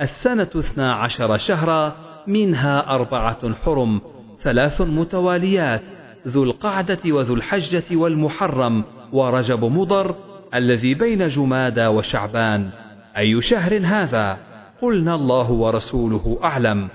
[0.00, 1.96] السنة اثنا عشر شهرا
[2.26, 4.00] منها أربعة حرم
[4.46, 5.82] ثلاث متواليات
[6.28, 10.14] ذو القعدة وذو الحجة والمحرم ورجب مضر
[10.54, 12.68] الذي بين جمادى وشعبان.
[13.16, 14.38] أي شهر هذا؟
[14.82, 16.88] قلنا الله ورسوله أعلم.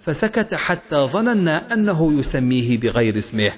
[0.00, 3.52] فسكت حتى ظننا أنه يسميه بغير اسمه.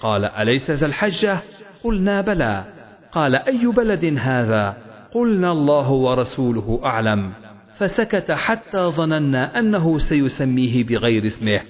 [0.00, 1.38] قال أليس ذا الحجة؟
[1.84, 2.64] قلنا بلى.
[3.12, 4.76] قال أي بلد هذا؟
[5.14, 7.32] قلنا الله ورسوله أعلم.
[7.74, 11.60] فسكت حتى ظننا أنه سيسميه بغير اسمه.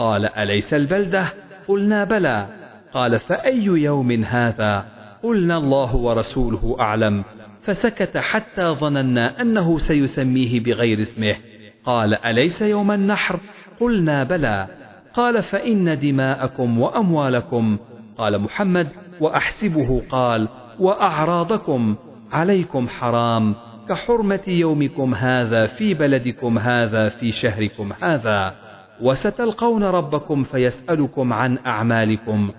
[0.00, 1.24] قال أليس البلدة؟
[1.68, 2.46] قلنا بلى.
[2.92, 4.84] قال فأي يوم هذا؟
[5.22, 7.24] قلنا الله ورسوله أعلم.
[7.62, 11.36] فسكت حتى ظننا أنه سيسميه بغير اسمه.
[11.84, 13.40] قال أليس يوم النحر؟
[13.80, 14.66] قلنا بلى.
[15.14, 17.78] قال فإن دماءكم وأموالكم.
[18.18, 18.88] قال محمد
[19.20, 20.48] وأحسبه قال
[20.78, 21.96] وأعراضكم.
[22.32, 23.54] عليكم حرام.
[23.88, 28.69] كحرمة يومكم هذا في بلدكم هذا في شهركم هذا.
[29.02, 32.50] وستلقون ربكم فيسألكم عن أعمالكم.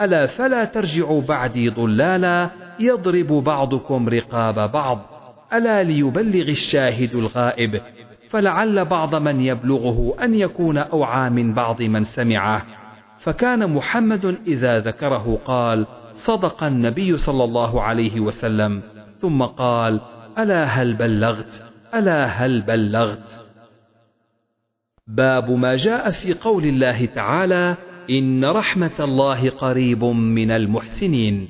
[0.00, 4.98] ألا فلا ترجعوا بعدي ضلالا يضرب بعضكم رقاب بعض.
[5.52, 7.80] ألا ليبلغ الشاهد الغائب.
[8.28, 12.62] فلعل بعض من يبلغه أن يكون أوعى من بعض من سمعه.
[13.18, 18.82] فكان محمد إذا ذكره قال صدق النبي صلى الله عليه وسلم.
[19.20, 20.00] ثم قال
[20.38, 23.37] ألا هل بلغت؟ ألا هل بلغت؟
[25.08, 27.76] باب ما جاء في قول الله تعالى
[28.10, 31.48] إن رحمة الله قريب من المحسنين.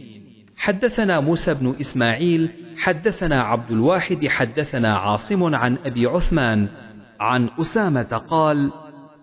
[0.57, 6.69] حدثنا موسى بن إسماعيل حدثنا عبد الواحد حدثنا عاصم عن أبي عثمان.
[7.21, 8.71] عن أسامة قال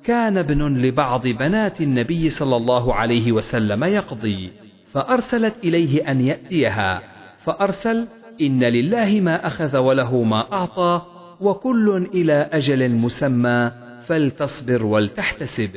[0.04, 4.52] كان ابن لبعض بنات النبي صلى الله عليه وسلم يقضي
[4.92, 7.02] فأرسلت إليه أن يأتيها
[7.38, 8.08] فأرسل
[8.42, 11.02] إن لله ما أخذ وله ما أعطى
[11.42, 15.70] وكل إلى أجل مسمى فلتصبر ولتحتسب.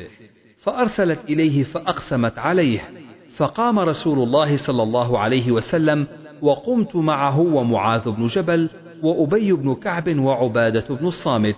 [0.57, 2.81] فأرسلت إليه فأقسمت عليه.
[3.35, 6.07] فقام رسول الله صلى الله عليه وسلم
[6.41, 8.69] وقمت معه ومعاذ بن جبل
[9.03, 11.55] وأبي بن كعب وعبادة بن الصامت.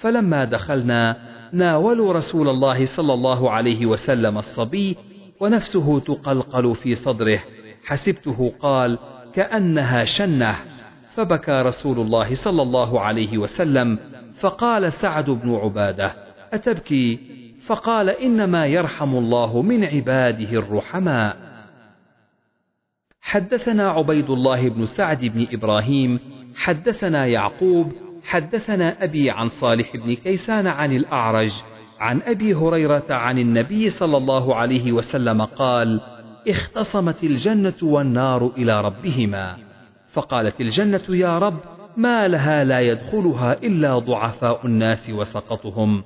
[0.00, 1.16] فلما دخلنا
[1.52, 4.96] ناولوا رسول الله صلى الله عليه وسلم الصبي
[5.40, 7.40] ونفسه تقلقل في صدره.
[7.84, 8.98] حسبته قال
[9.34, 10.54] كأنها شنة.
[11.14, 13.98] فبكى رسول الله صلى الله عليه وسلم
[14.44, 16.14] فقال سعد بن عبادة
[16.52, 17.18] أتبكي؟
[17.66, 21.36] فقال إنما يرحم الله من عباده الرحماء.
[23.20, 26.18] حدثنا عبيد الله بن سعد بن إبراهيم
[26.56, 27.92] حدثنا يعقوب
[28.24, 31.52] حدثنا أبي عن صالح بن كيسان عن الأعرج
[32.00, 36.00] عن أبي هريرة عن النبي صلى الله عليه وسلم قال
[36.48, 39.56] اختصمت الجنة والنار إلى ربهما.
[40.12, 46.02] فقالت الجنة يا رب ما لها لا يدخلها إلا ضعفاء الناس وسقطهم.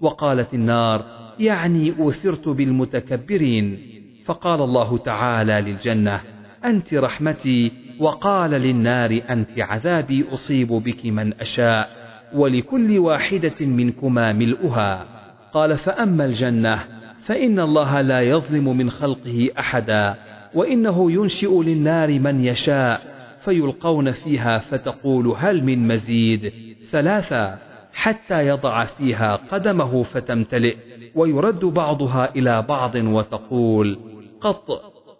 [0.00, 1.04] وقالت النار
[1.38, 3.78] يعني أوثرت بالمتكبرين.
[4.24, 6.20] فقال الله تعالى للجنة
[6.64, 11.88] أنت رحمتي وقال للنار أنت عذابي أصيب بك من أشاء
[12.34, 15.06] ولكل واحدة منكما ملؤها.
[15.54, 16.78] قال فأما الجنة
[17.26, 20.14] فإن الله لا يظلم من خلقه أحدا
[20.54, 23.15] وإنه ينشئ للنار من يشاء
[23.46, 26.52] فيلقون فيها فتقول هل من مزيد؟
[26.90, 27.58] ثلاثا
[27.92, 30.76] حتى يضع فيها قدمه فتمتلئ
[31.14, 33.98] ويرد بعضها إلى بعض وتقول
[34.40, 34.70] قط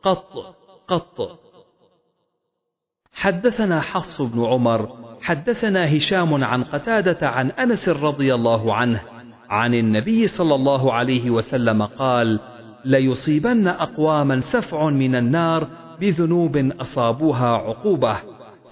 [0.02, 0.56] قط
[0.88, 1.40] قط.
[3.12, 4.88] حدثنا حفص بن عمر
[5.22, 9.00] حدثنا هشام عن قتادة عن أنس رضي الله عنه
[9.50, 12.40] عن النبي صلى الله عليه وسلم قال
[12.84, 15.68] ليصيبن أقواما سفع من النار
[16.00, 18.16] بذنوب أصابوها عقوبة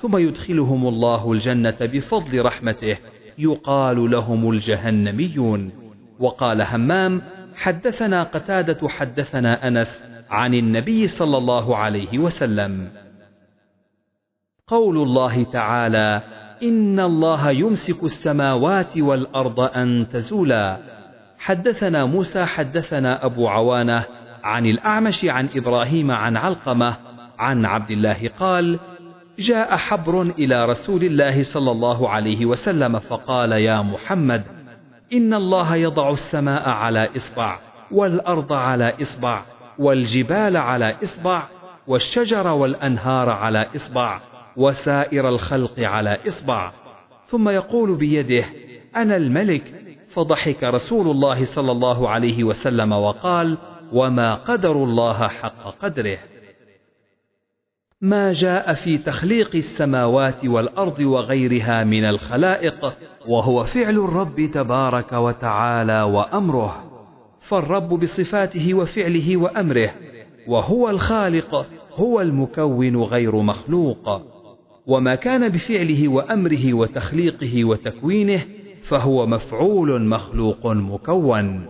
[0.01, 2.99] ثم يدخلهم الله الجنة بفضل رحمته
[3.39, 5.73] يقال لهم الجهنميون.
[6.21, 7.23] وقال همام
[7.55, 12.89] حدثنا قتادة حدثنا أنس عن النبي صلى الله عليه وسلم.
[14.67, 16.23] قول الله تعالى
[16.63, 20.79] إن الله يمسك السماوات والأرض أن تزولا.
[21.39, 24.05] حدثنا موسى حدثنا أبو عوانة
[24.45, 26.97] عن الأعمش عن إبراهيم عن علقمة
[27.39, 28.79] عن عبد الله قال
[29.39, 34.43] جاء حبر إلى رسول الله صلى الله عليه وسلم فقال يا محمد
[35.13, 37.59] إن الله يضع السماء على إصبع
[37.91, 39.43] والأرض على إصبع
[39.79, 41.43] والجبال على إصبع
[41.87, 44.21] والشجر والأنهار على إصبع
[44.57, 46.73] وسائر الخلق على إصبع.
[47.25, 48.45] ثم يقول بيده
[48.97, 49.75] أنا الملك.
[50.09, 53.59] فضحك رسول الله صلى الله عليه وسلم وقال
[53.93, 56.19] وما قدر الله حق قدره.
[58.05, 62.93] ما جاء في تخليق السماوات والأرض وغيرها من الخلائق
[63.29, 66.85] وهو فعل الرب تبارك وتعالى وأمره.
[67.41, 69.91] فالرب بصفاته وفعله وأمره
[70.47, 74.23] وهو الخالق هو المكون غير مخلوق.
[74.87, 78.43] وما كان بفعله وأمره وتخليقه وتكوينه
[78.83, 81.67] فهو مفعول مخلوق مكون.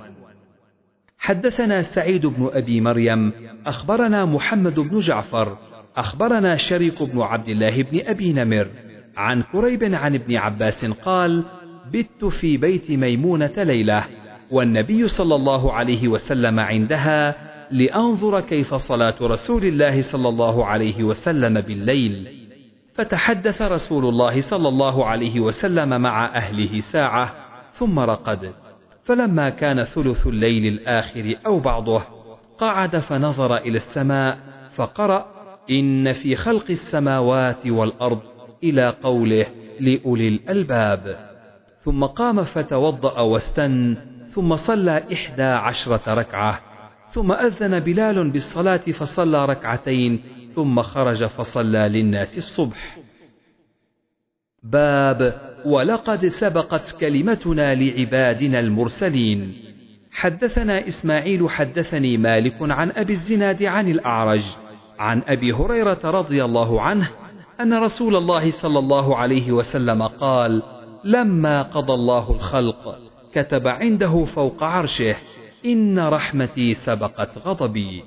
[1.19, 3.33] حدثنا سعيد بن أبي مريم
[3.67, 5.57] أخبرنا محمد بن جعفر
[5.97, 8.69] أخبرنا شريك بن عبد الله بن أبي نمر
[9.17, 11.45] عن كريب عن ابن عباس قال
[11.93, 14.05] بت في بيت ميمونة ليلة
[14.51, 17.35] والنبي صلى الله عليه وسلم عندها
[17.71, 22.29] لأنظر كيف صلاة رسول الله صلى الله عليه وسلم بالليل.
[22.95, 27.35] فتحدث رسول الله صلى الله عليه وسلم مع أهله ساعة
[27.73, 28.53] ثم رقد.
[29.05, 32.03] فلما كان ثلث الليل الآخر أو بعضه
[32.59, 34.39] قعد فنظر إلى السماء
[34.75, 35.34] فقرأ
[35.71, 38.23] إن في خلق السماوات والأرض
[38.65, 39.47] إلى قوله
[39.81, 41.35] لأولي الألباب.
[41.81, 43.97] ثم قام فتوضأ واستن
[44.31, 46.61] ثم صلى إحدى عشرة ركعة.
[47.11, 50.23] ثم أذن بلال بالصلاة فصلى ركعتين
[50.55, 52.99] ثم خرج فصلى للناس الصبح.
[54.63, 59.53] باب ولقد سبقت كلمتنا لعبادنا المرسلين.
[60.11, 64.64] حدثنا إسماعيل حدثني مالك عن أبي الزناد عن الأعرج
[64.99, 67.11] عن أبي هريرة رضي الله عنه
[67.61, 70.63] أن رسول الله صلى الله عليه وسلم قال
[71.05, 72.99] لما قضى الله الخلق
[73.33, 75.17] كتب عنده فوق عرشه
[75.65, 78.05] إن رحمتي سبقت غضبي.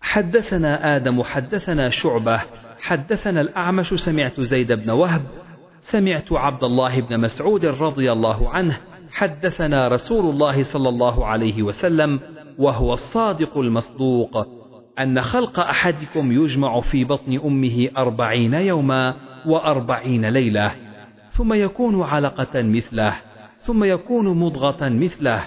[0.00, 2.40] حدثنا آدم حدثنا شعبة
[2.80, 5.22] حدثنا الأعمش سمعت زيد بن وهب
[5.80, 8.80] سمعت عبد الله بن مسعود رضي الله عنه
[9.10, 12.20] حدثنا رسول الله صلى الله عليه وسلم
[12.58, 14.59] وهو الصادق المصدوق.
[15.02, 19.14] أن خلق أحدكم يجمع في بطن أمه أربعين يوما
[19.46, 20.72] وأربعين ليلة
[21.30, 23.16] ثم يكون علقة مثله
[23.60, 25.42] ثم يكون مضغة مثله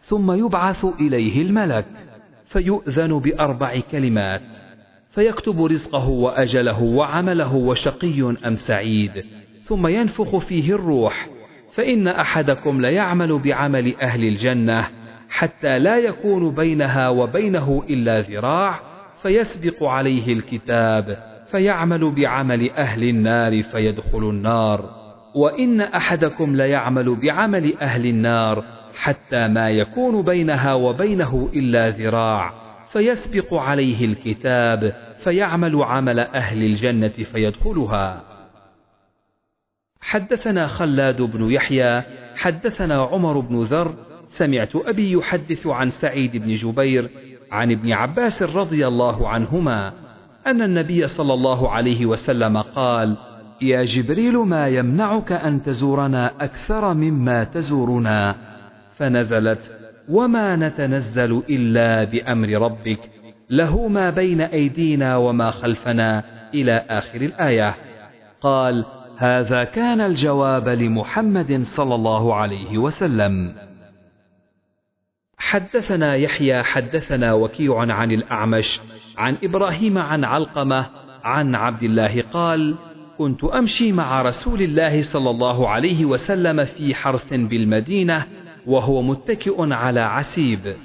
[0.00, 1.86] ثم يبعث إليه الملك
[2.44, 4.52] فيؤذن بأربع كلمات
[5.10, 9.24] فيكتب رزقه وأجله وعمله وشقي أم سعيد
[9.62, 11.28] ثم ينفخ فيه الروح
[11.74, 14.88] فإن أحدكم ليعمل بعمل أهل الجنة
[15.34, 18.80] حتى لا يكون بينها وبينه إلا ذراع
[19.22, 25.04] فيسبق عليه الكتاب فيعمل بعمل أهل النار فيدخل النار.
[25.34, 28.64] وإن أحدكم ليعمل بعمل أهل النار
[28.96, 32.52] حتى ما يكون بينها وبينه إلا ذراع
[32.92, 38.22] فيسبق عليه الكتاب فيعمل عمل أهل الجنة فيدخلها.
[40.00, 42.02] حدثنا خلاد بن يحيى
[42.36, 43.94] حدثنا عمر بن ذر
[44.38, 47.10] سمعت أبي يحدث عن سعيد بن جبير
[47.52, 49.92] عن ابن عباس رضي الله عنهما
[50.46, 53.16] أن النبي صلى الله عليه وسلم قال
[53.62, 58.36] يا جبريل ما يمنعك أن تزورنا أكثر مما تزورنا؟
[58.96, 59.76] فنزلت
[60.08, 63.10] وما نتنزل إلا بأمر ربك
[63.50, 66.24] له ما بين أيدينا وما خلفنا
[66.54, 67.74] إلى آخر الآية.
[68.40, 68.84] قال
[69.16, 73.54] هذا كان الجواب لمحمد صلى الله عليه وسلم.
[75.50, 78.80] حدثنا يحيى حدثنا وكيع عن الأعمش
[79.18, 80.86] عن إبراهيم عن علقمة
[81.24, 82.74] عن عبد الله قال
[83.18, 88.26] كنت أمشي مع رسول الله صلى الله عليه وسلم في حرث بالمدينة
[88.66, 90.76] وهو متكئ على عسيب.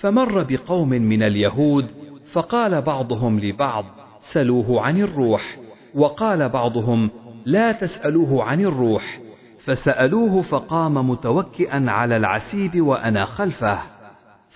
[0.00, 1.86] فمر بقوم من اليهود
[2.32, 3.84] فقال بعضهم لبعض
[4.20, 5.56] سلوه عن الروح.
[5.94, 7.10] وقال بعضهم
[7.44, 9.20] لا تسألوه عن الروح.
[9.64, 13.95] فسألوه فقام متوكئا على العسيب وأنا خلفه.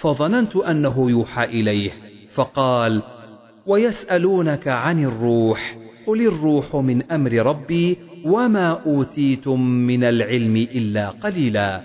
[0.00, 1.90] فظننت أنه يوحى إليه
[2.34, 3.02] فقال
[3.66, 11.82] ويسألونك عن الروح قل الروح من أمر ربي وما أوتيتم من العلم إلا قليلا.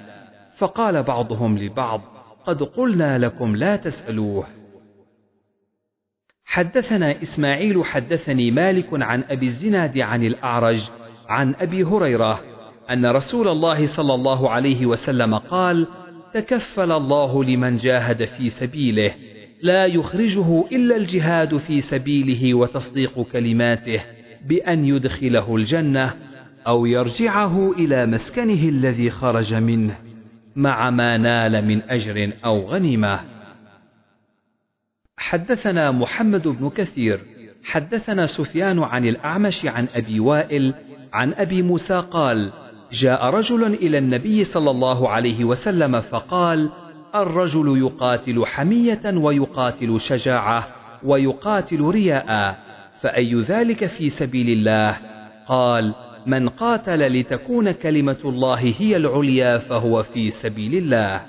[0.58, 2.02] فقال بعضهم لبعض
[2.46, 4.46] قد قلنا لكم لا تسألوه.
[6.46, 10.90] حدثنا إسماعيل حدثني مالك عن أبي الزناد عن الأعرج
[11.28, 12.42] عن أبي هريرة
[12.90, 15.88] أن رسول الله صلى الله عليه وسلم قال
[16.36, 19.14] تكفل الله لمن جاهد في سبيله.
[19.62, 24.02] لا يخرجه إلا الجهاد في سبيله وتصديق كلماته
[24.46, 26.14] بأن يدخله الجنة
[26.68, 29.98] أو يرجعه إلى مسكنه الذي خرج منه
[30.56, 33.20] مع ما نال من أجر أو غنيمة.
[35.18, 37.20] حدثنا محمد بن كثير
[37.64, 40.74] حدثنا سفيان عن الأعمش عن أبي وائل
[41.14, 42.52] عن أبي موسى قال
[42.92, 46.70] جاء رجل إلى النبي صلى الله عليه وسلم فقال
[47.16, 50.68] الرجل يقاتل حمية ويقاتل شجاعة
[51.04, 52.60] ويقاتل رياء
[53.02, 54.98] فأي ذلك في سبيل الله؟
[55.48, 55.94] قال
[56.26, 61.22] من قاتل لتكون كلمة الله هي العليا فهو في سبيل الله.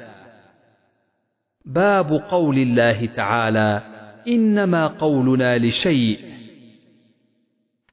[1.64, 3.82] باب قول الله تعالى
[4.28, 6.18] إنما قولنا لشيء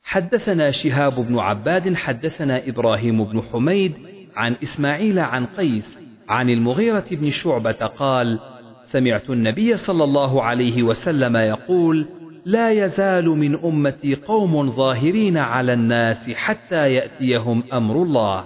[0.03, 3.93] حدثنا شهاب بن عباد حدثنا إبراهيم بن حميد
[4.35, 5.99] عن إسماعيل عن قيس
[6.29, 8.39] عن المغيرة بن شعبة قال
[8.83, 12.07] سمعت النبي صلى الله عليه وسلم يقول
[12.45, 18.45] لا يزال من أمتي قوم ظاهرين على الناس حتى يأتيهم أمر الله.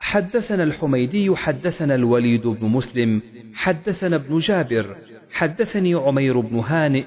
[0.00, 3.22] حدثنا الحميدي حدثنا الوليد بن مسلم
[3.54, 4.96] حدثنا ابن جابر
[5.32, 7.04] حدثني عمير بن هانئ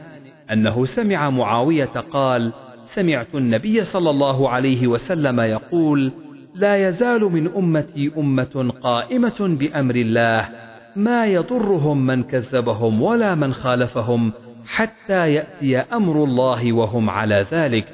[0.51, 2.53] أنه سمع معاوية قال
[2.95, 6.11] سمعت النبي صلى الله عليه وسلم يقول
[6.55, 10.49] لا يزال من أمتي أمة قائمة بأمر الله
[10.95, 14.33] ما يضرهم من كذبهم ولا من خالفهم
[14.67, 17.85] حتى يأتي أمر الله وهم على ذلك.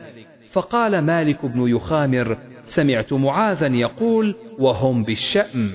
[0.51, 5.71] فقال مالك بن يخامر سمعت معاذا يقول وهم بالشأم.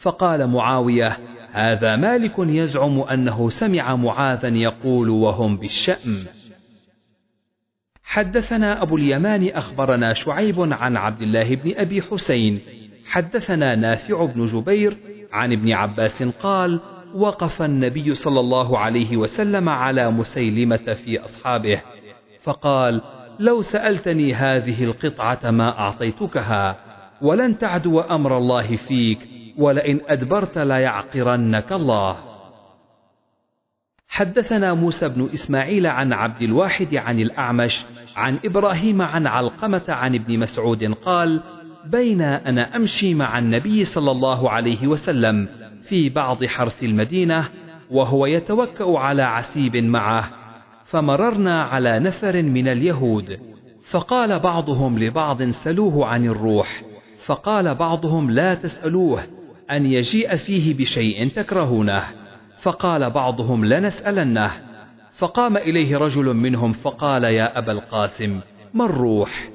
[0.00, 1.18] فقال معاوية
[1.52, 6.39] هذا مالك يزعم أنه سمع معاذا يقول وهم بالشأم.
[8.10, 12.60] حدثنا أبو اليمان أخبرنا شعيب عن عبد الله بن أبي حسين.
[13.06, 14.96] حدثنا نافع بن جبير
[15.32, 16.80] عن ابن عباس قال
[17.14, 21.82] وقف النبي صلى الله عليه وسلم على مسيلمة في أصحابه
[22.42, 23.00] فقال
[23.38, 26.76] لو سألتني هذه القطعة ما أعطيتكها
[27.22, 29.18] ولن تعدو أمر الله فيك
[29.58, 32.29] ولئن أدبرت ليعقرنك الله.
[34.10, 37.84] حدثنا موسى بن إسماعيل عن عبد الواحد عن الأعمش
[38.16, 41.40] عن إبراهيم عن علقمة عن ابن مسعود قال
[41.86, 45.48] بين أنا أمشي مع النبي صلى الله عليه وسلم
[45.82, 47.48] في بعض حرث المدينة
[47.90, 50.30] وهو يتوكأ على عسيب معه
[50.84, 53.38] فمررنا على نفر من اليهود
[53.90, 56.82] فقال بعضهم لبعض سلوه عن الروح
[57.24, 59.22] فقال بعضهم لا تسألوه
[59.70, 62.19] أن يجيء فيه بشيء تكرهونه.
[62.62, 64.50] فقال بعضهم لنسألنه.
[65.18, 68.40] فقام إليه رجل منهم فقال يا أبا القاسم
[68.74, 69.48] ما الروح؟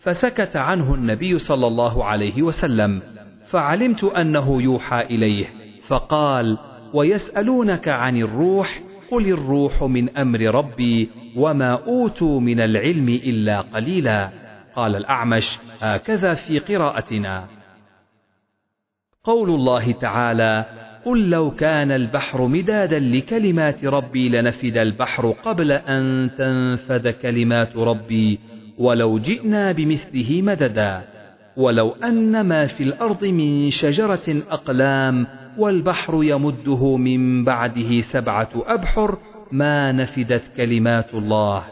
[0.00, 3.02] فسكت عنه النبي صلى الله عليه وسلم
[3.50, 5.46] فعلمت أنه يوحى إليه.
[5.86, 6.58] فقال
[6.94, 8.80] ويسألونك عن الروح؟
[9.10, 14.30] قل الروح من أمر ربي وما أوتوا من العلم إلا قليلا.
[14.76, 17.46] قال الأعمش هكذا في قراءتنا.
[19.24, 20.64] قول الله تعالى
[21.08, 28.38] قل لو كان البحر مدادا لكلمات ربي لنفد البحر قبل أن تنفد كلمات ربي
[28.78, 31.02] ولو جئنا بمثله مددا
[31.56, 35.26] ولو أن ما في الأرض من شجرة أقلام
[35.58, 39.18] والبحر يمده من بعده سبعة أبحر
[39.52, 41.62] ما نفدت كلمات الله.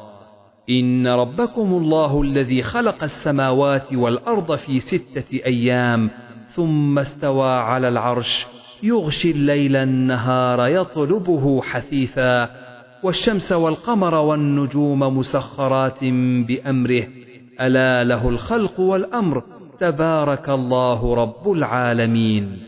[0.70, 6.10] إن ربكم الله الذي خلق السماوات والأرض في ستة أيام
[6.48, 8.46] ثم استوى على العرش
[8.82, 12.50] يغشي الليل النهار يطلبه حثيثا
[13.02, 16.04] والشمس والقمر والنجوم مسخرات
[16.48, 17.08] بأمره.
[17.60, 19.42] ألا له الخلق والأمر
[19.80, 22.58] تبارك الله رب العالمين.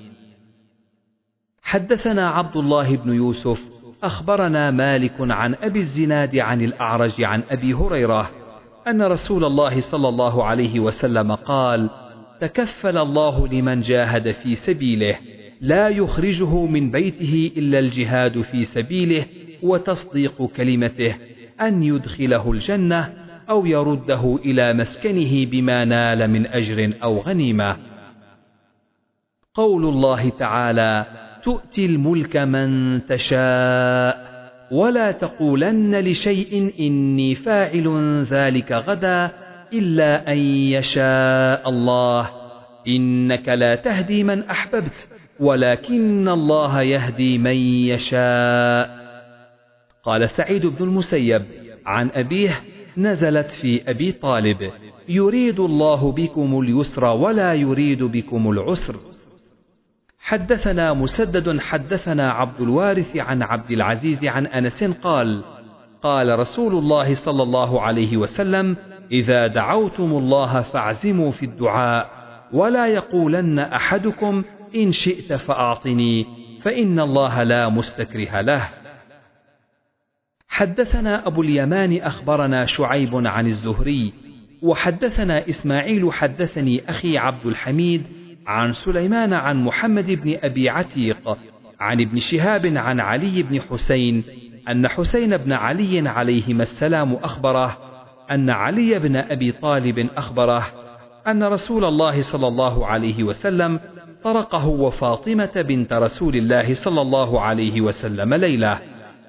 [1.62, 3.68] حدثنا عبد الله بن يوسف
[4.02, 8.30] أخبرنا مالك عن أبي الزناد عن الأعرج عن أبي هريرة
[8.88, 11.90] أن رسول الله صلى الله عليه وسلم قال
[12.40, 15.16] تكفل الله لمن جاهد في سبيله.
[15.60, 19.26] لا يخرجه من بيته إلا الجهاد في سبيله
[19.62, 21.14] وتصديق كلمته
[21.60, 23.14] أن يدخله الجنة
[23.50, 27.76] أو يرده إلى مسكنه بما نال من أجر أو غنيمة.
[29.54, 31.06] قول الله تعالى
[31.42, 34.28] تؤتي الملك من تشاء
[34.72, 39.30] ولا تقولن لشيء إني فاعل ذلك غدا
[39.72, 42.30] إلا أن يشاء الله
[42.88, 45.08] إنك لا تهدي من أحببت
[45.40, 47.56] ولكن الله يهدي من
[47.90, 48.98] يشاء.
[50.04, 51.42] قال سعيد بن المسيب
[51.86, 52.50] عن أبيه
[52.96, 54.70] نزلت في أبي طالب
[55.08, 58.96] يريد الله بكم اليسر ولا يريد بكم العسر.
[60.18, 65.44] حدثنا مسدد حدثنا عبد الوارث عن عبد العزيز عن أنس قال
[66.02, 68.76] قال رسول الله صلى الله عليه وسلم
[69.12, 72.10] إذا دعوتم الله فاعزموا في الدعاء
[72.52, 74.42] ولا يقولن أحدكم
[74.74, 76.26] إن شئت فأعطني
[76.60, 78.68] فإن الله لا مستكره له.
[80.48, 84.12] حدثنا أبو اليمان أخبرنا شعيب عن الزهري
[84.62, 88.02] وحدثنا إسماعيل حدثني أخي عبد الحميد
[88.46, 91.38] عن سليمان عن محمد بن أبي عتيق
[91.80, 94.24] عن ابن شهاب عن علي بن حسين
[94.68, 97.78] أن حسين بن علي عليهما السلام أخبره
[98.30, 100.66] أن علي بن أبي طالب أخبره
[101.26, 103.80] أن رسول الله صلى الله عليه وسلم
[104.28, 108.78] طرقه وفاطمة بنت رسول الله صلى الله عليه وسلم ليلة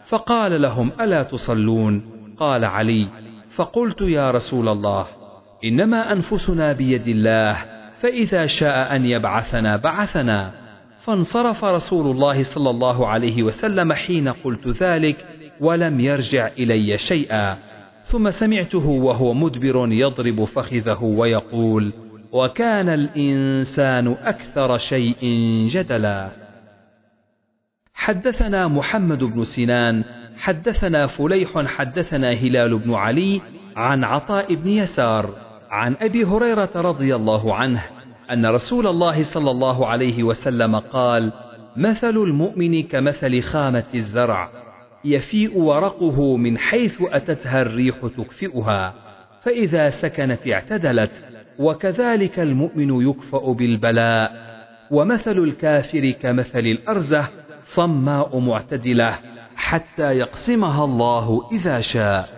[0.05, 2.03] فقال لهم ألا تصلون؟
[2.37, 3.07] قال علي.
[3.55, 5.05] فقلت يا رسول الله
[5.65, 7.55] إنما أنفسنا بيد الله
[7.99, 10.51] فإذا شاء أن يبعثنا بعثنا.
[10.99, 15.25] فانصرف رسول الله صلى الله عليه وسلم حين قلت ذلك
[15.61, 17.57] ولم يرجع إلي شيئا.
[18.03, 21.93] ثم سمعته وهو مدبر يضرب فخذه ويقول
[22.31, 25.17] وكان الإنسان أكثر شيء
[25.67, 26.29] جدلا.
[27.93, 30.03] حدثنا محمد بن سنان
[30.37, 33.41] حدثنا فليح حدثنا هلال بن علي
[33.75, 35.35] عن عطاء بن يسار
[35.69, 37.83] عن أبي هريرة رضي الله عنه
[38.31, 41.31] أن رسول الله صلى الله عليه وسلم قال
[41.75, 44.49] مثل المؤمن كمثل خامة الزرع
[45.05, 48.93] يفيء ورقه من حيث أتتها الريح تكفئها
[49.43, 51.25] فإذا سكنت اعتدلت
[51.59, 54.49] وكذلك المؤمن يكفأ بالبلاء.
[54.91, 57.27] ومثل الكافر كمثل الأرزه
[57.63, 59.19] صماء معتدلة
[59.55, 62.29] حتى يقسمها الله إذا شاء.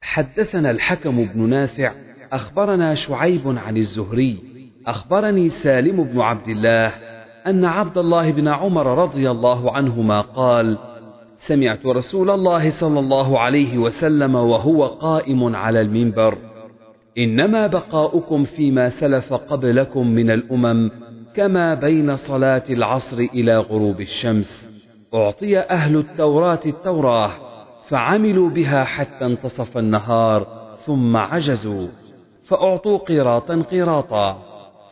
[0.00, 1.92] حدثنا الحكم بن نافع
[2.32, 4.38] أخبرنا شعيب عن الزهري
[4.86, 6.92] أخبرني سالم بن عبد الله
[7.46, 10.78] أن عبد الله بن عمر رضي الله عنهما قال
[11.36, 16.38] سمعت رسول الله صلى الله عليه وسلم وهو قائم على المنبر.
[17.18, 20.90] إنما بقاؤكم فيما سلف قبلكم من الأمم
[21.34, 24.68] كما بين صلاة العصر إلى غروب الشمس.
[25.14, 27.30] أعطي أهل التوراة التوراة
[27.88, 30.46] فعملوا بها حتى انتصف النهار
[30.76, 31.88] ثم عجزوا
[32.44, 34.42] فأعطوا قيراطا قيراطا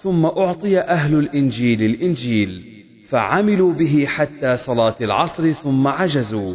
[0.02, 2.62] ثم أعطي أهل الإنجيل الإنجيل
[3.08, 6.54] فعملوا به حتى صلاة العصر ثم عجزوا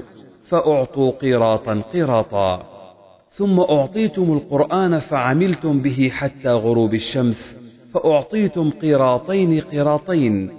[0.50, 2.71] فأعطوا قيراطا قيراطا.
[3.42, 7.58] ثم أعطيتم القرآن فعملتم به حتى غروب الشمس
[7.94, 10.50] فأعطيتم قيراطين قيراطين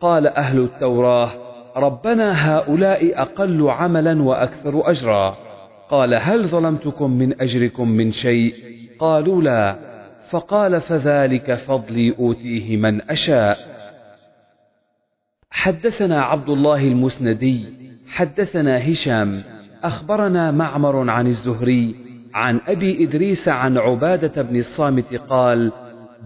[0.00, 1.30] قال أهل التوراة
[1.76, 5.36] ربنا هؤلاء أقل عملا وأكثر أجرا.
[5.88, 8.54] قال هل ظلمتكم من أجركم من شيء؟
[8.98, 9.78] قالوا لا.
[10.30, 13.58] فقال فذلك فضلي أوتيه من أشاء.
[15.50, 17.64] حدثنا عبد الله المسندي
[18.08, 19.42] حدثنا هشام
[19.84, 25.72] أخبرنا معمر عن الزهري عن أبي إدريس عن عبادة بن الصامت قال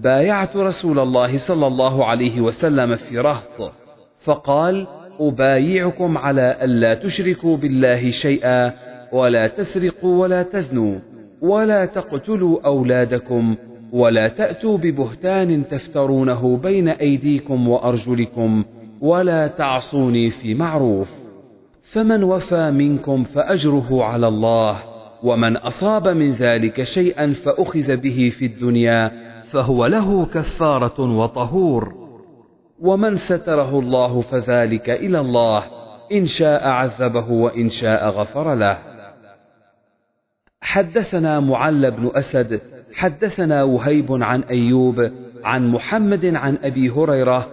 [0.01, 3.73] بايعت رسول الله صلى الله عليه وسلم في رهط
[4.19, 4.87] فقال
[5.21, 8.73] أبايعكم على ألا تشركوا بالله شيئا
[9.13, 10.99] ولا تسرقوا ولا تزنوا
[11.43, 13.57] ولا تقتلوا أولادكم
[13.93, 18.65] ولا تأتوا ببهتان تفترونه بين أيديكم وأرجلكم
[19.01, 21.11] ولا تعصوني في معروف
[21.83, 24.94] فمن وفى منكم فأجره على الله.
[25.25, 29.13] ومن أصاب من ذلك شيئا فأخذ به في الدنيا
[29.51, 31.95] فهو له كفارة وطهور.
[32.81, 35.65] ومن ستره الله فذلك إلى الله
[36.13, 38.79] إن شاء عذبه وإن شاء غفر له.
[40.61, 42.61] حدثنا معل بن أسد
[42.95, 45.11] حدثنا وهيب عن أيوب
[45.45, 47.49] عن محمد عن أبي هريرة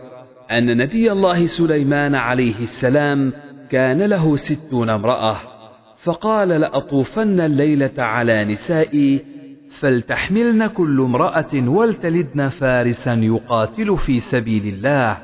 [0.51, 3.33] أن نبي الله سليمان عليه السلام
[3.69, 5.60] كان له ستون امرأة.
[6.03, 9.25] فقال لأطوفن الليلة على نسائي
[9.69, 15.17] فلتحملن كل امرأة ولتلدن فارسا يقاتل في سبيل الله.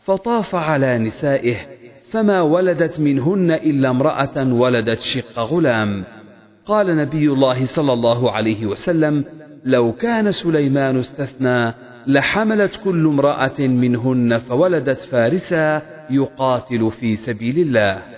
[0.00, 1.56] فطاف على نسائه
[2.10, 6.04] فما ولدت منهن إلا امرأة ولدت شق غلام.
[6.66, 9.24] قال نبي الله صلى الله عليه وسلم
[9.64, 11.74] لو كان سليمان استثنى
[12.06, 18.13] لحملت كل امرأة منهن فولدت فارسا يقاتل في سبيل الله.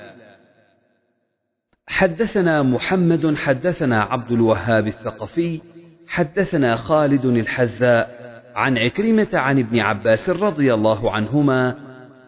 [1.89, 5.61] حدثنا محمد حدثنا عبد الوهاب الثقفي
[6.09, 8.11] حدثنا خالد الحذاء
[8.55, 11.77] عن عكرمة عن ابن عباس رضي الله عنهما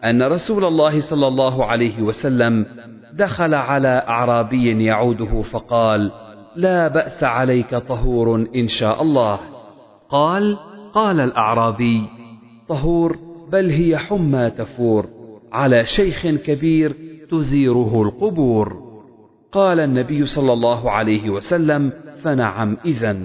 [0.03, 2.65] أن رسول الله صلى الله عليه وسلم
[3.13, 6.11] دخل على أعرابي يعوده فقال
[6.55, 9.39] لا بأس عليك طهور إن شاء الله.
[10.09, 10.57] قال
[10.93, 12.03] قال الأعرابي
[12.67, 13.17] طهور
[13.51, 15.05] بل هي حمى تفور
[15.51, 16.95] على شيخ كبير
[17.31, 18.88] تزيره القبور.
[19.51, 21.91] قال النبي صلى الله عليه وسلم
[22.23, 23.17] فنعم إذا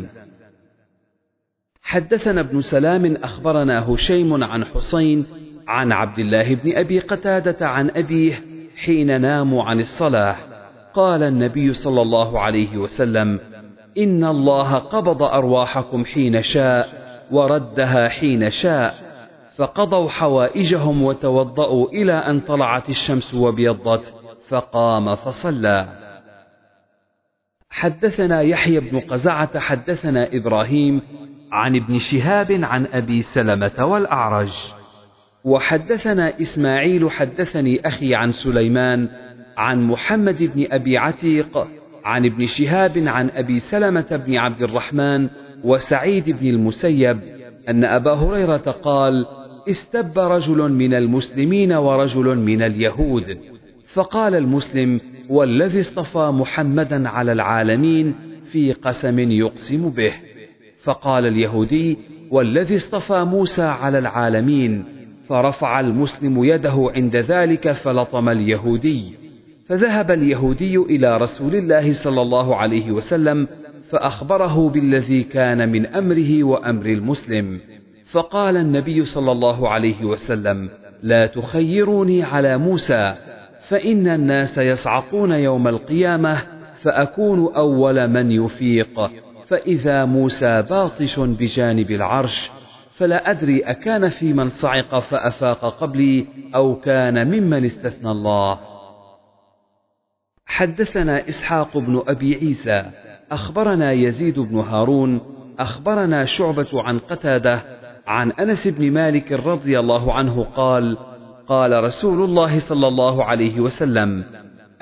[1.82, 5.26] حدثنا ابن سلام أخبرنا هشيم عن حسين
[5.68, 8.44] عن عبد الله بن أبي قتادة عن أبيه
[8.84, 10.36] حين ناموا عن الصلاة.
[10.94, 13.40] قال النبي صلى الله عليه وسلم
[13.98, 16.88] إن الله قبض أرواحكم حين شاء
[17.30, 18.94] وردها حين شاء
[19.56, 24.14] فقضوا حوائجهم وتوضأوا إلى أن طلعت الشمس وابيضت
[24.48, 26.03] فقام فصلى.
[27.74, 31.00] حدثنا يحيى بن قزعة حدثنا إبراهيم
[31.52, 34.52] عن ابن شهاب عن أبي سلمة والأعرج.
[35.44, 39.08] وحدثنا إسماعيل حدثني أخي عن سليمان
[39.56, 41.66] عن محمد بن أبي عتيق
[42.04, 45.28] عن ابن شهاب عن أبي سلمة بن عبد الرحمن
[45.64, 47.18] وسعيد بن المسيب
[47.68, 49.26] أن أبا هريرة قال
[49.68, 53.38] استب رجل من المسلمين ورجل من اليهود.
[53.86, 58.14] فقال المسلم والذي اصطفى محمدا على العالمين
[58.52, 60.12] في قسم يقسم به.
[60.82, 61.98] فقال اليهودي
[62.30, 64.84] والذي اصطفى موسى على العالمين
[65.28, 69.14] فرفع المسلم يده عند ذلك فلطم اليهودي.
[69.68, 73.48] فذهب اليهودي إلى رسول الله صلى الله عليه وسلم
[73.90, 77.60] فأخبره بالذي كان من أمره وأمر المسلم.
[78.04, 80.68] فقال النبي صلى الله عليه وسلم
[81.02, 83.14] لا تخيروني على موسى
[83.68, 86.42] فإن الناس يصعقون يوم القيامة
[86.82, 89.10] فأكون أول من يفيق.
[89.46, 92.50] فإذا موسى باطش بجانب العرش
[92.90, 98.58] فلا أدري أكان في من صعق فأفاق قبلي أو كان ممن استثنى الله.
[100.46, 102.90] حدثنا إسحاق بن أبي عيسى
[103.30, 105.20] أخبرنا يزيد بن هارون
[105.58, 107.62] أخبرنا شعبة عن قتادة
[108.06, 110.98] عن أنس بن مالك رضي الله عنه قال
[111.48, 114.24] قال رسول الله صلى الله عليه وسلم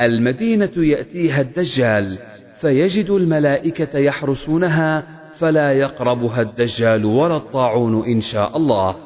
[0.00, 2.18] المدينة يأتيها الدجال
[2.60, 5.04] فيجد الملائكة يحرسونها
[5.38, 8.96] فلا يقربها الدجال ولا الطاعون إن شاء الله.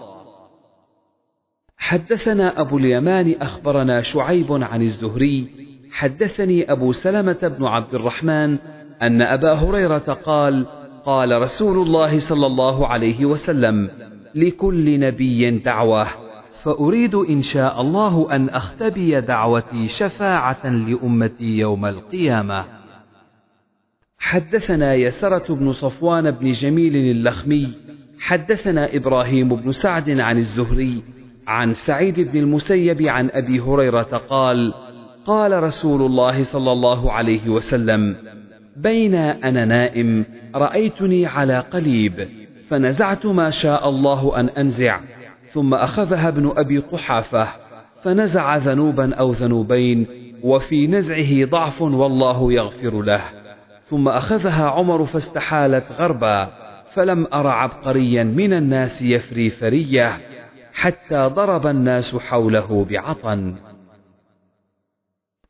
[1.79, 5.47] حدثنا أبو اليمان أخبرنا شعيب عن الزهري
[5.91, 8.59] حدثني أبو سلمة بن عبد الرحمن
[9.03, 10.67] أن أبا هريرة قال
[11.05, 13.91] قال رسول الله صلى الله عليه وسلم
[14.35, 16.26] لكل نبي دعوة.
[16.67, 22.65] فأريد إن شاء الله أن أختبي دعوتي شفاعة لأمتي يوم القيامة.
[24.19, 27.69] حدثنا يسرة بن صفوان بن جميل اللخمي
[28.21, 31.03] حدثنا إبراهيم بن سعد عن الزهري
[31.47, 34.75] عن سعيد بن المسيب عن أبي هريرة قال
[35.27, 38.17] قال رسول الله صلى الله عليه وسلم
[38.77, 40.25] بين أنا نائم
[40.55, 42.29] رأيتني على قليب
[42.69, 45.01] فنزعت ما شاء الله أن أنزع.
[45.57, 47.49] ثم أخذها ابن أبي قحافة
[48.03, 50.07] فنزع ذنوبا أو ذنوبين
[50.43, 53.23] وفي نزعه ضعف والله يغفر له.
[53.85, 56.49] ثم أخذها عمر فاستحالت غربا
[56.93, 60.21] فلم أر عبقريا من الناس يفري فرية
[60.73, 63.55] حتى ضرب الناس حوله بعطن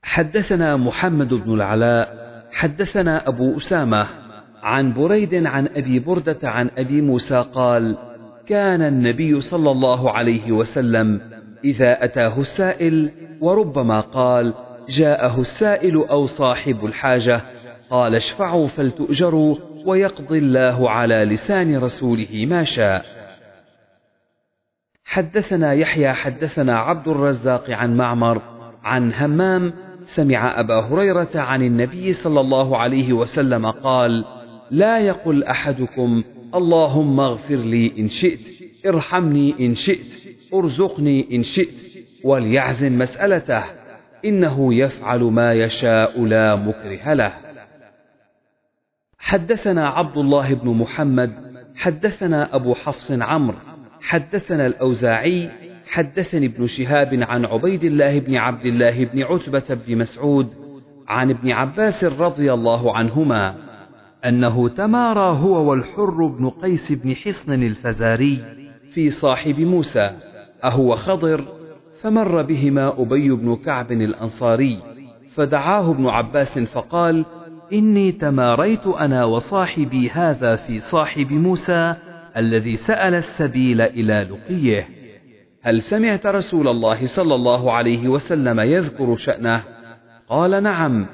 [0.03, 4.07] حدثنا محمد بن العلاء حدثنا أبو أسامة
[4.62, 8.06] عن بريد عن أبي بردة عن أبي موسى قال
[8.48, 11.20] كان النبي صلى الله عليه وسلم
[11.64, 13.10] إذا أتاه السائل
[13.40, 14.55] وربما قال
[14.89, 17.40] جاءه السائل أو صاحب الحاجة
[17.90, 19.56] قال اشفعوا فلتؤجروا
[19.86, 23.05] ويقضي الله على لسان رسوله ما شاء.
[25.05, 28.43] حدثنا يحيى حدثنا عبد الرزاق عن معمر
[28.85, 34.24] عن همام سمع أبا هريرة عن النبي صلى الله عليه وسلم قال
[34.70, 36.24] لا يقل أحدكم
[36.55, 38.40] اللهم اغفر لي إن شئت
[38.86, 41.74] ارحمني إن شئت ارزقني إن شئت
[42.24, 43.64] وليعزم مسألته
[44.24, 47.32] إنه يفعل ما يشاء لا مكره له.
[49.18, 51.32] حدثنا عبد الله بن محمد
[51.77, 53.59] حدثنا أبو حفص عمرو
[54.01, 55.51] حدثنا الأوزاعي
[55.86, 60.55] حدثني ابن شهاب عن عبيد الله بن عبد الله بن عتبة بن مسعود
[61.09, 63.65] عن ابن عباس رضي الله عنهما
[64.24, 68.44] أنه تمارى هو والحر بن قيس بن حصن الفزاري
[68.94, 70.10] في صاحب موسى
[70.64, 71.44] أهو خضر
[72.02, 74.78] فمر بهما أبي بن كعب الأنصاري
[75.34, 77.24] فدعاه ابن عباس فقال
[77.72, 81.94] إني تماريت أنا وصاحبي هذا في صاحب موسى
[82.36, 84.88] الذي سأل السبيل إلى لقيه.
[85.62, 89.62] هل سمعت رسول الله صلى الله عليه وسلم يذكر شأنه؟
[90.28, 91.06] قال نعم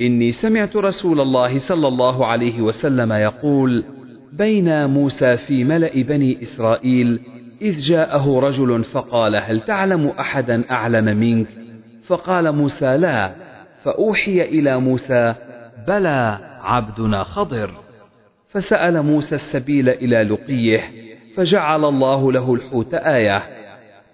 [0.00, 3.84] إني سمعت رسول الله صلى الله عليه وسلم يقول
[4.32, 7.20] بين موسى في ملأ بني إسرائيل
[7.62, 11.46] إذ جاءه رجل فقال هل تعلم أحدا أعلم منك؟
[12.06, 13.34] فقال موسى لا.
[13.82, 15.34] فأوحي إلى موسى
[15.88, 17.74] بلى عبدنا خضر.
[18.48, 20.80] فسأل موسى السبيل إلى لقيه
[21.36, 23.42] فجعل الله له الحوت آية.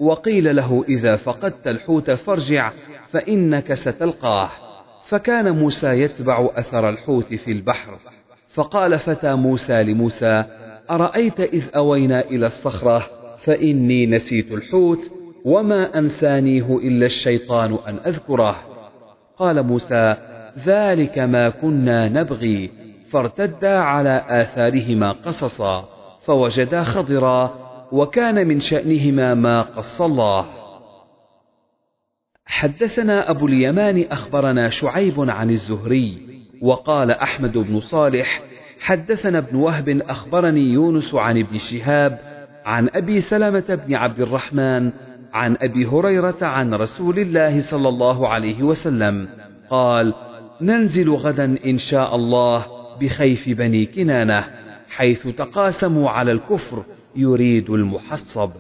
[0.01, 2.73] وقيل له إذا فقدت الحوت فارجع
[3.11, 4.51] فإنك ستلقاه.
[5.11, 7.99] فكان موسى يتبع أثر الحوت في البحر.
[8.55, 10.45] فقال فتى موسى لموسى
[10.91, 13.03] أرأيت إذ أوينا إلى الصخرة
[13.45, 15.11] فإني نسيت الحوت
[15.45, 18.57] وما أنسانيه إلا الشيطان أن أذكره.
[19.39, 20.17] قال موسى
[20.67, 22.71] ذلك ما كنا نبغي
[23.11, 25.85] فارتدا على آثارهما قصصا
[26.21, 27.55] فوجدا خضرا
[27.93, 30.60] وكان من شأنهما ما قص الله.
[32.47, 36.19] حدثنا أبو اليمان أخبرنا شعيب عن الزهري
[36.63, 38.43] وقال أحمد بن صالح
[38.81, 42.19] حدثنا ابن وهب أخبرني يونس عن ابن شهاب
[42.65, 44.93] عن أبي سلمة بن عبد الرحمن
[45.33, 49.29] عن أبي هريرة عن رسول الله صلى الله عليه وسلم
[49.71, 50.15] قال
[50.61, 52.67] ننزل غدا إن شاء الله
[53.01, 54.45] بخيف بني كنانة
[54.89, 56.85] حيث تقاسموا على الكفر
[57.17, 58.51] يريد المحصب.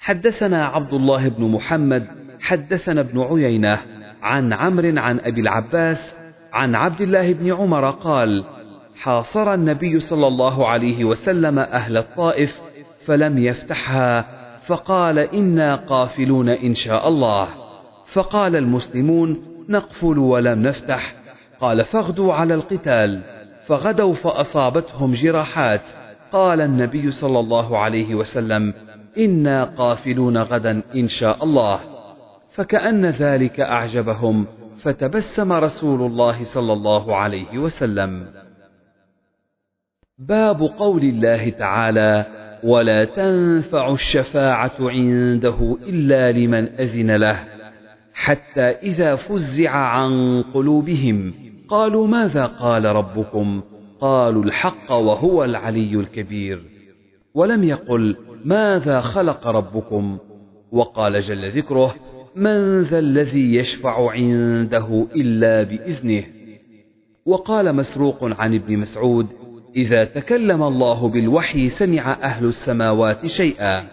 [0.00, 2.06] حدثنا عبد الله بن محمد
[2.40, 3.78] حدثنا ابن عيينة
[4.22, 6.16] عن عمرو عن أبي العباس
[6.52, 8.44] عن عبد الله بن عمر قال
[8.96, 12.60] حاصر النبي صلى الله عليه وسلم أهل الطائف
[13.06, 14.26] فلم يفتحها
[14.66, 17.48] فقال إنا قافلون إن شاء الله.
[18.12, 21.14] فقال المسلمون نقفل ولم نفتح.
[21.60, 23.20] قال فاغدوا على القتال.
[23.66, 25.82] فغدوا فأصابتهم جراحات.
[26.32, 28.74] قال النبي صلى الله عليه وسلم
[29.18, 31.80] إنا قافلون غدا إن شاء الله.
[32.50, 34.46] فكأن ذلك أعجبهم
[34.76, 38.26] فتبسم رسول الله صلى الله عليه وسلم.
[40.18, 42.26] باب قول الله تعالى
[42.64, 47.44] ولا تنفع الشفاعة عنده إلا لمن أذن له
[48.14, 51.34] حتى إذا فزع عن قلوبهم.
[51.68, 53.62] قالوا ماذا قال ربكم؟
[54.00, 56.62] قالوا الحق وهو العلي الكبير.
[57.34, 60.18] ولم يقل ماذا خلق ربكم؟
[60.72, 61.94] وقال جل ذكره
[62.36, 66.24] من ذا الذي يشفع عنده إلا بإذنه.
[67.26, 69.26] وقال مسروق عن ابن مسعود
[69.76, 73.84] إذا تكلم الله بالوحي سمع أهل السماوات شيئا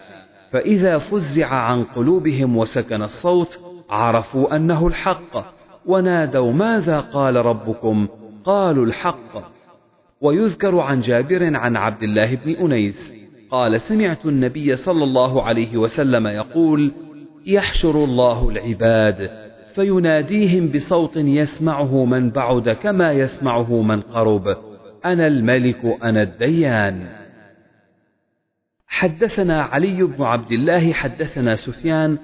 [0.52, 3.60] فإذا فزع عن قلوبهم وسكن الصوت
[3.90, 8.08] عرفوا أنه الحق ونادوا ماذا قال ربكم؟
[8.44, 9.58] قالوا الحق.
[10.20, 13.17] ويذكر عن جابر عن عبد الله بن أنيس
[13.50, 16.92] قال سمعت النبي صلى الله عليه وسلم يقول
[17.46, 19.30] يحشر الله العباد
[19.74, 24.56] فيناديهم بصوت يسمعه من بعد كما يسمعه من قرب
[25.04, 27.06] أنا الملك أنا الديان.
[28.86, 32.18] حدثنا علي بن عبد الله حدثنا سفيان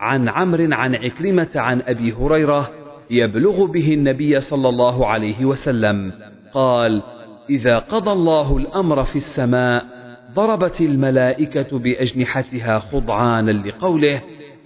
[0.00, 2.70] عن عمرو عن عكرمة عن أبي هريرة
[3.10, 6.12] يبلغ به النبي صلى الله عليه وسلم
[6.52, 7.02] قال
[7.50, 9.99] إذا قضى الله الأمر في السماء
[10.34, 14.22] ضربت الملائكة بأجنحتها خضعانا لقوله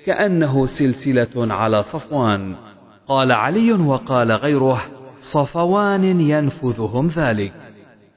[0.07, 2.55] كأنه سلسلة على صفوان.
[3.09, 4.82] قال علي وقال غيره
[5.19, 7.53] صفوان ينفذهم ذلك.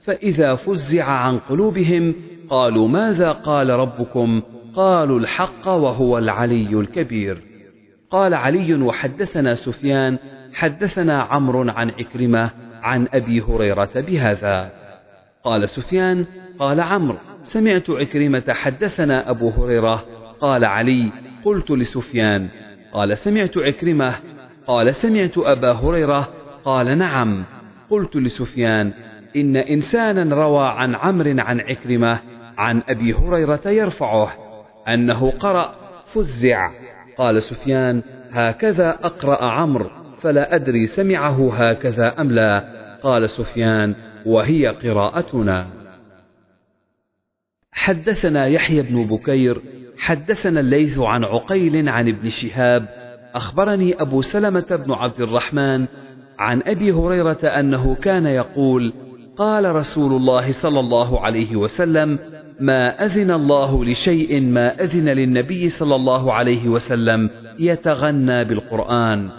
[0.04, 2.16] فإذا فزع عن قلوبهم
[2.50, 4.42] قالوا ماذا قال ربكم؟
[4.76, 7.42] قالوا الحق وهو العلي الكبير.
[8.12, 10.18] قال علي وحدثنا سفيان
[10.54, 12.52] حدثنا عمرو عن عكرمة
[12.82, 14.72] عن أبي هريرة بهذا.
[15.44, 16.26] قال سفيان
[16.60, 17.18] قال عمرو
[17.48, 20.06] سمعت عكرمة حدثنا أبو هريرة
[20.40, 21.12] قال علي
[21.44, 22.48] قلت لسفيان
[22.94, 24.16] قال سمعت عكرمة
[24.68, 26.30] قال سمعت أبا هريرة
[26.66, 27.44] قال نعم
[27.90, 28.94] قلت لسفيان
[29.36, 32.20] إن إنسانا روى عن عمرو عن عكرمة
[32.58, 34.32] عن أبي هريرة يرفعه
[34.88, 35.76] أنه قرأ
[36.14, 36.70] فزع
[37.18, 38.02] قال سفيان
[38.32, 39.90] هكذا أقرأ عمرو
[40.22, 42.64] فلا أدري سمعه هكذا أم لا
[43.04, 43.96] قال سفيان
[44.26, 45.77] وهي قراءتنا.
[47.78, 49.62] حدثنا يحيى بن بكير
[49.98, 52.90] حدثنا الليث عن عقيل عن ابن شهاب
[53.36, 55.86] أخبرني أبو سلمة بن عبد الرحمن
[56.40, 58.94] عن أبي هريرة أنه كان يقول
[59.38, 62.20] قال رسول الله صلى الله عليه وسلم
[62.60, 67.30] ما أذن الله لشيء ما أذن للنبي صلى الله عليه وسلم
[67.60, 69.30] يتغنى بالقرآن.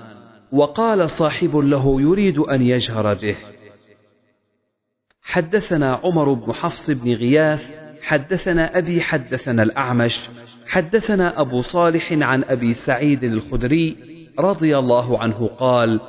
[0.53, 3.37] وقال صاحب له يريد أن يجهر به.
[5.23, 10.31] حدثنا عمر بن حفص بن غياث حدثنا أبي حدثنا الأعمش
[10.67, 13.97] حدثنا أبو صالح عن أبي سعيد الخدري
[14.39, 16.01] رضي الله عنه قال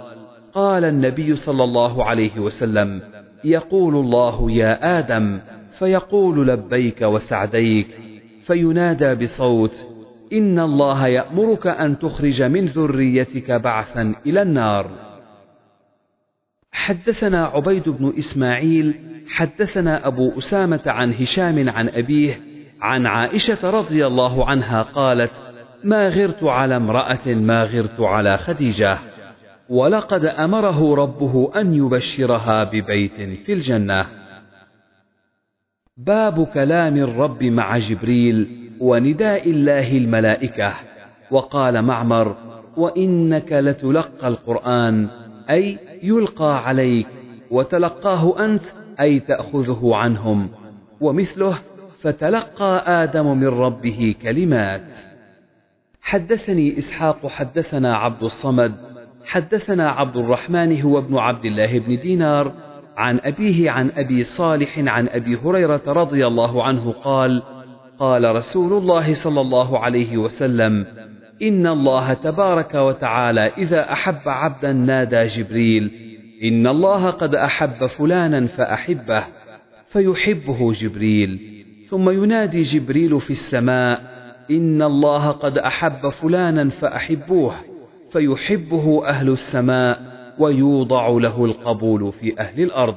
[0.54, 3.02] قال النبي صلى الله عليه وسلم
[3.44, 5.40] يقول الله يا آدم
[5.72, 7.88] فيقول لبيك وسعديك
[8.44, 9.88] فينادى بصوت
[10.34, 15.09] إن الله يأمرك أن تخرج من ذريتك بعثا إلى النار.
[16.72, 18.94] حدثنا عبيد بن إسماعيل
[19.28, 22.42] حدثنا أبو أسامة عن هشام عن أبيه
[22.82, 25.42] عن عائشة رضي الله عنها قالت
[25.84, 28.98] ما غرت على امرأة ما غرت على خديجة
[29.70, 34.06] ولقد أمره ربه أن يبشرها ببيت في الجنة.
[35.98, 38.48] باب كلام الرب مع جبريل
[38.80, 40.74] ونداء الله الملائكة
[41.32, 42.36] وقال معمر
[42.78, 45.08] وإنك لتلقى القرآن
[45.50, 47.08] أي يلقى عليك
[47.52, 48.64] وتلقاه أنت
[49.00, 50.50] أي تأخذه عنهم.
[51.02, 51.60] ومثله
[52.02, 54.96] فتلقى آدم من ربه كلمات.
[56.02, 58.74] حدثني إسحاق حدثنا عبد الصمد
[59.26, 62.54] حدثنا عبد الرحمن هو ابن عبد الله بن دينار
[62.98, 67.44] عن أبيه عن أبي صالح عن أبي هريرة رضي الله عنه قال
[68.00, 70.86] قال رسول الله صلى الله عليه وسلم
[71.42, 75.92] إن الله تبارك وتعالى إذا أحب عبدا نادى جبريل
[76.44, 79.24] إن الله قد أحب فلانا فأحبه
[79.88, 81.64] فيحبه جبريل.
[81.90, 84.02] ثم ينادي جبريل في السماء
[84.52, 87.56] إن الله قد أحب فلانا فأحبوه
[88.12, 90.02] فيحبه أهل السماء
[90.40, 92.96] ويوضع له القبول في أهل الأرض.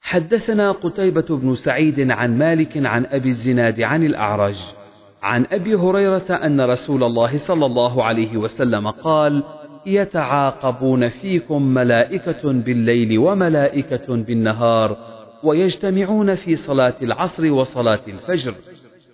[0.00, 4.79] حدثنا قتيبة بن سعيد عن مالك عن أبي الزناد عن الأعرج.
[5.22, 9.42] عن أبي هريرة أن رسول الله صلى الله عليه وسلم قال
[9.86, 14.96] يتعاقبون فيكم ملائكة بالليل وملائكة بالنهار
[15.42, 18.54] ويجتمعون في صلاة العصر وصلاة الفجر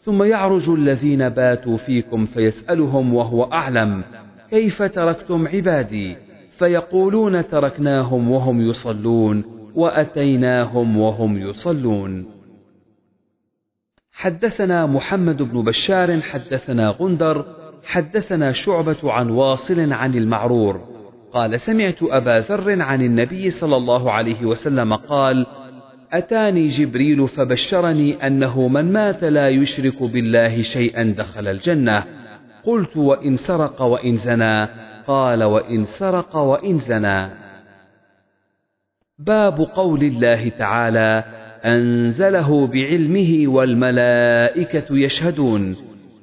[0.01, 4.05] ثم يعرج الذين باتوا فيكم فيسألهم وهو أعلم
[4.51, 6.17] كيف تركتم عبادي؟
[6.59, 12.36] فيقولون تركناهم وهم يصلون وأتيناهم وهم يصلون.
[14.17, 17.45] حدثنا محمد بن بشار حدثنا غندر
[17.85, 20.81] حدثنا شعبة عن واصل عن المعرور.
[21.33, 25.47] قال سمعت أبا ذر عن النبي صلى الله عليه وسلم قال
[26.13, 32.05] أتاني جبريل فبشرني أنه من مات لا يشرك بالله شيئا دخل الجنة.
[32.65, 34.69] قلت وإن سرق وإن زنى.
[35.07, 37.31] قال وإن سرق وإن زنى.
[39.19, 41.25] باب قول الله تعالى
[41.65, 45.77] أنزله بعلمه والملائكة يشهدون.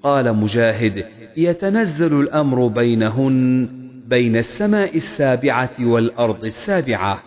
[0.03, 1.05] قال مجاهد
[1.37, 3.69] يتنزل الأمر بينهن
[4.07, 7.23] بين السماء السابعة والأرض السابعة.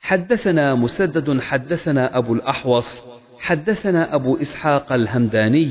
[0.00, 3.04] حدثنا مسدد حدثنا أبو الأحوص
[3.40, 5.70] حدثنا أبو إسحاق الهمداني.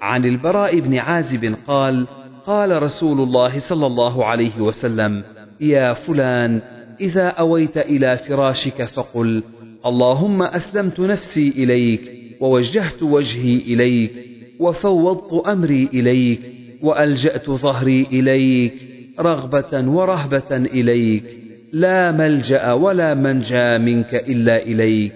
[0.00, 2.06] عن البراء بن عازب قال
[2.46, 5.24] قال رسول الله صلى الله عليه وسلم
[5.60, 6.60] يا فلان
[7.00, 9.42] إذا أويت إلى فراشك فقل
[9.86, 14.12] اللهم أسلمت نفسي إليك ووجهت وجهي إليك
[14.58, 16.40] وفوضت أمري إليك
[16.80, 18.72] وألجأت ظهري إليك
[19.20, 21.24] رغبة ورهبة إليك
[21.72, 25.12] لا ملجأ ولا منجى منك إلا إليك.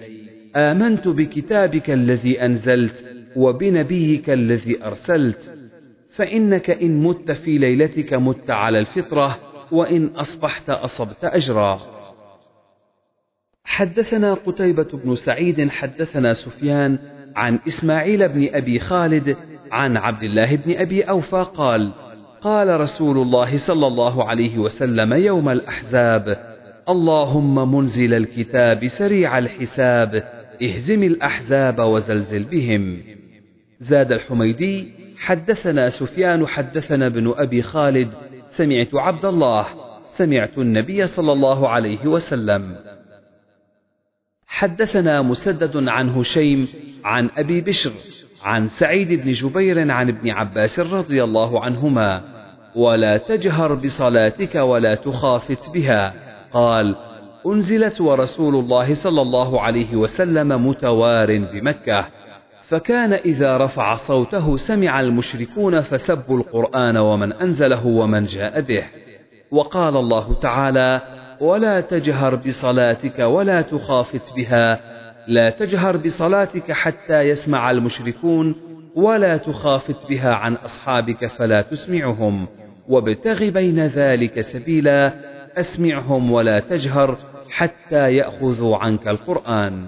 [0.55, 5.51] آمنت بكتابك الذي أنزلت وبنبيك الذي أرسلت.
[6.09, 9.39] فإنك إن مت في ليلتك مت على الفطرة
[9.71, 12.00] وإن أصبحت أصبت أجرا.
[13.63, 16.99] حدثنا قتيبة بن سعيد حدثنا سفيان
[17.35, 19.37] عن إسماعيل بن أبي خالد
[19.71, 21.91] عن عبد الله بن أبي أوفى قال
[22.41, 26.51] قال رسول الله صلى الله عليه وسلم يوم الأحزاب
[26.89, 30.23] اللهم منزل الكتاب سريع الحساب
[30.63, 32.97] اهزم الأحزاب وزلزل بهم.
[33.79, 38.13] زاد الحميدي حدثنا سفيان حدثنا ابن أبي خالد
[38.49, 39.65] سمعت عبد الله
[40.07, 42.75] سمعت النبي صلى الله عليه وسلم.
[44.51, 46.67] حدثنا مسدد عن هشيم
[47.03, 47.91] عن أبي بشر
[48.43, 52.23] عن سعيد بن جبير عن ابن عباس رضي الله عنهما
[52.75, 56.13] ولا تجهر بصلاتك ولا تخافت بها.
[56.53, 56.95] قال
[57.47, 62.05] أنزلت ورسول الله صلى الله عليه وسلم متوار بمكة
[62.61, 68.83] فكان إذا رفع صوته سمع المشركون فسبوا القرآن ومن أنزله ومن جاء به.
[69.51, 71.01] وقال الله تعالى
[71.41, 74.79] ولا تجهر بصلاتك ولا تخافت بها.
[75.27, 78.55] لا تجهر بصلاتك حتى يسمع المشركون
[78.95, 82.47] ولا تخافت بها عن أصحابك فلا تسمعهم.
[82.89, 85.13] وابتغ بين ذلك سبيلا
[85.59, 87.17] أسمعهم ولا تجهر
[87.49, 89.85] حتى يأخذوا عنك القرآن.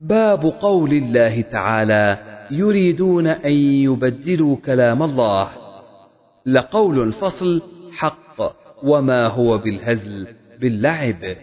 [0.00, 2.18] باب قول الله تعالى
[2.50, 5.48] يريدون أن يبدلوا كلام الله.
[6.46, 7.62] لقول الفصل
[7.96, 8.23] حق
[8.84, 10.26] وما هو بالهزل
[10.60, 11.36] باللعب.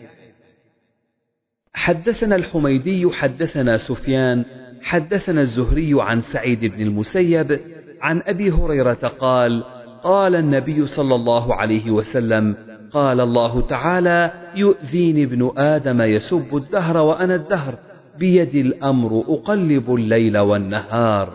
[1.73, 4.45] حدثنا الحميدي حدثنا سفيان
[4.81, 7.59] حدثنا الزهري عن سعيد بن المسيب
[8.01, 9.63] عن أبي هريرة قال
[10.03, 12.55] قال النبي صلى الله عليه وسلم
[12.91, 17.75] قال الله تعالى يؤذيني ابن آدم يسب الدهر وأنا الدهر
[18.17, 21.33] بيدي الأمر أقلب الليل والنهار.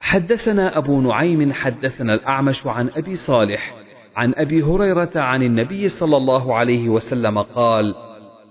[0.00, 3.81] حدثنا أبو نعيم حدثنا الأعمش عن أبي صالح
[4.16, 7.94] عن أبي هريرة عن النبي صلى الله عليه وسلم قال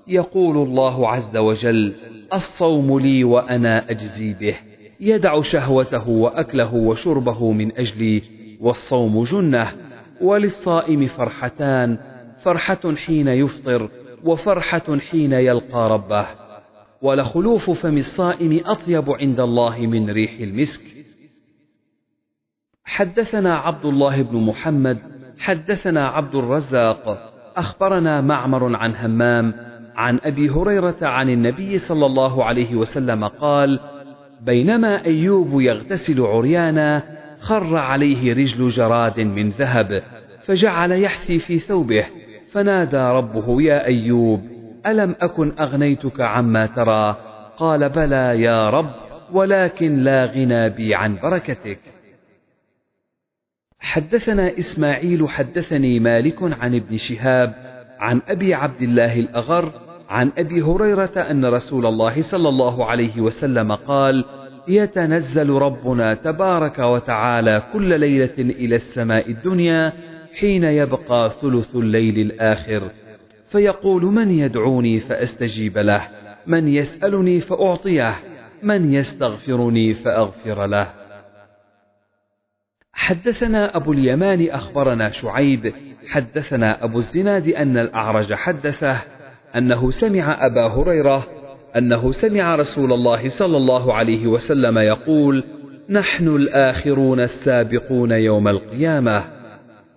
[0.08, 1.94] يقول الله عز وجل
[2.34, 4.56] الصوم لي وأنا أجزي به
[5.00, 8.22] يدع شهوته وأكله وشربه من أجلي
[8.60, 9.72] والصوم جنة
[10.22, 11.98] وللصائم فرحتان
[12.44, 13.90] فرحة حين يفطر
[14.24, 16.28] وفرحة حين يلقى ربه.
[17.02, 20.82] ولخلوف فم الصائم أطيب عند الله من ريح المسك.
[22.84, 29.54] حدثنا عبد الله بن محمد حدثنا عبد الرزاق أخبرنا معمر عن همام
[29.96, 33.80] عن أبي هريرة عن النبي صلى الله عليه وسلم قال
[34.42, 37.04] بينما أيوب يغتسل عريانا
[37.40, 40.04] خر عليه رجل جراد من ذهب
[40.42, 42.06] فجعل يحثي في ثوبه
[42.52, 44.42] فنادى ربه يا أيوب
[44.86, 47.18] ألم أكن أغنيتك عما ترى؟
[47.58, 48.92] قال بلى يا رب
[49.32, 51.80] ولكن لا غنى بي عن بركتك.
[53.82, 57.54] حدثنا إسماعيل حدثني مالك عن ابن شهاب
[58.00, 59.72] عن أبي عبد الله الأغر
[60.10, 64.26] عن أبي هريرة أن رسول الله صلى الله عليه وسلم قال
[64.68, 69.94] يتنزل ربنا تبارك وتعالى كل ليلة إلى السماء الدنيا
[70.40, 72.92] حين يبقى ثلث الليل الآخر
[73.48, 76.08] فيقول من يدعوني فأستجيب له
[76.48, 78.16] من يسألني فأعطيه
[78.64, 81.01] من يستغفرني فأغفر له.
[83.02, 85.74] حدثنا أبو اليمان أخبرنا شعيب
[86.08, 89.02] حدثنا أبو الزناد أن الأعرج حدثه
[89.56, 91.28] أنه سمع أبا هريرة
[91.78, 95.44] أنه سمع رسول الله صلى الله عليه وسلم يقول
[95.90, 99.24] نحن الآخرون السابقون يوم القيامة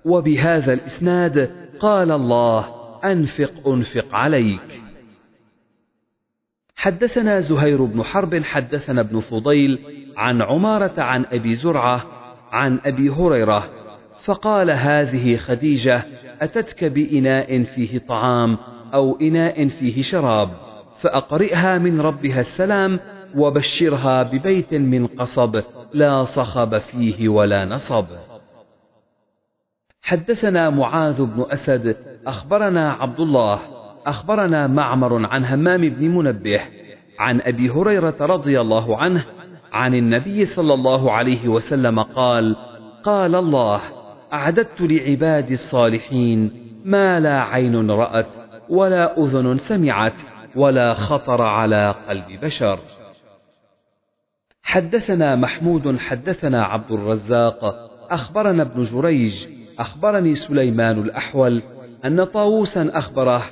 [0.04, 1.50] وبهذا الإسناد
[1.80, 2.66] قال الله
[3.04, 4.80] أنفق أنفق عليك.
[6.76, 9.78] حدثنا زهير بن حرب حدثنا ابن فضيل
[10.16, 12.13] عن عمارة عن أبي زرعة
[12.54, 13.70] عن أبي هريرة
[14.24, 16.02] فقال هذه خديجة
[16.42, 18.58] أتتك بإناء فيه طعام
[18.94, 20.48] أو إناء فيه شراب
[21.00, 23.00] فأقرئها من ربها السلام
[23.36, 25.62] وبشرها ببيت من قصب
[25.92, 28.06] لا صخب فيه ولا نصب.
[30.02, 33.60] حدثنا معاذ بن أسد أخبرنا عبد الله
[34.06, 36.60] أخبرنا معمر عن همام بن منبه
[37.18, 39.24] عن أبي هريرة رضي الله عنه
[39.74, 42.56] عن النبي صلى الله عليه وسلم قال
[43.04, 43.80] قال الله
[44.32, 46.50] أعددت لعبادي الصالحين
[46.84, 48.32] ما لا عين رأت
[48.68, 50.14] ولا أذن سمعت
[50.56, 52.78] ولا خطر على قلب بشر.
[54.62, 59.46] حدثنا محمود حدثنا عبد الرزاق أخبرنا ابن جريج
[59.78, 61.62] أخبرني سليمان الأحول
[62.04, 63.42] أن طاووسا أخبره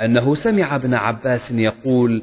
[0.00, 2.22] أنه سمع ابن عباس يقول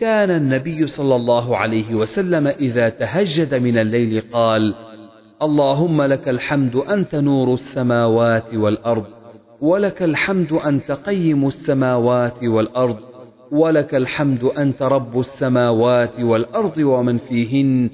[0.00, 4.74] كان النبي صلى الله عليه وسلم إذا تهجد من الليل قال
[5.42, 9.04] اللهم لك الحمد أنت نور السماوات والأرض
[9.60, 12.96] ولك الحمد أنت قيم السماوات والأرض
[13.52, 17.90] ولك الحمد أنت رب السماوات والأرض ومن فيهن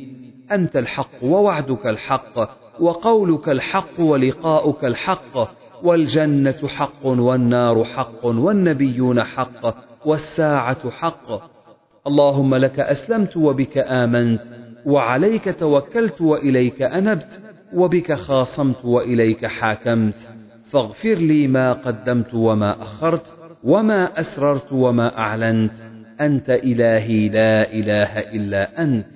[0.52, 2.48] أنت الحق ووعدك الحق
[2.80, 5.48] وقولك الحق ولقاؤك الحق
[5.82, 9.74] والجنة حق والنار حق والنبيون حق
[10.06, 11.51] والساعة حق
[12.06, 14.42] اللهم لك أسلمت وبك آمنت
[14.86, 17.40] وعليك توكلت وإليك أنبت
[17.74, 20.34] وبك خاصمت وإليك حاكمت.
[20.70, 23.26] فاغفر لي ما قدمت وما أخرت
[23.64, 25.72] وما أسررت وما أعلنت.
[26.20, 29.12] أنت إلهي لا إله إلا أنت.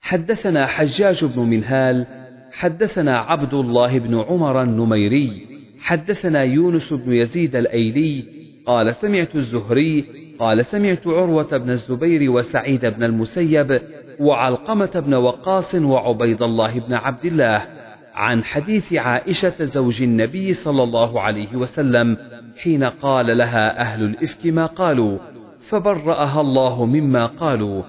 [0.00, 2.06] حدثنا حجاج بن منهال
[2.52, 5.46] حدثنا عبد الله بن عمر النميري
[5.78, 8.24] حدثنا يونس بن يزيد الأيلي
[8.66, 10.04] قال سمعت الزهري
[10.38, 13.80] قال سمعت عروة بن الزبير وسعيد بن المسيب
[14.20, 17.66] وعلقمة بن وقاص وعبيد الله بن عبد الله
[18.14, 22.16] عن حديث عائشة زوج النبي صلى الله عليه وسلم
[22.62, 25.18] حين قال لها أهل الإفك ما قالوا
[25.60, 27.82] فبرأها الله مما قالوا.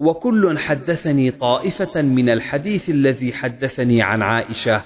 [0.00, 4.82] وكل حدثني طائفة من الحديث الذي حدثني عن عائشة.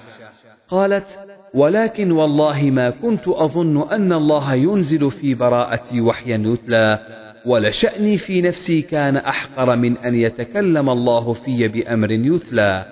[0.67, 1.24] قالت
[1.55, 6.99] ولكن والله ما كنت أظن أن الله ينزل في براءتي وحيا يتلى
[7.45, 12.85] ولشأني في نفسي كان أحقر من أن يتكلم الله في بأمر يتلى.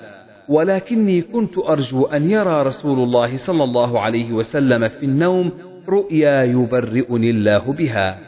[0.49, 5.52] ولكني كنت أرجو أن يرى رسول الله صلى الله عليه وسلم في النوم
[5.90, 8.19] رؤيا يبرئني الله بها.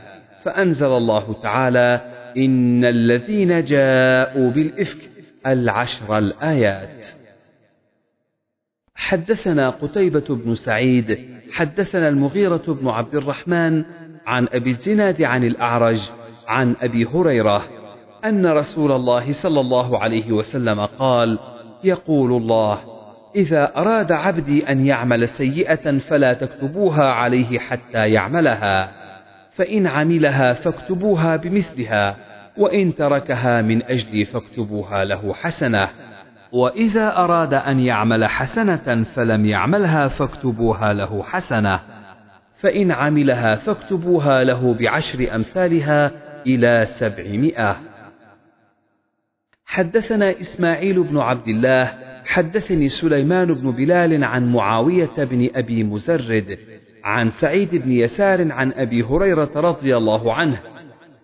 [0.44, 2.02] فأنزل الله تعالى
[2.38, 5.10] إن الذين جاءوا بالإفك
[5.48, 7.25] العشر الآيات.
[8.96, 11.20] حدثنا قتيبة بن سعيد
[11.54, 13.84] حدثنا المغيرة بن عبد الرحمن
[14.26, 16.10] عن أبي الزناد عن الأعرج
[16.48, 17.64] عن أبي هريرة
[18.26, 21.40] أن رسول الله صلى الله عليه وسلم قال
[21.84, 22.80] يقول الله
[23.36, 28.92] إذا أراد عبدي أن يعمل سيئة فلا تكتبوها عليه حتى يعملها
[29.52, 32.18] فإن عملها فاكتبوها بمثلها
[32.58, 35.90] وإن تركها من أجلي فاكتبوها له حسنة.
[36.56, 41.80] وإذا أراد أن يعمل حسنة فلم يعملها فاكتبوها له حسنة.
[42.60, 46.12] فإن عملها فاكتبوها له بعشر أمثالها
[46.48, 47.78] إلى سبعمائة.
[49.66, 51.94] حدثنا إسماعيل بن عبد الله
[52.26, 56.58] حدثني سليمان بن بلال عن معاوية بن أبي مزرد
[57.04, 60.60] عن سعيد بن يسار عن أبي هريرة رضي الله عنه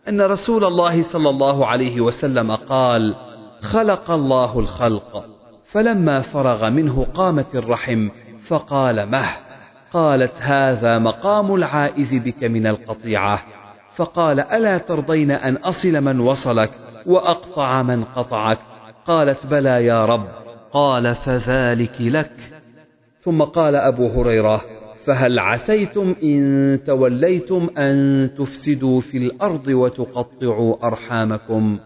[0.08, 3.16] أن رسول الله صلى الله عليه وسلم قال
[3.62, 5.26] خلق الله الخلق
[5.72, 8.10] فلما فرغ منه قامت الرحم
[8.48, 9.26] فقال مه
[9.94, 13.42] قالت هذا مقام العائذ بك من القطيعة.
[13.96, 16.70] فقال ألا ترضين أن أصل من وصلك
[17.06, 18.60] وأقطع من قطعك؟
[19.06, 20.28] قالت بلى يا رب.
[20.74, 22.32] قال فذلك لك.
[23.20, 24.62] ثم قال أبو هريرة
[25.06, 31.80] فهل عسيتم إن توليتم أن تفسدوا في الأرض وتقطعوا أرحامكم؟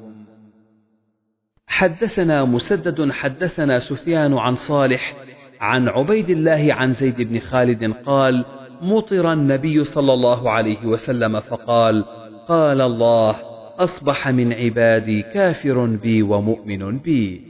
[1.68, 5.14] حدثنا مسدد حدثنا سفيان عن صالح
[5.62, 8.46] عن عبيد الله عن زيد بن خالد قال
[8.82, 12.06] مطر النبي صلى الله عليه وسلم فقال
[12.48, 13.36] قال الله
[13.80, 17.42] أصبح من عبادي كافر بي ومؤمن بي.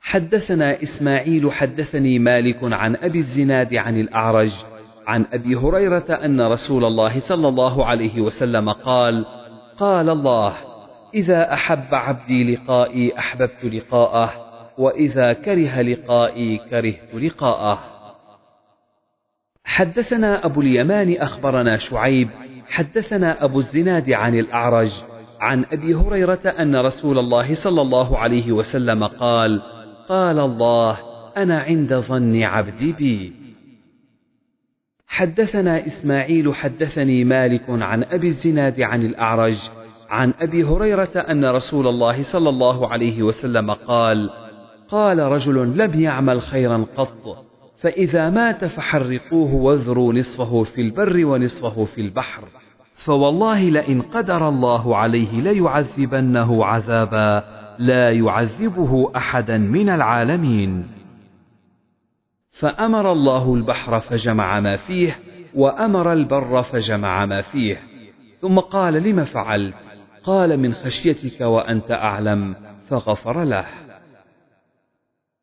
[0.00, 4.54] حدثنا إسماعيل حدثني مالك عن أبي الزناد عن الأعرج
[5.06, 9.26] عن أبي هريرة أن رسول الله صلى الله عليه وسلم قال
[9.78, 10.54] قال الله
[11.14, 14.30] إذا أحب عبدي لقائي أحببت لقاءه
[14.78, 17.78] وإذا كره لقائي كرهت لقاءه.
[19.64, 22.28] حدثنا أبو اليمان أخبرنا شعيب
[22.68, 25.02] حدثنا أبو الزناد عن الأعرج
[25.40, 29.62] عن أبي هريرة أن رسول الله صلى الله عليه وسلم قال
[30.08, 30.98] قال الله
[31.36, 33.32] أنا عند ظن عبدي بي.
[35.06, 39.70] حدثنا إسماعيل حدثني مالك عن أبي الزناد عن الأعرج
[40.10, 44.30] عن أبي هريرة أن رسول الله صلى الله عليه وسلم قال
[44.88, 47.44] قال رجل لم يعمل خيرا قط
[47.76, 52.44] فإذا مات فحرقوه واذروا نصفه في البر ونصفه في البحر
[52.94, 57.44] فوالله لئن قدر الله عليه ليعذبنه عذابا
[57.78, 60.86] لا يعذبه أحدا من العالمين.
[62.50, 65.18] فأمر الله البحر فجمع ما فيه
[65.54, 67.80] وأمر البر فجمع ما فيه.
[68.40, 69.93] ثم قال لم فعلت؟
[70.24, 72.56] قال من خشيتك وأنت أعلم
[72.88, 73.66] فغفر له.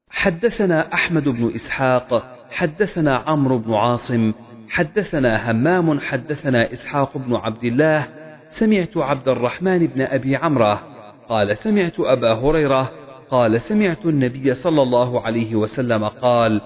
[0.10, 4.34] حدثنا أحمد بن إسحاق حدثنا عمرو بن عاصم
[4.70, 8.08] حدثنا همام حدثنا إسحاق بن عبد الله
[8.50, 10.82] سمعت عبد الرحمن بن أبي عمرة
[11.30, 12.92] قال سمعت أبا هريرة
[13.30, 16.62] قال سمعت النبي صلى الله عليه وسلم قال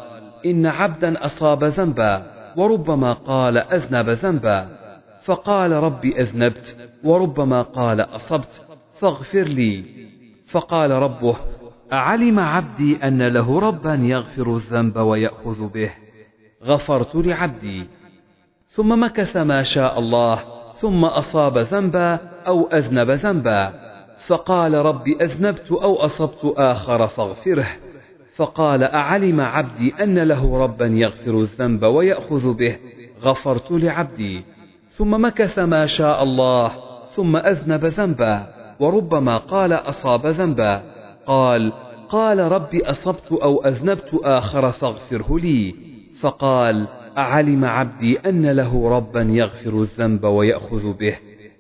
[0.46, 4.75] إن عبدا أصاب ذنبا وربما قال أذنب ذنبا.
[5.26, 8.68] فقال ربي أذنبت وربما قال أصبت
[9.00, 9.84] فاغفر لي.
[10.52, 11.36] فقال ربه
[11.94, 15.92] أعلم عبدي أن له ربا يغفر الذنب ويأخذ به.
[16.64, 17.88] غفرت لعبدي.
[18.68, 20.44] ثم مكث ما شاء الله
[20.74, 23.74] ثم أصاب ذنبا أو أذنب ذنبا.
[24.28, 27.68] فقال رب أذنبت أو أصبت آخر فاغفره.
[28.36, 32.78] فقال أعلم عبدي أن له ربا يغفر الذنب ويأخذ به.
[33.22, 34.55] غفرت لعبدي.
[34.96, 36.72] ثم مكث ما شاء الله
[37.12, 38.48] ثم أذنب ذنبا
[38.80, 40.84] وربما قال أصاب ذنبا.
[41.26, 41.74] قال
[42.10, 45.76] قال رب أصبت أو أذنبت آخر فاغفره لي.
[46.22, 51.18] فقال أعلم عبدي أن له ربا يغفر الذنب ويأخذ به.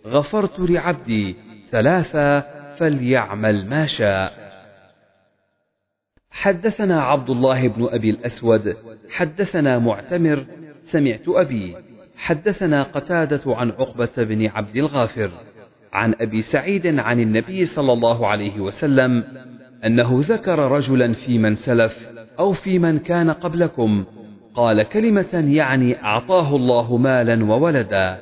[0.07, 1.35] غفرت لعبدي
[1.69, 2.39] ثلاثا
[2.77, 4.33] فليعمل ما شاء.
[6.31, 8.75] حدثنا عبد الله بن أبي الأسود
[9.09, 10.45] حدثنا معتمر
[10.83, 11.94] سمعت أبي.
[12.17, 15.31] حدثنا قتادة عن عقبة بن عبد الغافر
[15.93, 19.23] عن أبي سعيد عن النبي صلى الله عليه وسلم
[19.85, 22.09] أنه ذكر رجلا في من سلف
[22.39, 24.05] أو في من كان قبلكم
[24.55, 28.17] قال كلمة يعني أعطاه الله مالا وولدا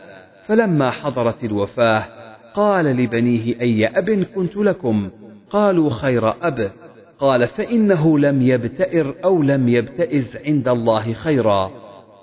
[0.45, 2.05] فلما حضرت الوفاة
[2.53, 5.09] قال لبنيه أي أب كنت لكم؟
[5.49, 6.71] قالوا خير أب
[7.19, 11.71] قال فإنه لم يبتئر أو لم يبتئز عند الله خيرا.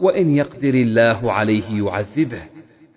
[0.00, 2.42] وإن يقدر الله عليه يعذبه.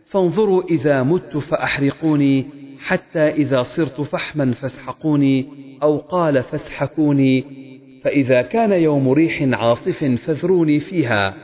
[0.06, 2.46] فانظروا إذا مت فأحرقوني
[2.80, 5.48] حتى إذا صرت فحما فاسحقوني
[5.84, 7.46] أو قال فاسحكوني.
[8.04, 11.36] فإذا كان يوم ريح عاصف فذروني فيها.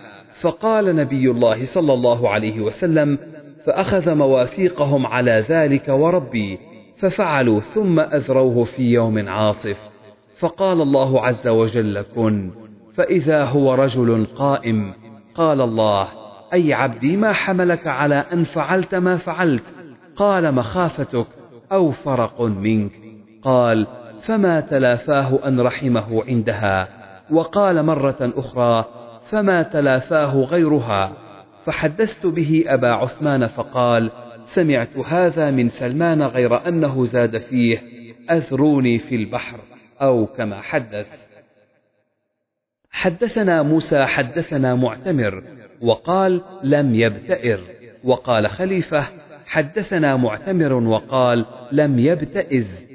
[0.42, 3.18] فقال نبي الله صلى الله عليه وسلم
[3.66, 6.58] فأخذ مواثيقهم على ذلك وربي.
[6.98, 9.90] ففعلوا ثم أذروه في يوم عاصف.
[10.40, 12.52] فقال الله عز وجل كن.
[12.94, 14.94] فإذا هو رجل قائم
[15.40, 16.08] قال الله
[16.54, 19.76] أي عبدي ما حملك على أن فعلت ما فعلت؟
[20.16, 21.28] قال مخافتك
[21.72, 22.92] أو فرق منك.
[23.42, 23.88] قال
[24.22, 26.88] فما تلافاه أن رحمه عندها؟
[27.32, 28.86] وقال مرة أخرى
[29.30, 31.14] فما تلافاه غيرها؟
[31.66, 34.12] فحدثت به أبا عثمان فقال
[34.44, 37.82] سمعت هذا من سلمان غير أنه زاد فيه
[38.32, 39.60] أذروني في البحر
[40.02, 41.29] أو كما حدث.
[42.92, 45.44] حدثنا موسى حدثنا معتمر
[45.82, 47.60] وقال لم يبتئر.
[48.04, 49.08] وقال خليفة
[49.46, 52.86] حدثنا معتمر وقال لم يبتئز.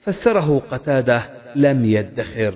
[0.00, 1.24] فسره قتادة
[1.56, 2.54] لم يدخر.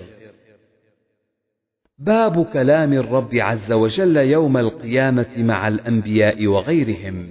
[1.99, 7.31] باب كلام الرب عز وجل يوم القيامة مع الأنبياء وغيرهم.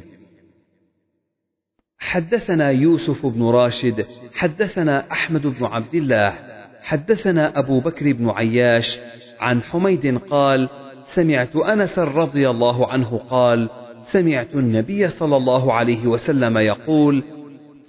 [1.99, 4.06] حدثنا يوسف بن راشد
[4.36, 6.34] حدثنا أحمد بن عبد الله
[6.82, 9.02] حدثنا أبو بكر بن عياش
[9.40, 10.70] عن حميد قال
[11.06, 13.70] سمعت أنس رضي الله عنه قال
[14.02, 17.24] سمعت النبي صلى الله عليه وسلم يقول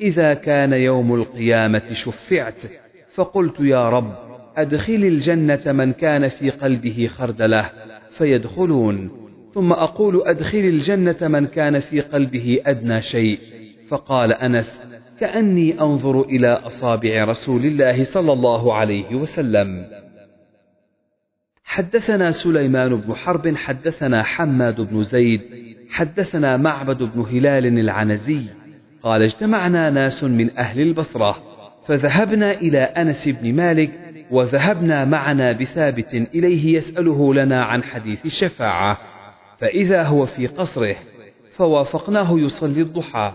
[0.00, 2.60] إذا كان يوم القيامة شفعت
[3.14, 4.14] فقلت يا رب
[4.56, 7.70] أدخل الجنة من كان في قلبه خردلة
[8.10, 9.10] فيدخلون
[9.54, 13.38] ثم أقول أدخل الجنة من كان في قلبه أدنى شيء
[13.88, 14.82] فقال أنس
[15.20, 19.86] كأني أنظر إلى أصابع رسول الله صلى الله عليه وسلم.
[21.76, 25.40] حدثنا سليمان بن حرب حدثنا حماد بن زيد
[25.90, 28.42] حدثنا معبد بن هلال العنزي
[29.02, 31.36] قال اجتمعنا ناس من أهل البصرة
[31.86, 33.90] فذهبنا إلى أنس بن مالك
[34.30, 38.98] وذهبنا معنا بثابت إليه يسأله لنا عن حديث الشفاعة
[39.58, 40.96] فإذا هو في قصره
[41.56, 43.32] فوافقناه يصلي الضحى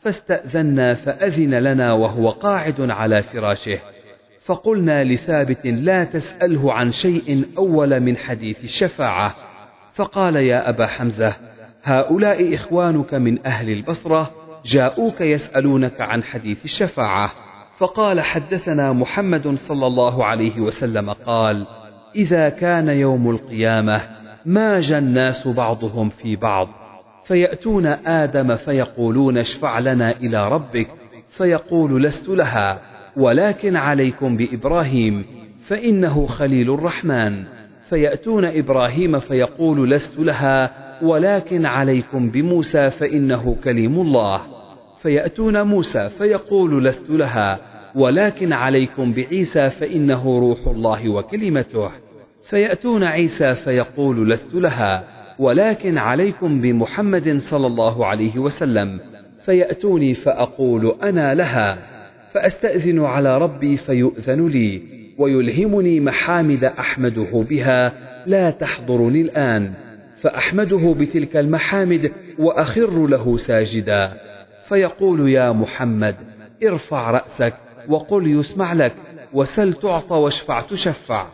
[0.00, 3.93] فاستأذنا فأذن لنا وهو قاعد على فراشه.
[4.44, 9.34] فقلنا لثابت لا تسأله عن شيء أول من حديث الشفاعة
[9.94, 11.36] فقال يا أبا حمزة
[11.82, 14.30] هؤلاء إخوانك من أهل البصرة
[14.64, 17.32] جاءوك يسألونك عن حديث الشفاعة
[17.78, 21.66] فقال حدثنا محمد صلى الله عليه وسلم قال
[22.16, 24.00] إذا كان يوم القيامة
[24.46, 26.68] ماج الناس بعضهم في بعض.
[27.24, 30.88] فيأتون آدم فيقولون اشفع لنا إلى ربك
[31.28, 32.93] فيقول لست لها.
[33.16, 35.24] ولكن عليكم بإبراهيم
[35.66, 37.44] فإنه خليل الرحمن.
[37.88, 40.70] فيأتون إبراهيم فيقول لست لها
[41.02, 44.40] ولكن عليكم بموسى فإنه كليم الله.
[45.02, 47.58] فيأتون موسى فيقول لست لها
[47.94, 51.90] ولكن عليكم بعيسى فإنه روح الله وكلمته.
[52.50, 55.04] فيأتون عيسى فيقول لست لها
[55.38, 59.00] ولكن عليكم بمحمد صلى الله عليه وسلم.
[59.44, 61.93] فيأتوني فأقول أنا لها.
[62.34, 64.82] فأستأذن على ربي فيؤذن لي
[65.18, 67.92] ويلهمني محامد أحمده بها
[68.26, 69.72] لا تحضرني الآن
[70.20, 74.12] فأحمده بتلك المحامد وأخر له ساجدا.
[74.68, 76.16] فيقول يا محمد
[76.64, 77.54] ارفع رأسك
[77.88, 78.94] وقل يسمع لك
[79.32, 81.26] وسل تعطى واشفع تشفع.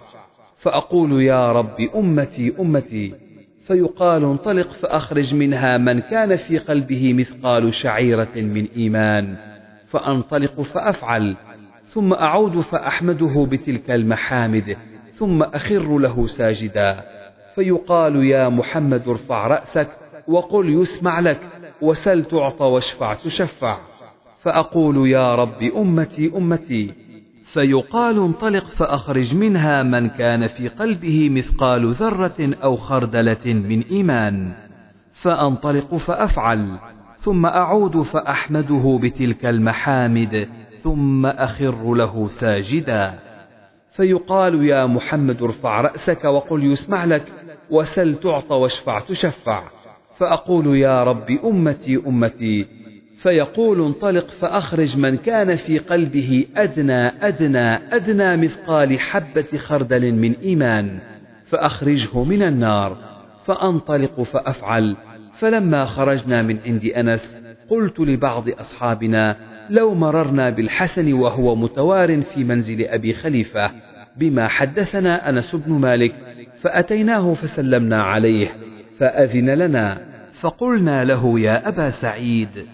[0.56, 3.14] فأقول يا رب أمتي أمتي.
[3.66, 9.49] فيقال انطلق فأخرج منها من كان في قلبه مثقال شعيرة من إيمان.
[9.90, 11.36] فأنطلق فأفعل
[11.84, 14.76] ثم أعود فأحمده بتلك المحامد
[15.12, 17.04] ثم أخر له ساجدا.
[17.54, 19.88] فيقال يا محمد ارفع رأسك
[20.28, 21.40] وقل يسمع لك
[21.80, 23.78] وسل تعطى واشفع تشفع.
[24.38, 26.94] فأقول يا رب أمتي أمتي.
[27.44, 34.52] فيقال انطلق فأخرج منها من كان في قلبه مثقال ذرة أو خردلة من إيمان.
[35.12, 36.78] فأنطلق فأفعل
[37.20, 40.48] ثم أعود فأحمده بتلك المحامد
[40.82, 43.14] ثم أخر له ساجدا.
[43.90, 47.32] فيقال يا محمد ارفع رأسك وقل يسمع لك
[47.70, 49.62] وسل تعطى واشفع تشفع.
[50.16, 52.66] فأقول يا رب أمتي أمتي.
[53.16, 60.98] فيقول انطلق فأخرج من كان في قلبه أدنى أدنى أدنى مثقال حبة خردل من إيمان.
[61.46, 62.96] فأخرجه من النار.
[63.44, 64.96] فأنطلق فأفعل.
[65.40, 67.38] فلما خرجنا من عند أنس
[67.68, 69.36] قلت لبعض أصحابنا
[69.70, 73.70] لو مررنا بالحسن وهو متوار في منزل أبي خليفة
[74.16, 76.14] بما حدثنا أنس بن مالك
[76.56, 78.56] فأتيناه فسلمنا عليه
[78.98, 80.00] فأذن لنا
[80.40, 82.66] فقلنا له يا أبا سعيد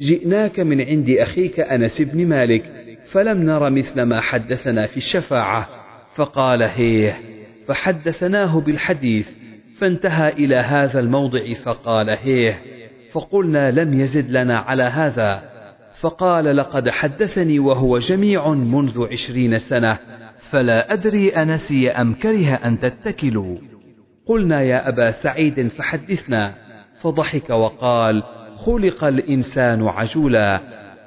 [0.00, 2.72] جئناك من عند أخيك أنس بن مالك
[3.04, 5.68] فلم نر مثل ما حدثنا في الشفاعة.
[6.14, 7.18] فقال هيه.
[7.66, 9.41] فحدثناه بالحديث
[9.82, 12.58] فانتهى إلى هذا الموضع فقال هيه
[13.12, 15.42] فقلنا لم يزد لنا على هذا.
[16.00, 19.98] فقال لقد حدثني وهو جميع منذ عشرين سنة
[20.50, 23.56] فلا أدري أنسي أم كره أن تتكلوا.
[24.26, 26.54] قلنا يا أبا سعيد فحدثنا.
[27.00, 28.22] فضحك وقال
[28.56, 30.60] خلق الإنسان عجولا.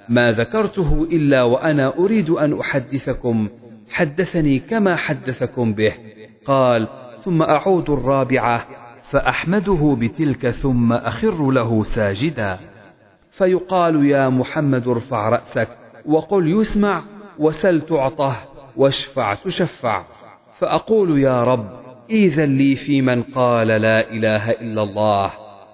[0.09, 3.49] ما ذكرته إلا وأنا أريد أن أحدثكم
[3.89, 5.93] حدثني كما حدثكم به.
[6.45, 6.87] قال
[7.25, 8.67] ثم أعود الرابعة
[9.11, 12.59] فأحمده بتلك ثم أخر له ساجدا.
[13.31, 15.67] فيقال يا محمد ارفع رأسك
[16.05, 17.01] وقل يسمع
[17.39, 18.37] وسل تعطه
[18.77, 20.03] واشفع تشفع.
[20.57, 21.69] فأقول يا رب
[22.09, 25.31] إذن لي في من قال لا إله إلا الله.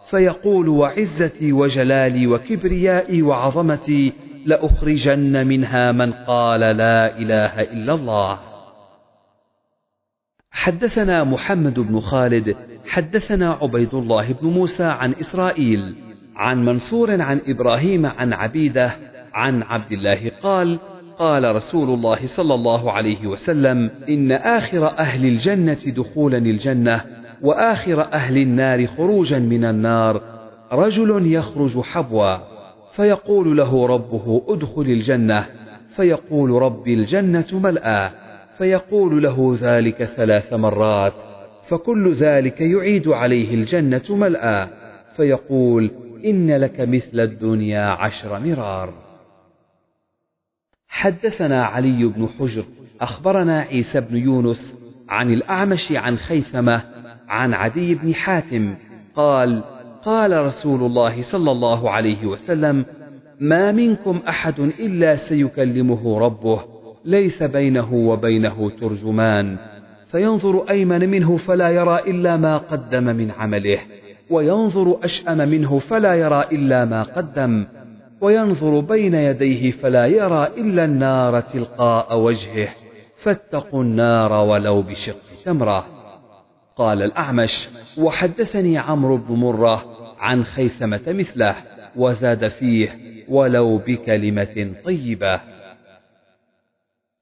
[0.10, 4.14] فيقول وعزتي وجلالي وكبريائي وعظمتي
[4.46, 8.51] لأخرجن منها من قال لا إله إلا الله.
[10.52, 12.56] حدثنا محمد بن خالد
[12.88, 15.96] حدثنا عبيد الله بن موسى عن إسرائيل
[16.36, 18.92] عن منصور عن إبراهيم عن عبيدة
[19.34, 20.80] عن عبد الله قال
[21.20, 27.02] قال رسول الله صلى الله عليه وسلم إن آخر أهل الجنة دخولا الجنة
[27.42, 30.22] وآخر أهل النار خروجا من النار
[30.72, 32.38] رجل يخرج حبوا
[32.96, 35.46] فيقول له ربه ادخل الجنة
[35.96, 38.12] فيقول ربي الجنة ملأى.
[38.62, 41.14] فيقول له ذلك ثلاث مرات
[41.70, 44.70] فكل ذلك يعيد عليه الجنة ملأى
[45.16, 45.92] فيقول
[46.26, 48.94] إن لك مثل الدنيا عشر مرار.
[50.88, 52.64] حدثنا علي بن حجر
[53.02, 54.76] أخبرنا عيسى بن يونس
[55.10, 56.84] عن الأعمش عن خيثمة
[57.28, 58.76] عن عدي بن حاتم
[59.16, 59.64] قال
[60.06, 62.86] قال رسول الله صلى الله عليه وسلم
[63.40, 66.71] ما منكم أحد إلا سيكلمه ربه
[67.06, 69.58] ليس بينه وبينه ترجمان.
[70.12, 73.80] فينظر أيمن منه فلا يرى إلا ما قدم من عمله
[74.30, 77.66] وينظر أشأم منه فلا يرى إلا ما قدم
[78.22, 82.70] وينظر بين يديه فلا يرى إلا النار تلقاء وجهه.
[83.18, 85.86] فاتقوا النار ولو بشق تمرة
[86.76, 89.86] قال الأعمش وحدثني عمرو بن مرة
[90.20, 91.56] عن خيثمة مثله
[91.96, 92.90] وزاد فيه
[93.30, 95.51] ولو بكلمة طيبة.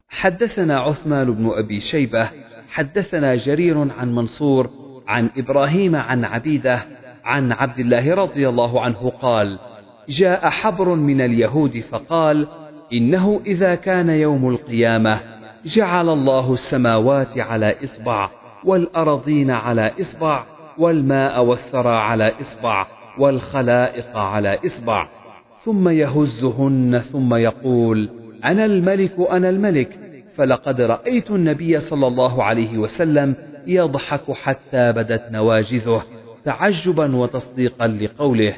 [0.10, 2.30] حدثنا عثمان بن أبي شيبة
[2.70, 4.70] حدثنا جرير عن منصور
[5.08, 6.86] عن إبراهيم عن عبيدة
[7.24, 9.60] عن عبد الله رضي الله عنه قال
[10.10, 12.48] جاء حبر من اليهود فقال
[12.94, 15.20] إنه إذا كان يوم القيامة
[15.66, 18.30] جعل الله السماوات على إصبع
[18.64, 20.44] والأرضين على إصبع
[20.78, 22.88] والماء والثرى على إصبع
[23.20, 25.08] والخلائق على إصبع
[25.64, 28.10] ثم يهزهن ثم يقول
[28.46, 30.00] أنا الملك أنا الملك
[30.36, 33.36] فلقد رأيت النبي صلى الله عليه وسلم
[33.68, 36.04] يضحك حتى بدت نواجذه
[36.44, 38.56] تعجبا وتصديقا لقوله.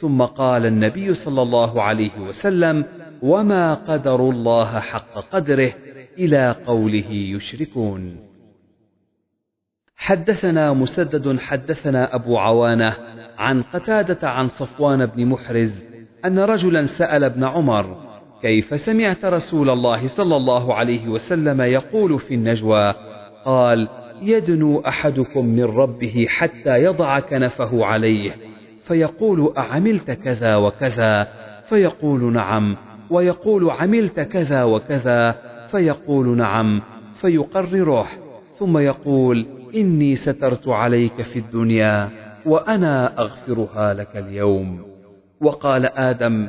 [0.00, 2.84] ثم قال النبي صلى الله عليه وسلم
[3.22, 5.72] وما قدر الله حق قدره
[6.18, 8.16] إلى قوله يشركون.
[9.96, 12.96] حدثنا مسدد حدثنا أبو عوانة
[13.38, 15.84] عن قتادة عن صفوان بن محرز
[16.24, 18.11] أن رجلا سأل ابن عمر
[18.42, 22.94] كيف سمعت رسول الله صلى الله عليه وسلم يقول في النجوى
[23.44, 23.88] قال
[24.22, 28.32] يدنو أحدكم من ربه حتى يضع كنفه عليه
[28.84, 31.28] فيقول أعملت كذا وكذا؟
[31.68, 32.76] فيقول نعم.
[33.10, 35.34] ويقول عملت كذا وكذا؟
[35.66, 36.82] فيقول نعم.
[37.20, 38.06] فيقرره.
[38.58, 42.10] ثم يقول إني سترت عليك في الدنيا
[42.46, 44.82] وأنا أغفرها لك اليوم.
[45.40, 46.48] وقال آدم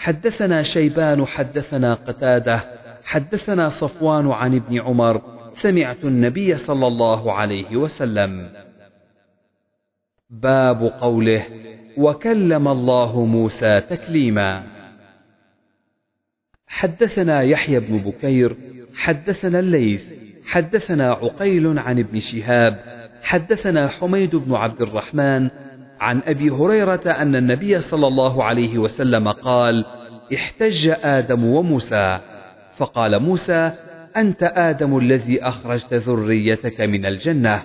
[0.00, 2.64] حدثنا شيبان حدثنا قتادة
[3.04, 5.22] حدثنا صفوان عن ابن عمر
[5.52, 8.50] سمعت النبي صلى الله عليه وسلم.
[10.30, 11.46] باب قوله
[11.96, 14.62] وكلم الله موسى تكليما.
[16.66, 18.56] حدثنا يحيى بن بكير
[18.94, 20.12] حدثنا الليث
[20.46, 25.50] حدثنا عقيل عن ابن شهاب حدثنا حميد بن عبد الرحمن
[26.00, 29.84] عن أبي هريرة أن النبي صلى الله عليه وسلم قال
[30.34, 32.18] احتج آدم وموسى.
[32.76, 33.72] فقال موسى
[34.16, 37.62] أنت آدم الذي أخرجت ذريتك من الجنة.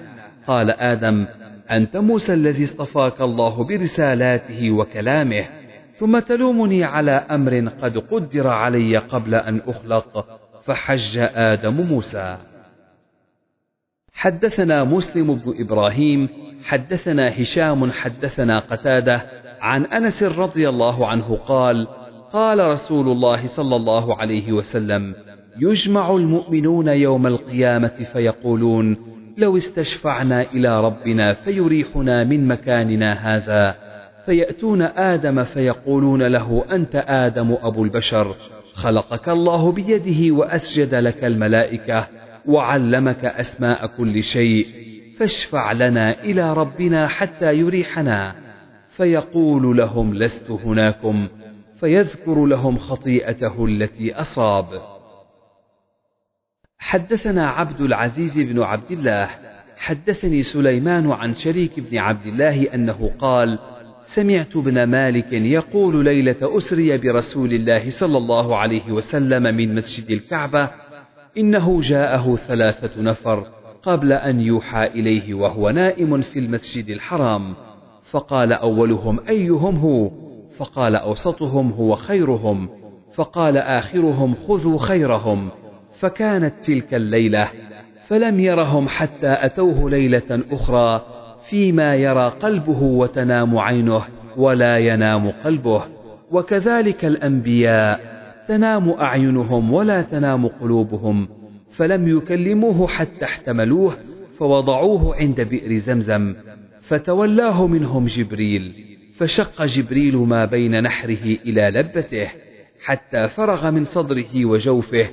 [0.48, 1.28] قال آدم
[1.72, 5.46] أنت موسى الذي اصطفاك الله برسالاته وكلامه
[5.96, 10.26] ثم تلومني على أمر قد قدر علي قبل أن اخلق
[10.64, 12.38] فحج آدم موسى.
[14.16, 16.30] حدثنا مسلم بن إبراهيم
[16.64, 19.26] حدثنا هشام حدثنا قتادة
[19.62, 21.88] عن أنس رضي الله عنه قال
[22.34, 25.16] قال رسول الله صلى الله عليه وسلم
[25.60, 28.98] يجمع المؤمنون يوم القيامة فيقولون
[29.38, 33.76] لو استشفعنا إلى ربنا فيريحنا من مكاننا هذا
[34.26, 38.36] فيأتون آدم فيقولون له أنت آدم أبو البشر
[38.74, 42.08] خلقك الله بيده وأسجد لك الملائكة
[42.48, 44.66] وعلمك أسماء كل شيء
[45.18, 48.36] فاشفع لنا إلى ربنا حتى يريحنا.
[48.90, 51.28] فيقول لهم لست هناكم
[51.80, 54.66] فيذكر لهم خطيئته التي أصاب.
[56.78, 59.30] حدثنا عبد العزيز بن عبد الله
[59.78, 63.60] حدثني سليمان عن شريك بن عبد الله أنه قال
[64.06, 70.70] سمعت ابن مالك يقول ليلة أسري برسول الله صلى الله عليه وسلم من مسجد الكعبة
[71.38, 73.48] إنه جاءه ثلاثة نفر
[73.84, 77.56] قبل أن يوحى إليه وهو نائم في المسجد الحرام
[78.12, 80.12] فقال أولهم أيهم هو؟
[80.58, 82.70] فقال أوسطهم هو خيرهم
[83.16, 85.50] فقال آخرهم خذوا خيرهم
[86.00, 87.50] فكانت تلك الليلة
[88.08, 91.06] فلم يرهم حتى أتوه ليلة أخرى
[91.50, 94.02] فيما يرى قلبه وتنام عينه
[94.38, 95.84] ولا ينام قلبه
[96.32, 98.15] وكذلك الأنبياء
[98.48, 101.28] تنام أعينهم ولا تنام قلوبهم
[101.72, 103.98] فلم يكلموه حتى احتملوه
[104.40, 106.36] فوضعوه عند بئر زمزم
[106.82, 108.86] فتولاه منهم جبريل
[109.18, 112.28] فشق جبريل ما بين نحره إلى لبته
[112.84, 115.08] حتى فرغ من صدره وجوفه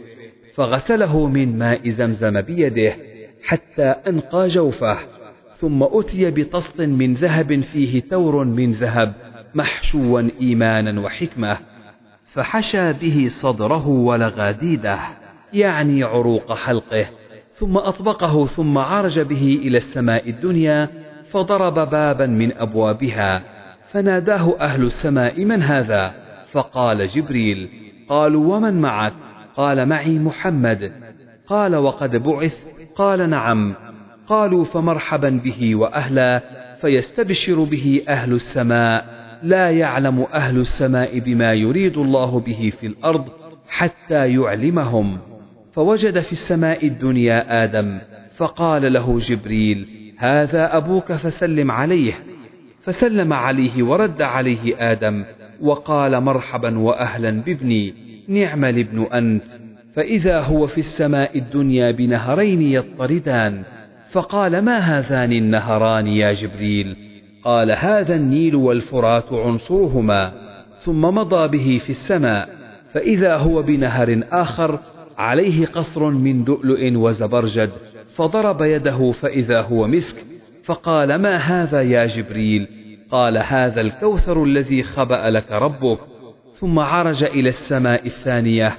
[0.55, 2.97] فغسله من ماء زمزم بيده
[3.45, 4.99] حتى أنقى جوفه
[5.57, 9.15] ثم أتي بطست من ذهب فيه تور من ذهب
[9.55, 11.72] محشوا إيمانا وحكمة.
[12.35, 14.99] فحشى به صدره ولغاديده
[15.53, 17.07] يعني عروق حلقه
[17.55, 20.89] ثم أطبقه ثم عرج به إلى السماء الدنيا
[21.31, 23.43] فضرب بابا من أبوابها
[23.93, 26.15] فناداه أهل السماء من هذا؟
[26.53, 27.69] فقال جبريل
[28.09, 29.13] قالوا ومن معك؟
[29.57, 30.93] قال معي محمد.
[31.47, 33.75] قال وقد بعث؟ قال نعم.
[34.27, 36.41] قالوا فمرحبا به وأهلا
[36.81, 39.22] فيستبشر به أهل السماء.
[39.43, 43.25] لا يعلم أهل السماء بما يريد الله به في الأرض
[43.69, 45.19] حتى يعلمهم.
[45.73, 47.99] فوجد في السماء الدنيا آدم
[48.37, 49.87] فقال له جبريل
[50.19, 52.13] هذا أبوك فسلم عليه.
[52.81, 55.25] فسلم عليه ورد عليه آدم
[55.61, 57.95] وقال مرحبا وأهلا بابني
[58.29, 59.47] نعم الابن أنت.
[59.95, 63.63] فإذا هو في السماء الدنيا بنهرين يضطردان
[64.11, 67.12] فقال ما هذان النهران يا جبريل؟
[67.45, 70.33] قال هذا النيل والفرات عنصرهما
[70.81, 72.49] ثم مضى به في السماء
[72.93, 74.79] فإذا هو بنهر آخر
[75.19, 77.71] عليه قصر من لؤلؤ وزبرجد
[78.15, 80.25] فضرب يده فإذا هو مسك
[80.65, 82.69] فقال ما هذا يا جبريل؟
[83.11, 85.99] قال هذا الكوثر الذي خبأ لك ربك.
[86.55, 88.77] ثم عرج إلى السماء الثانية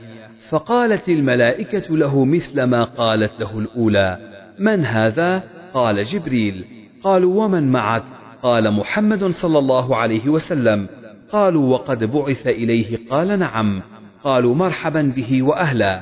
[0.49, 4.17] فقالت الملائكة له مثل ما قالت له الأولى.
[4.59, 6.65] من هذا؟ قال جبريل.
[7.03, 8.03] قالوا ومن معك؟
[8.43, 10.87] قال محمد صلى الله عليه وسلم
[11.31, 13.81] قالوا وقد بعث إليه قال نعم
[14.23, 16.01] قالوا مرحبا به وأهلا.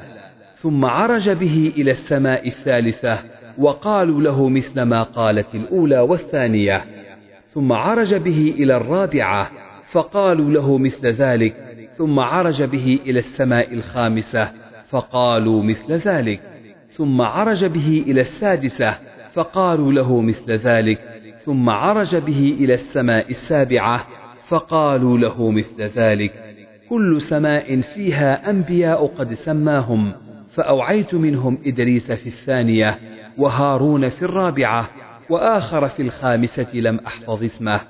[0.55, 3.19] ثم عرج به إلى السماء الثالثة
[3.57, 6.85] وقالوا له مثل ما قالت الأولى والثانية.
[7.49, 9.51] ثم عرج به إلى الرابعة
[9.91, 11.55] فقالوا له مثل ذلك.
[11.97, 14.51] ثم عرج به إلى السماء الخامسة
[14.89, 16.41] فقالوا مثل ذلك.
[16.89, 18.97] ثم عرج به إلى السادسة
[19.33, 21.10] فقالوا له مثل ذلك.
[21.45, 24.07] ثم عرج به إلى السماء السابعة
[24.47, 26.33] فقالوا له مثل ذلك
[26.89, 30.13] كل سماء فيها أنبياء قد سماهم
[30.49, 32.99] فأوعيت منهم إدريس في الثانية
[33.37, 34.89] وهارون في الرابعة
[35.29, 37.81] وآخر في الخامسة لم أحفظ اسمه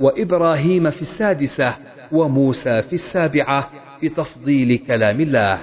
[0.00, 1.74] وإبراهيم في السادسة
[2.12, 3.70] وموسى في السابعة
[4.02, 5.58] بتفضيل كلام الله.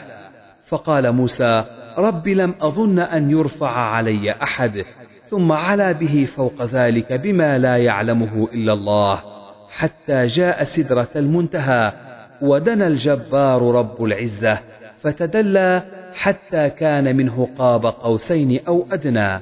[0.68, 1.64] فقال موسى
[1.98, 4.86] رب لم أظن أن يرفع علي أحد
[5.30, 9.20] ثم علا به فوق ذلك بما لا يعلمه إلا الله
[9.70, 11.94] حتى جاء سدرة المنتهى
[12.42, 14.60] ودنا الجبار رب العزة
[15.02, 15.84] فتدلى
[16.14, 19.40] حتى كان منه قاب قوسين أو أدنى.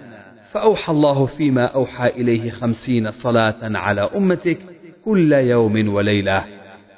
[0.51, 4.57] فأوحى الله فيما أوحى إليه خمسين صلاة على أمتك
[5.05, 6.43] كل يوم وليلة.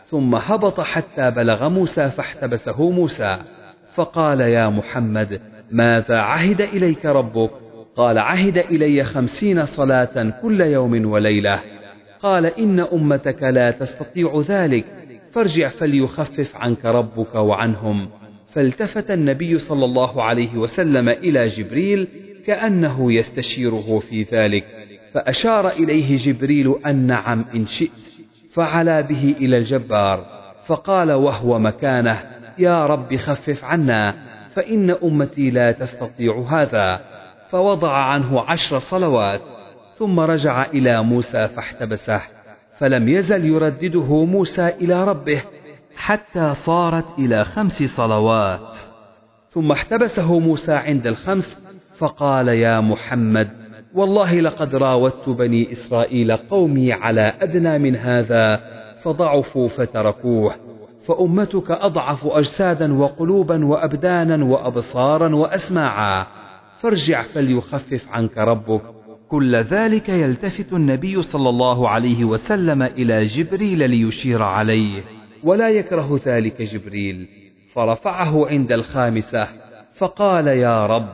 [0.05, 3.37] ثم هبط حتى بلغ موسى فاحتبسه موسى
[3.95, 5.41] فقال يا محمد
[5.71, 7.64] ماذا عهد إليك ربك؟
[7.95, 11.59] قال عهد إلي خمسين صلاة كل يوم وليلة.
[12.19, 14.85] قال إن أمتك لا تستطيع ذلك
[15.31, 18.09] فارجع فليخفف عنك ربك وعنهم.
[18.53, 22.07] فالتفت النبي صلى الله عليه وسلم إلى جبريل
[22.45, 24.65] كأنه يستشيره في ذلك
[25.13, 28.13] فأشار إليه جبريل أن نعم إن شئت
[28.53, 30.25] فعلا به إلى الجبار
[30.65, 32.23] فقال وهو مكانه
[32.59, 34.15] يا رب خفف عنا
[34.53, 37.14] فإن أمتي لا تستطيع هذا.
[37.55, 39.41] فوضع عنه عشر صلوات
[39.97, 42.21] ثم رجع إلى موسى فاحتبسه
[42.77, 45.41] فلم يزل يردده موسى إلى ربه
[45.95, 48.75] حتى صارت إلى خمس صلوات.
[49.49, 51.63] ثم احتبسه موسى عند الخمس
[51.97, 53.49] فقال يا محمد
[53.93, 58.61] والله لقد راودت بني إسرائيل قومي على أدنى من هذا
[59.03, 60.55] فضعفوا فتركوه
[61.07, 66.44] فأمتك أضعف أجسادا وقلوبا وأبدانا وأبصارا وأسماعا.
[66.79, 68.81] فارجع فليخفف عنك ربك.
[69.29, 75.03] كل ذلك يلتفت النبي صلى الله عليه وسلم إلى جبريل ليشير عليه.
[75.43, 77.27] ولا يكره ذلك جبريل.
[77.73, 79.47] فرفعه عند الخامسة.
[79.97, 81.09] فقال يا رب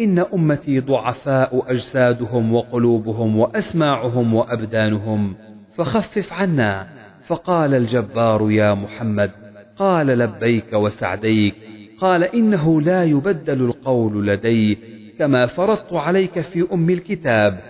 [0.00, 5.34] إن أمتي ضعفاء أجسادهم وقلوبهم وأسماعهم وأبدانهم.
[5.76, 7.02] فخفف عنا.
[7.26, 9.30] فقال الجبار يا محمد
[9.76, 11.54] قال لبيك وسعديك
[11.98, 14.78] قال إنه لا يبدل القول لدي
[15.22, 17.60] كما فرضت عليك في أم الكتاب.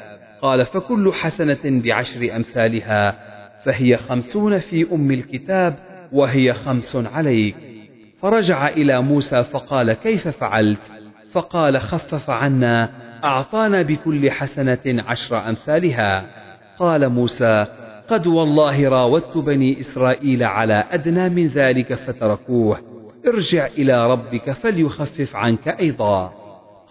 [0.43, 3.15] قال فكل حسنة بعشر أمثالها
[3.65, 5.75] فهي خمسون في أم الكتاب
[6.13, 7.57] وهي خمس عليك.
[8.21, 10.93] فرجع إلى موسى فقال كيف فعلت؟
[11.33, 12.91] فقال خفف عنا
[13.25, 16.27] أعطانا بكل حسنة عشر أمثالها.
[16.79, 17.67] قال موسى
[18.09, 22.79] قد والله راودت بني إسرائيل على أدنى من ذلك فتركوه.
[23.27, 26.42] ارجع إلى ربك فليخفف عنك أيضا.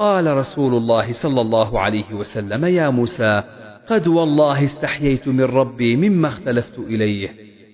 [0.02, 3.44] قال رسول الله صلى الله عليه وسلم يا موسى
[3.88, 7.30] قد والله استحييت من ربي مما اختلفت إليه.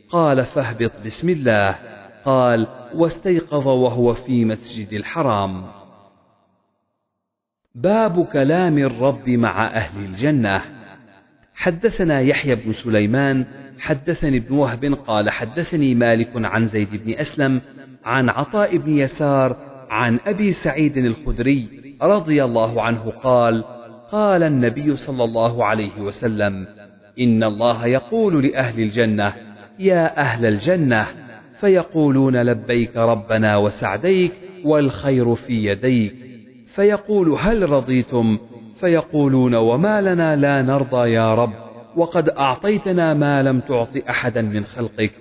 [0.09, 1.75] قال فاهبط بسم الله.
[2.25, 5.65] قال واستيقظ وهو في مسجد الحرام.
[7.75, 10.61] باب كلام الرب مع أهل الجنة.
[11.55, 13.45] حدثنا يحيى بن سليمان
[13.79, 17.61] حدثني ابن وهب قال حدثني مالك عن زيد بن أسلم
[18.05, 19.57] عن عطاء بن يسار
[19.89, 23.63] عن أبي سعيد الخدري رضي الله عنه قال
[24.11, 26.67] قال النبي صلى الله عليه وسلم
[27.19, 29.33] إن الله يقول لأهل الجنة
[29.79, 31.07] يا أهل الجنة
[31.59, 34.31] فيقولون لبيك ربنا وسعديك
[34.65, 36.15] والخير في يديك
[36.75, 38.39] فيقول هل رضيتم؟
[38.79, 41.53] فيقولون وما لنا لا نرضى يا رب
[41.95, 45.11] وقد أعطيتنا ما لم تعط أحدا من خلقك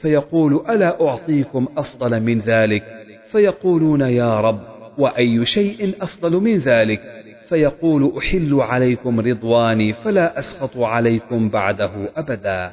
[0.00, 2.82] فيقول ألا أعطيكم أفضل من ذلك؟
[3.30, 7.00] فيقولون يا رب وأي شيء أفضل من ذلك.
[7.48, 12.72] فيقول أحل عليكم رضواني فلا أسخط عليكم بعده أبدا.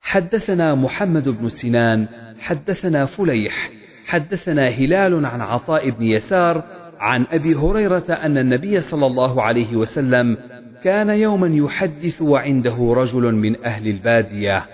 [0.00, 2.06] حدثنا محمد بن سنان
[2.38, 3.70] حدثنا فليح
[4.06, 6.62] حدثنا هلال عن عطاء بن يسار
[6.98, 10.36] عن أبي هريرة أن النبي صلى الله عليه وسلم
[10.84, 14.66] كان يوما يحدث وعنده رجل من أهل البادية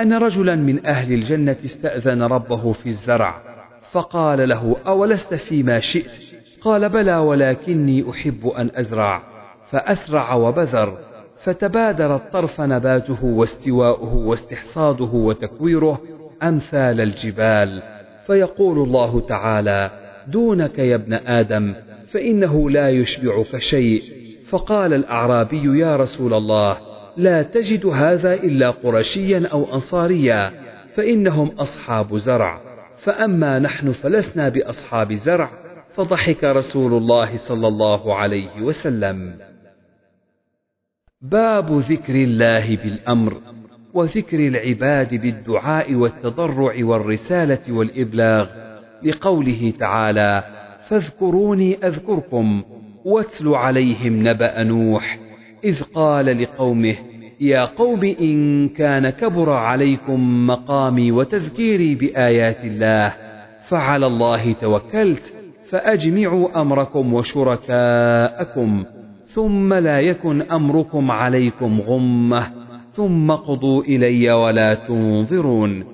[0.00, 3.53] أن رجلا من أهل الجنة استأذن ربه في الزرع.
[3.94, 6.10] فقال له أولست فيما شئت؟
[6.60, 9.22] قال بلى ولكني أحب أن أزرع.
[9.70, 10.98] فأسرع وبذر
[11.36, 16.00] فتبادر الطرف نباته واستواؤه واستحصاده وتكويره
[16.42, 17.82] أمثال الجبال.
[18.26, 19.90] فيقول الله تعالى
[20.26, 21.74] دونك يا ابن آدم
[22.08, 24.02] فإنه لا يشبعك شيء.
[24.48, 26.76] فقال الأعرابي يا رسول الله
[27.16, 30.52] لا تجد هذا إلا قرشيا أو أنصاريا
[30.94, 32.73] فإنهم أصحاب زرع.
[33.04, 35.50] فأما نحن فلسنا بأصحاب زرع
[35.94, 39.38] فضحك رسول الله صلى الله عليه وسلم.
[41.20, 43.40] باب ذكر الله بالأمر
[43.94, 48.64] وذكر العباد بالدعاء والتضرع والرسالة والإبلاغ.
[49.02, 50.44] لقوله تعالى
[50.88, 52.64] فاذكروني أذكركم
[53.04, 55.18] واتل عليهم نبأ نوح
[55.64, 56.96] إذ قال لقومه
[57.40, 63.14] يا قوم إن كان كبر عليكم مقامي وتذكيري بآيات الله
[63.68, 65.34] فعلى الله توكلت
[65.70, 68.84] فأجمعوا أمركم وشركاءكم
[69.24, 72.52] ثم لا يكن أمركم عليكم غمة
[72.92, 75.84] ثم قضوا إلي ولا تنظرون.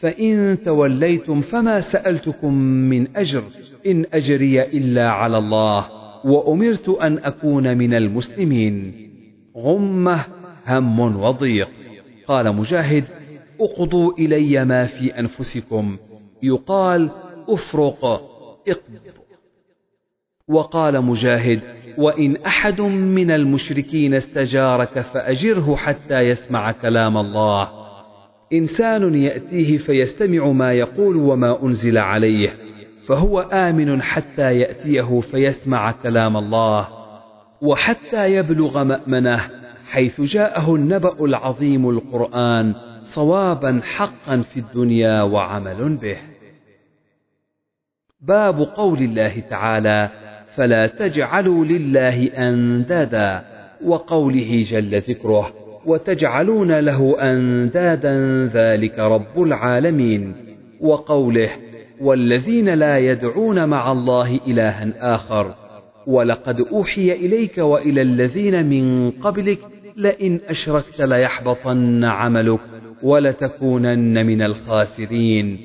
[0.00, 3.42] فإن توليتم فما سألتكم من أجر
[3.86, 5.86] إن أجري إلا على الله
[6.24, 8.92] وأمرت أن أكون من المسلمين.
[9.56, 10.24] غمة
[10.66, 11.68] هم وضيق.
[12.26, 13.04] قال مجاهد
[13.60, 15.96] اقضوا إلي ما في أنفسكم.
[16.42, 17.10] يقال
[17.48, 18.04] أفرق
[18.68, 19.14] اقض.
[20.48, 21.60] وقال مجاهد
[21.98, 27.68] وإن أحد من المشركين استجارك فأجره حتى يسمع كلام الله.
[28.52, 32.56] إنسان يأتيه فيستمع ما يقول وما أنزل عليه
[33.06, 36.88] فهو آمن حتى يأتيه فيسمع كلام الله.
[37.60, 46.16] وحتى يبلغ مأمنه حيث جاءه النبأ العظيم القرآن صوابا حقا في الدنيا وعمل به.
[48.20, 50.10] باب قول الله تعالى
[50.56, 53.44] فلا تجعلوا لله أندادا
[53.84, 55.52] وقوله جل ذكره
[55.86, 60.34] وتجعلون له أندادا ذلك رب العالمين
[60.80, 61.50] وقوله
[62.00, 65.54] والذين لا يدعون مع الله الها آخر
[66.06, 69.58] ولقد أوحي إليك وإلى الذين من قبلك
[69.96, 72.60] لئن أشركت ليحبطن عملك
[73.02, 75.58] ولتكونن من الخاسرين.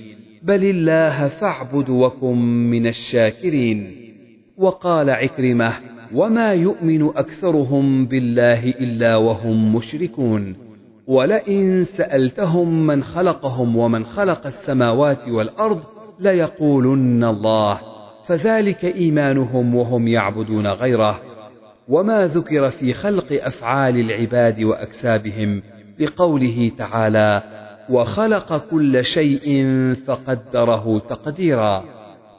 [0.44, 2.38] بل الله فاعبد وكن
[2.70, 3.92] من الشاكرين.
[4.58, 5.74] وقال عكرمة
[6.14, 10.56] وما يؤمن أكثرهم بالله إلا وهم مشركون.
[11.08, 15.82] ولئن سألتهم من خلقهم ومن خلق السماوات والأرض
[16.20, 17.80] ليقولن الله.
[18.26, 21.29] فذلك إيمانهم وهم يعبدون غيره.
[21.90, 25.62] وما ذكر في خلق أفعال العباد وأكسابهم
[26.00, 27.44] بقوله تعالى
[27.90, 29.66] وخلق كل شيء
[30.08, 31.84] فقدره تقديرا.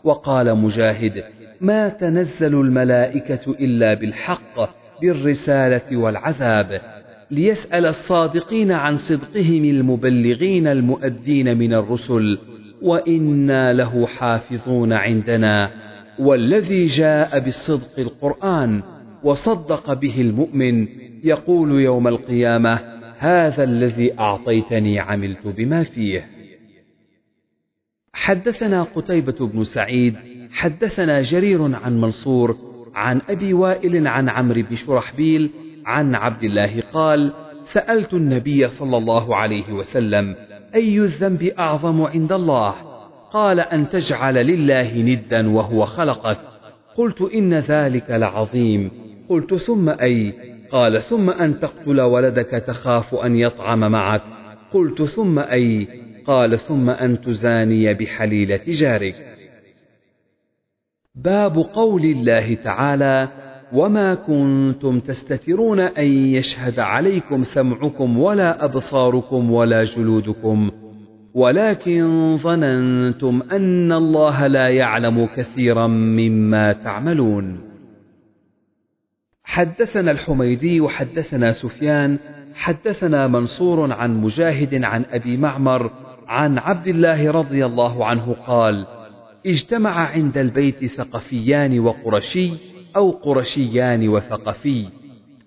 [0.05, 1.25] وقال مجاهد
[1.61, 4.71] ما تنزل الملائكة إلا بالحق
[5.03, 6.81] بالرسالة والعذاب.
[7.31, 12.39] ليسأل الصادقين عن صدقهم المبلغين المؤدين من الرسل
[12.83, 15.71] وإنا له حافظون عندنا.
[16.19, 18.83] والذي جاء بالصدق القرآن
[19.25, 20.89] وصدق به المؤمن
[21.25, 22.81] يقول يوم القيامة
[23.19, 26.31] هذا الذي أعطيتني عملت بما فيه.
[28.13, 30.17] حدثنا قتيبة بن سعيد
[30.53, 32.57] حدثنا جرير عن منصور
[32.95, 35.51] عن أبي وائل عن عمرو بن شرحبيل
[35.87, 37.33] عن عبد الله قال
[37.63, 40.37] سألت النبي صلى الله عليه وسلم
[40.75, 42.75] أي الذنب أعظم عند الله؟
[43.33, 46.39] قال أن تجعل لله ندا وهو خلقك.
[46.97, 48.91] قلت إن ذلك لعظيم.
[49.31, 50.35] قلت ثم أي؟
[50.71, 54.23] قال ثم أن تقتل ولدك تخاف أن يطعم معك.
[54.73, 55.89] قلت ثم أي؟
[56.27, 59.15] قال ثم أن تزاني بحليلة جارك.
[61.15, 63.29] باب قول الله تعالى
[63.73, 70.71] وما كنتم تستترون أن يشهد عليكم سمعكم ولا أبصاركم ولا جلودكم.
[71.35, 77.70] ولكن ظننتم أن الله لا يعلم كثيرا مما تعملون.
[79.51, 82.19] حدثنا الحميدي وحدثنا سفيان
[82.55, 85.91] حدثنا منصور عن مجاهد عن أبي معمر
[86.29, 88.87] عن عبد الله رضي الله عنه قال
[89.47, 92.51] اجتمع عند البيت ثقفيان وقرشي
[92.97, 94.87] أو قرشيان وثقفي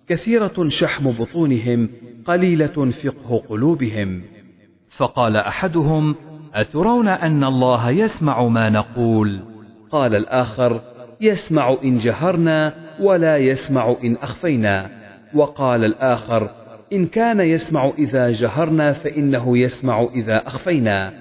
[0.08, 1.90] كثيرة شحم بطونهم
[2.26, 4.22] قليلة فقه قلوبهم.
[4.90, 6.16] فقال أحدهم
[6.54, 9.40] أترون أن الله يسمع ما نقول؟
[9.92, 10.93] قال الآخر
[11.24, 14.90] يسمع إن جهرنا ولا يسمع إن أخفينا.
[15.34, 16.50] وقال الآخر
[16.94, 21.14] إن كان يسمع إذا جهرنا فإنه يسمع إذا أخفينا.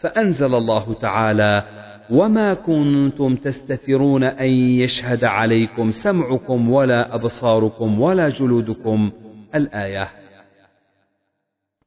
[0.00, 1.62] فأنزل الله تعالى
[2.10, 9.10] وما كنتم تستترون أن يشهد عليكم سمعكم ولا أبصاركم ولا جلودكم.
[9.54, 10.08] الآية.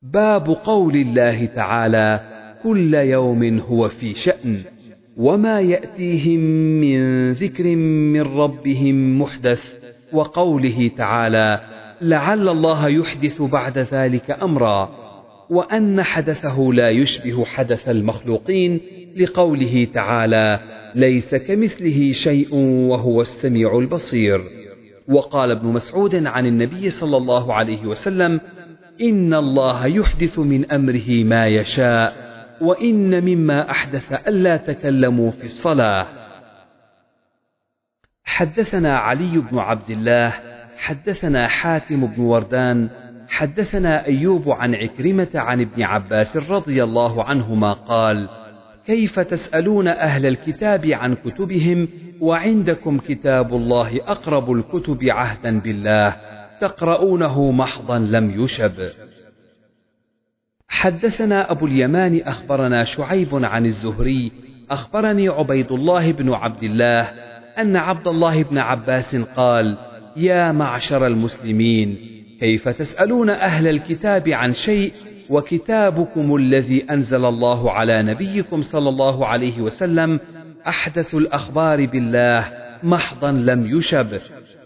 [0.02, 2.20] باب قول الله تعالى
[2.64, 4.73] كل يوم هو في شأن.
[5.18, 6.40] وما ياتيهم
[6.82, 9.74] من ذكر من ربهم محدث
[10.14, 11.62] وقوله تعالى
[12.02, 14.90] لعل الله يحدث بعد ذلك امرا
[15.50, 18.80] وان حدثه لا يشبه حدث المخلوقين
[19.18, 20.60] لقوله تعالى
[20.96, 22.56] ليس كمثله شيء
[22.90, 24.42] وهو السميع البصير
[25.08, 28.40] وقال ابن مسعود عن النبي صلى الله عليه وسلم
[29.02, 32.23] ان الله يحدث من امره ما يشاء
[32.62, 36.08] وإن مما أحدث ألا تكلموا في الصلاة.
[38.24, 40.34] حدثنا علي بن عبد الله
[40.78, 42.90] حدثنا حاتم بن وردان
[43.30, 48.30] حدثنا أيوب عن عكرمة عن ابن عباس رضي الله عنهما قال
[48.86, 51.88] كيف تسألون أهل الكتاب عن كتبهم؟
[52.22, 56.16] وعندكم كتاب الله أقرب الكتب عهدا بالله
[56.62, 58.72] تقرؤونه محضا لم يشب.
[60.74, 64.32] حدثنا أبو اليمان أخبرنا شعيب عن الزهري
[64.72, 67.02] أخبرني عبيد الله بن عبد الله
[67.58, 69.78] أن عبد الله بن عباس قال
[70.18, 71.98] يا معشر المسلمين
[72.40, 74.92] كيف تسألون أهل الكتاب عن شيء
[75.30, 80.20] وكتابكم الذي أنزل الله على نبيكم صلى الله عليه وسلم؟
[80.68, 82.46] أحدث الأخبار بالله
[82.84, 84.20] محضا لم يشب.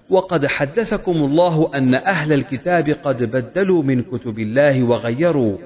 [0.09, 5.57] وقد حدثكم الله أن أهل الكتاب قد بدلوا من كتب الله وغيروا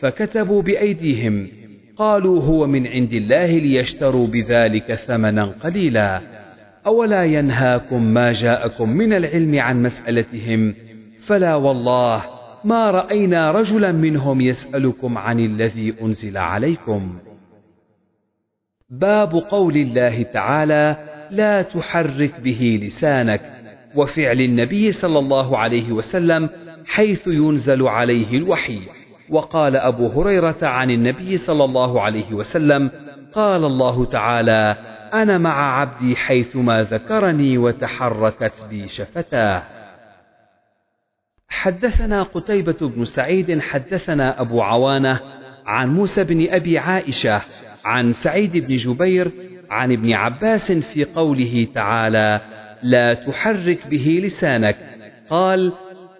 [0.00, 1.48] فكتبوا بأيديهم
[1.96, 6.20] قالوا هو من عند الله ليشتروا بذلك ثمنا قليلا.
[6.86, 10.74] أولا ينهاكم ما جاءكم من العلم عن مسألتهم
[11.26, 12.24] فلا والله
[12.64, 17.18] ما رأينا رجلا منهم يسألكم عن الذي أنزل عليكم.
[18.90, 20.96] باب قول الله تعالى
[21.30, 23.40] لا تحرك به لسانك
[23.94, 26.48] وفعل النبي صلى الله عليه وسلم
[26.86, 28.80] حيث ينزل عليه الوحي.
[29.30, 32.90] وقال أبو هريرة عن النبي صلى الله عليه وسلم
[33.34, 34.76] قال الله تعالى
[35.14, 39.62] أنا مع عبدي حيثما ذكرني وتحركت بي شفتاه.
[41.48, 45.20] حدثنا قتيبة بن سعيد حدثنا أبو عوانة
[45.66, 47.42] عن موسى بن أبي عائشة
[47.84, 49.30] عن سعيد بن جبير
[49.70, 52.40] عن ابن عباس في قوله تعالى
[52.82, 54.76] لا تحرك به لسانك.
[55.30, 55.72] قال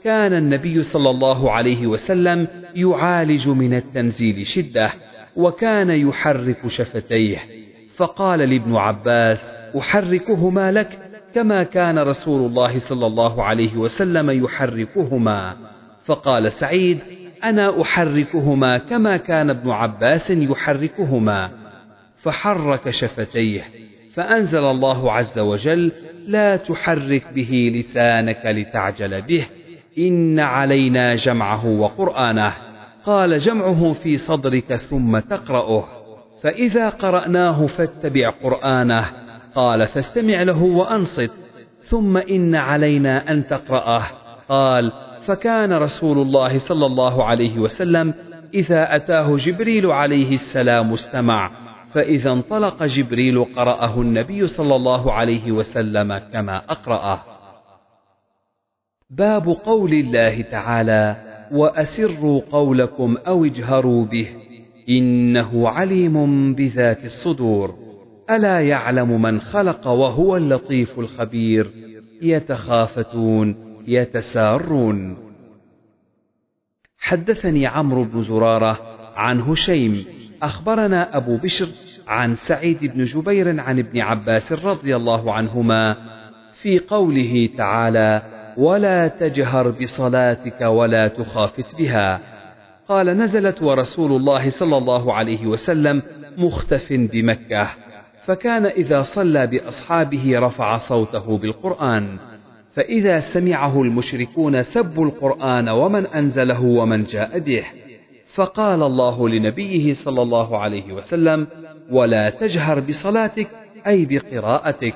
[0.04, 4.90] كان النبي صلى الله عليه وسلم يعالج من التنزيل شدة
[5.36, 7.38] وكان يحرك شفتيه.
[7.96, 10.98] فقال لابن عباس أحركهما لك
[11.34, 15.56] كما كان رسول الله صلى الله عليه وسلم يحركهما.
[16.04, 16.98] فقال سعيد
[17.44, 21.50] أنا أحركهما كما كان ابن عباس يحركهما.
[22.16, 23.62] فحرك شفتيه.
[24.14, 25.92] فأنزل الله عز وجل
[26.26, 29.46] لا تحرك به لسانك لتعجل به.
[29.98, 32.52] إن علينا جمعه وقرآنه.
[33.06, 35.84] قال جمعه في صدرك ثم تقرأه
[36.42, 39.04] فإذا قرأناه فاتبع قرآنه.
[39.54, 41.30] قال فاستمع له وأنصت.
[41.78, 44.02] ثم إن علينا أن تقرأه.
[44.48, 44.92] قال
[45.22, 48.14] فكان رسول الله صلى الله عليه وسلم
[48.54, 51.50] إذا أتاه جبريل عليه السلام استمع.
[51.92, 57.33] فإذا انطلق جبريل قرأه النبي صلى الله عليه وسلم كما أقرأه.
[59.10, 61.16] باب قول الله تعالى
[61.52, 64.28] وأسروا قولكم أو اجهروا به
[64.88, 67.74] إنه عليم بذات الصدور.
[68.30, 71.70] ألا يعلم من خلق وهو اللطيف الخبير؟
[72.22, 75.16] يتخافتون يتسارون.
[76.98, 78.80] حدثني عمرو بن زرارة
[79.16, 80.04] عن هشيم
[80.42, 81.68] أخبرنا أبو بشر
[82.06, 85.96] عن سعيد بن جبير عن ابن عباس رضي الله عنهما
[86.52, 92.20] في قوله تعالى ولا تجهر بصلاتك ولا تخافت بها.
[92.88, 96.02] قال نزلت ورسول الله صلى الله عليه وسلم
[96.38, 97.68] مختف بمكة
[98.24, 102.18] فكان إذا صلى بأصحابه رفع صوته بالقرآن
[102.72, 107.64] فإذا سمعه المشركون سبوا القرآن ومن أنزله ومن جاء به.
[108.34, 111.46] فقال الله لنبيه صلى الله عليه وسلم
[111.90, 113.48] ولا تجهر بصلاتك
[113.86, 114.94] أي بقراءتك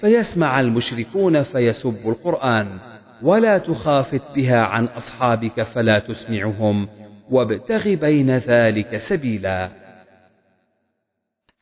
[0.00, 2.78] فيسمع المشركون فيسبوا القرآن.
[3.22, 6.88] ولا تخافت بها عن أصحابك فلا تسمعهم
[7.30, 9.70] وابتغ بين ذلك سبيلا.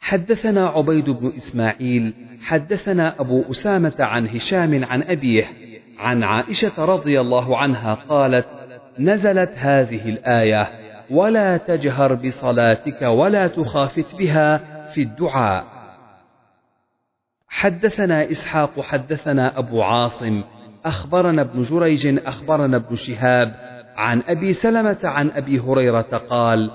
[0.01, 5.45] حدثنا عبيد بن إسماعيل حدثنا أبو أسامة عن هشام عن أبيه
[5.99, 8.47] عن عائشة رضي الله عنها قالت
[8.99, 10.69] نزلت هذه الآية
[11.11, 15.65] ولا تجهر بصلاتك ولا تخافت بها في الدعاء.
[17.49, 20.43] حدثنا إسحاق حدثنا أبو عاصم
[20.85, 23.55] أخبرنا ابن جريج أخبرنا ابن شهاب
[23.97, 26.71] عن أبي سلمة عن أبي هريرة قال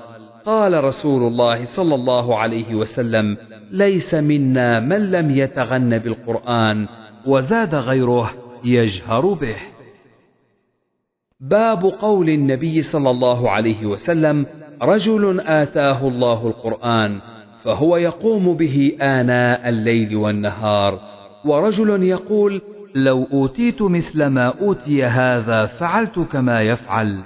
[0.45, 3.37] قال رسول الله صلى الله عليه وسلم
[3.71, 6.87] ليس منا من لم يتغن بالقرآن
[7.25, 9.55] وزاد غيره يجهر به.
[11.39, 14.45] باب قول النبي صلى الله عليه وسلم
[14.81, 17.19] رجل آتاه الله القرآن
[17.63, 20.99] فهو يقوم به آناء الليل والنهار
[21.45, 22.61] ورجل يقول
[22.95, 27.23] لو أوتيت مثل ما أوتي هذا فعلت كما يفعل.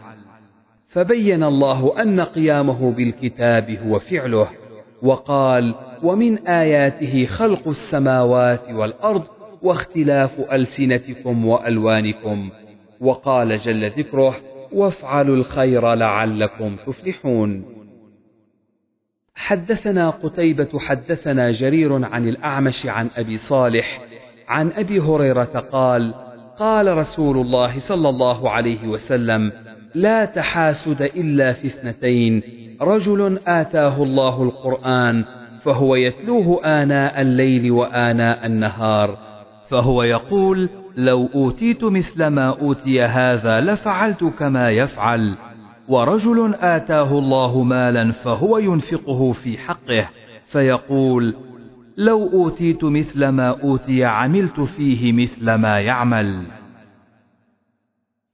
[0.87, 4.47] فبين الله أن قيامه بالكتاب هو فعله
[5.01, 9.23] وقال ومن آياته خلق السماوات والأرض
[9.61, 12.49] واختلاف ألسنتكم وألوانكم.
[12.99, 14.35] وقال جل ذكره
[14.73, 17.65] وافعلوا الخير لعلكم تفلحون.
[19.35, 24.01] حدثنا قتيبة حدثنا جرير عن الأعمش عن أبي صالح
[24.47, 26.13] عن أبي هريرة قال
[26.59, 29.51] قال رسول الله صلى الله عليه وسلم
[29.95, 32.41] لا تحاسد إلا في اثنتين
[32.81, 35.25] رجل آتاه الله القرآن
[35.61, 39.17] فهو يتلوه آناء الليل وآناء النهار
[39.69, 45.35] فهو يقول لو أوتيت مثل ما أوتي هذا لفعلت كما يفعل
[45.87, 50.09] ورجل آتاه الله مالا فهو ينفقه في حقه
[50.47, 51.35] فيقول
[51.97, 56.47] لو أوتيت مثل ما أوتي عملت فيه مثل ما يعمل.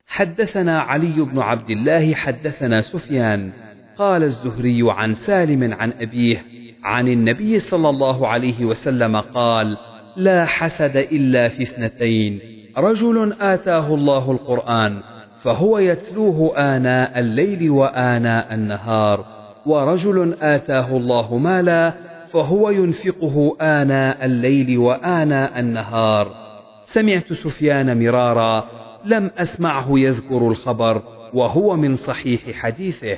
[0.07, 3.51] حدثنا علي بن عبد الله حدثنا سفيان.
[3.97, 6.45] قال الزهري عن سالم عن أبيه
[6.83, 9.77] عن النبي صلى الله عليه وسلم قال
[10.15, 12.39] لا حسد إلا في اثنتين
[12.77, 15.01] رجل آتاه الله القرآن
[15.41, 19.25] فهو يتلوه آناء الليل وآناء النهار
[19.65, 21.93] ورجل آتاه الله مالا
[22.33, 26.49] فهو ينفقه آناء الليل وآناء النهار.
[26.85, 28.69] سمعت سفيان مرارا
[29.05, 33.17] لم أسمعه يذكر الخبر وهو من صحيح حديثه.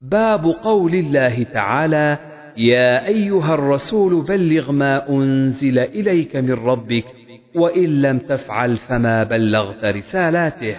[0.00, 2.18] باب قول الله تعالى
[2.56, 7.04] يا أيها الرسول بلغ ما أنزل إليك من ربك
[7.54, 10.76] وإن لم تفعل فما بلغت رسالاته.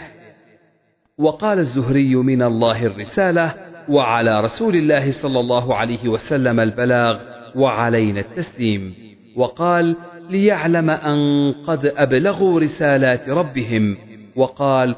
[1.18, 7.20] وقال الزهري من الله الرسالة وعلى رسول الله صلى الله عليه وسلم البلاغ
[7.56, 8.94] وعلينا التسليم.
[9.36, 9.96] وقال
[10.30, 13.98] ليعلم أن قد أبلغوا رسالات ربهم.
[14.36, 14.96] وقال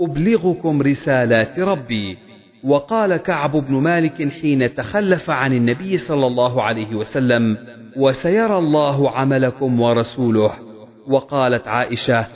[0.00, 2.18] أبلغكم رسالات ربي.
[2.64, 7.56] وقال كعب بن مالك حين تخلف عن النبي صلى الله عليه وسلم
[7.96, 10.52] وسيرى الله عملكم ورسوله.
[11.06, 12.26] وقالت عائشة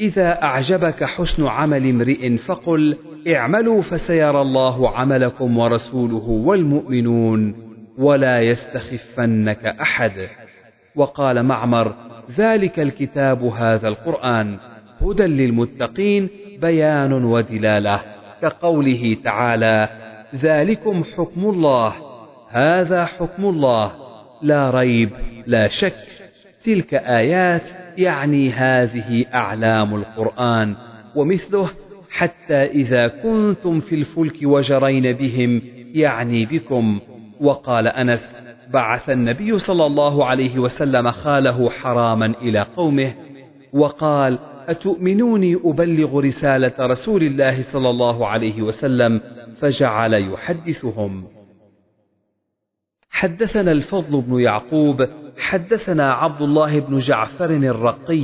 [0.00, 2.96] إذا أعجبك حسن عمل امرئ فقل
[3.26, 7.54] اعملوا فسيرى الله عملكم ورسوله والمؤمنون
[7.98, 10.28] ولا يستخفنك أحد.
[10.96, 11.94] وقال معمر
[12.38, 14.56] ذلك الكتاب هذا القرآن
[15.00, 16.28] هدى للمتقين
[16.60, 18.00] بيان ودلالة
[18.42, 19.88] كقوله تعالى
[20.34, 21.94] ذلكم حكم الله
[22.50, 23.92] هذا حكم الله
[24.42, 25.10] لا ريب
[25.46, 25.94] لا شك.
[26.64, 30.74] تلك آيات يعني هذه أعلام القرآن
[31.14, 31.68] ومثله
[32.10, 35.62] حتى إذا كنتم في الفلك وجرين بهم
[35.94, 37.00] يعني بكم.
[37.40, 38.36] وقال أنس
[38.72, 43.14] بعث النبي صلى الله عليه وسلم خاله حراما إلى قومه
[43.72, 44.38] وقال
[44.68, 49.20] أتؤمنوني أبلغ رسالة رسول الله صلى الله عليه وسلم؟
[49.56, 51.24] فجعل يحدثهم.
[53.10, 58.22] حدثنا الفضل بن يعقوب حدثنا عبد الله بن جعفر الرقي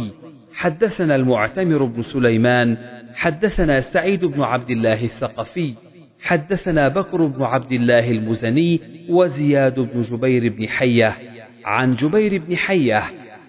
[0.54, 2.76] حدثنا المعتمر بن سليمان
[3.14, 5.74] حدثنا سعيد بن عبد الله الثقفي
[6.22, 11.16] حدثنا بكر بن عبد الله المزني وزياد بن جبير بن حية.
[11.64, 13.02] عن جبير بن حية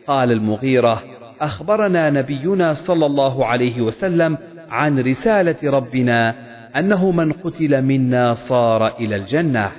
[0.08, 1.04] قال المغيرة
[1.42, 4.38] أخبرنا نبينا صلى الله عليه وسلم
[4.70, 6.36] عن رسالة ربنا
[6.80, 9.72] أنه من قتل منا صار إلى الجنة.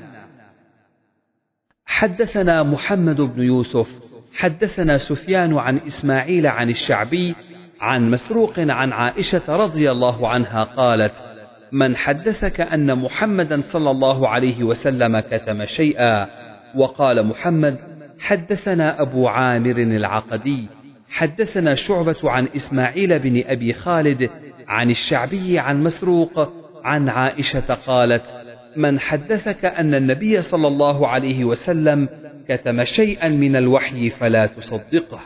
[1.87, 4.01] حدثنا محمد بن يوسف
[4.35, 7.35] حدثنا سفيان عن إسماعيل عن الشعبي
[7.81, 11.25] عن مسروق عن عائشة رضي الله عنها قالت
[11.73, 16.27] من حدثك أن محمدا صلى الله عليه وسلم كتم شيئا.
[16.75, 17.77] وقال محمد
[18.21, 20.69] حدثنا أبو عامر العقدي
[21.11, 24.31] حدثنا شعبة عن إسماعيل بن أبي خالد
[24.69, 26.53] عن الشعبي عن مسروق
[26.85, 28.37] عن عائشة قالت
[28.77, 32.09] من حدثك أن النبي صلى الله عليه وسلم
[32.49, 35.21] كتم شيئا من الوحي فلا تصدقه.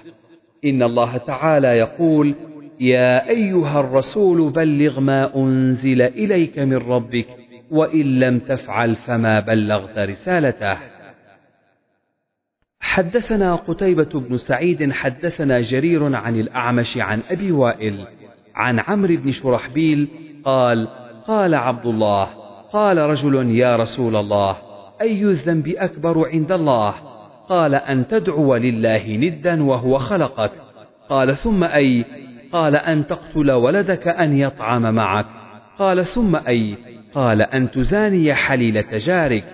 [0.64, 2.34] إن الله تعالى يقول
[2.80, 7.26] يا أيها الرسول بلغ ما أنزل إليك من ربك
[7.70, 10.76] وإن لم تفعل فما بلغت رسالته.
[12.80, 18.06] حدثنا قتيبة بن سعيد حدثنا جرير عن الأعمش عن أبي وائل
[18.54, 20.08] عن عمرو بن شرحبيل
[20.44, 20.88] قال
[21.26, 22.24] قال عبد الله
[22.72, 24.56] قال رجل يا رسول الله
[25.00, 26.94] أي الذنب أكبر عند الله؟
[27.50, 30.52] قال أن تدعو لله ندا وهو خلقك.
[31.08, 32.04] قال ثم أي
[32.52, 35.26] قال أن تقتل ولدك أن يطعم معك.
[35.78, 36.76] قال ثم أي
[37.14, 39.44] قال أن تزاني حليلة جارك.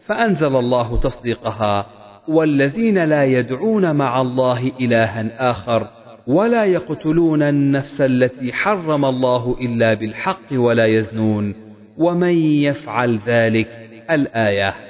[0.00, 1.86] فأنزل الله تصديقها.
[2.28, 5.88] والذين لا يدعون مع الله إلها آخر
[6.26, 11.54] ولا يقتلون النفس التي حرم الله إلا بالحق ولا يزنون.
[11.98, 13.68] ومن يفعل ذلك
[14.10, 14.89] الآية.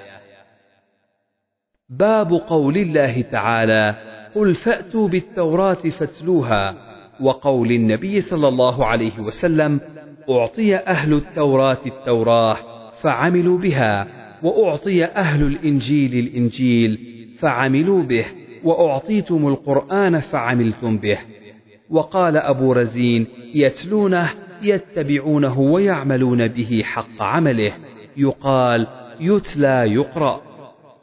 [1.91, 3.95] باب قول الله تعالى
[4.35, 6.75] قل فأتوا بالتوراة فاتلوها
[7.21, 9.81] وقول النبي صلى الله عليه وسلم
[10.31, 12.57] أعطي أهل التوراة التوراة
[13.03, 14.07] فعملوا بها
[14.43, 16.99] وأعطي أهل الإنجيل الإنجيل
[17.39, 18.25] فعملوا به
[18.65, 21.19] وأعطيتم القرآن فعملتم به
[21.91, 24.31] وقال أبو رزين يتلونه
[24.63, 27.73] يتبعونه ويعملون به حق عمله
[28.17, 28.87] يقال
[29.21, 30.50] يتلى يقرأ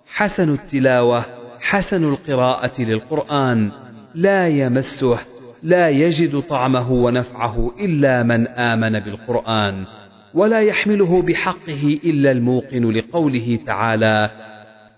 [0.07, 1.25] حسن التلاوة
[1.59, 3.71] حسن القراءة للقرآن
[4.15, 5.19] لا يمسه
[5.63, 9.85] لا يجد طعمه ونفعه إلا من آمن بالقرآن
[10.33, 14.29] ولا يحمله بحقه إلا الموقن لقوله تعالى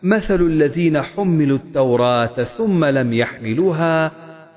[0.03, 4.11] مثل الذين حملوا التوراة ثم لم يحملوها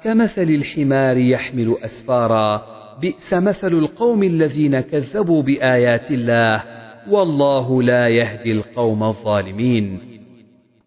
[0.05, 2.67] كمثل الحمار يحمل أسفارا
[3.01, 6.63] بئس مثل القوم الذين كذبوا بآيات الله
[7.09, 10.11] والله لا يهدي القوم الظالمين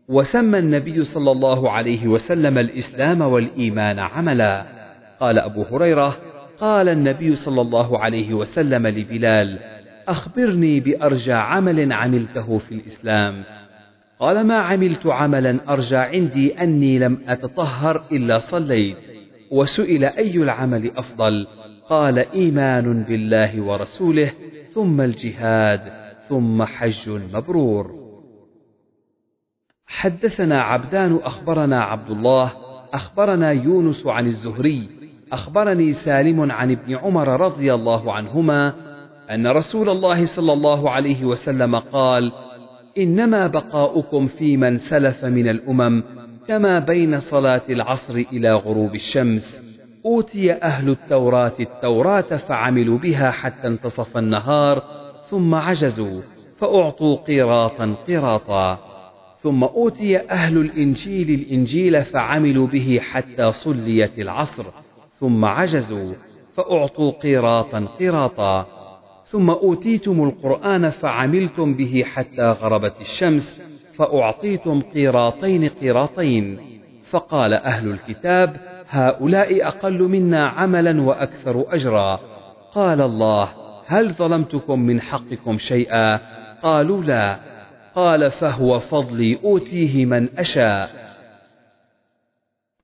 [0.07, 4.65] وسمى النبي صلى الله عليه وسلم الإسلام والإيمان عملا.
[5.19, 6.17] قال أبو هريرة
[6.59, 9.59] قال النبي صلى الله عليه وسلم لبلال
[10.07, 13.43] أخبرني بأرجى عمل عملته في الإسلام.
[14.19, 18.97] قال ما عملت عملا أرجى عندي أني لم أتطهر إلا صليت
[19.51, 21.47] وسئل أي العمل أفضل؟
[21.89, 24.31] قال إيمان بالله ورسوله
[24.73, 25.81] ثم الجهاد
[26.29, 27.94] ثم حج مبرور.
[29.87, 32.51] حدثنا عبدان أخبرنا عبد الله
[32.93, 34.89] أخبرنا يونس عن الزهري
[35.31, 38.73] أخبرني سالم عن ابن عمر رضي الله عنهما
[39.31, 42.31] أن رسول الله صلى الله عليه وسلم قال
[42.97, 46.03] إنما بقاؤكم في من سلف من الأمم
[46.47, 49.63] كما بين صلاة العصر إلى غروب الشمس.
[50.05, 54.83] أوتي أهل التوراة التوراة فعملوا بها حتى انتصف النهار
[55.29, 56.21] ثم عجزوا
[56.57, 58.94] فأعطوا قيراطا قيراطا
[59.45, 64.65] ثم أوتي أهل الإنجيل الإنجيل فعملوا به حتى صليت العصر
[65.19, 66.13] ثم عجزوا
[66.55, 68.65] فأعطوا قيراطا قيراطا
[69.25, 73.61] ثم أوتيتم القرآن فعملتم به حتى غربت الشمس
[73.95, 76.59] فأعطيتم قيراطين قيراطين
[77.09, 78.57] فقال أهل الكتاب
[78.89, 82.19] هؤلاء أقل منا عملا وأكثر أجرا.
[82.73, 83.49] قال الله
[83.85, 86.19] هل ظلمتكم من حقكم شيئا؟
[86.63, 87.44] قالوا لا.
[87.95, 91.05] قال فهو فضلي أوتيه من أشاء.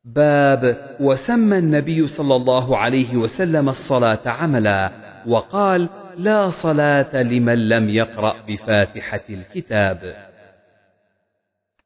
[0.05, 4.91] باب وسمى النبي صلى الله عليه وسلم الصلاة عملا
[5.27, 10.15] وقال لا صلاة لمن لم يقرأ بفاتحة الكتاب.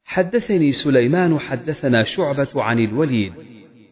[0.05, 3.33] حدثني سليمان حدثنا شعبة عن الوليد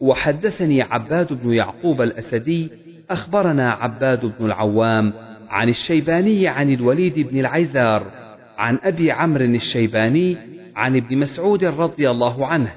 [0.00, 2.70] وحدثني عباد بن يعقوب الأسدي
[3.10, 5.12] أخبرنا عباد بن العوام
[5.48, 8.23] عن الشيباني عن الوليد بن العيزار
[8.58, 10.36] عن أبي عمرو الشيباني
[10.76, 12.72] عن ابن مسعود رضي الله عنه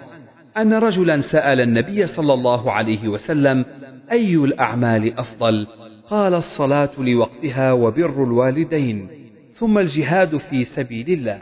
[0.58, 3.66] أن رجلا سأل النبي صلى الله عليه وسلم
[4.12, 5.68] أي الأعمال أفضل؟
[6.10, 9.10] قال الصلاة لوقتها وبر الوالدين
[9.54, 11.42] ثم الجهاد في سبيل الله.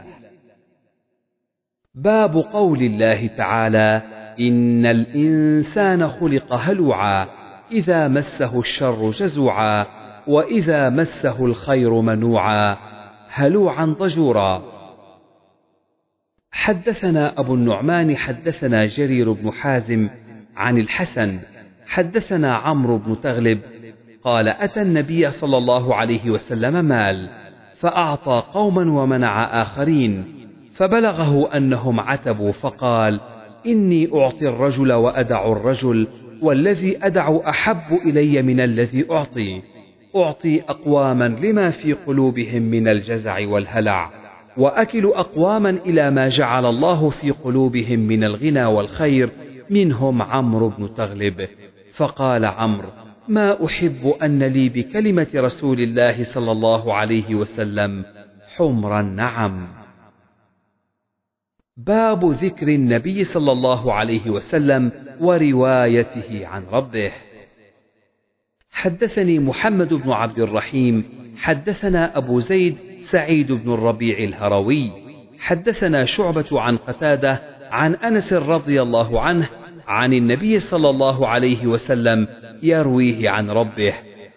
[1.94, 4.02] باب قول الله تعالى
[4.40, 7.28] إن الإنسان خلق هلوعا
[7.72, 9.86] إذا مسه الشر جزوعا
[10.26, 12.76] وإذا مسه الخير منوعا.
[13.36, 14.62] هلوعا ضجورا
[16.52, 20.08] حدثنا أبو النعمان حدثنا جرير بن حازم
[20.56, 21.40] عن الحسن
[21.86, 23.60] حدثنا عمرو بن تغلب
[24.24, 27.30] قال أتى النبي صلى الله عليه وسلم مال
[27.78, 30.24] فأعطى قوما ومنع آخرين
[30.74, 33.20] فبلغه أنهم عتبوا فقال
[33.66, 36.08] إني أعطي الرجل وأدع الرجل
[36.42, 39.62] والذي أدع أحب إلي من الذي أعطي.
[40.16, 44.10] أعطي أقواما لما في قلوبهم من الجزع والهلع
[44.56, 49.30] وأكل أقواما إلى ما جعل الله في قلوبهم من الغنى والخير
[49.70, 51.48] منهم عمرو بن تغلب.
[51.92, 52.88] فقال عمرو
[53.28, 58.04] ما أحب أن لي بكلمة رسول الله صلى الله عليه وسلم
[58.56, 59.68] حمر النعم
[61.76, 67.12] باب ذكر النبي صلى الله عليه وسلم وروايته عن ربه.
[68.76, 71.04] حدثني محمد بن عبد الرحيم
[71.36, 74.90] حدثنا أبو زيد سعيد بن الربيع الهروي
[75.38, 79.48] حدثنا شعبة عن قتادة عن أنس رضي الله عنه
[79.88, 82.28] عن النبي صلى الله عليه وسلم
[82.62, 83.94] يرويه عن ربه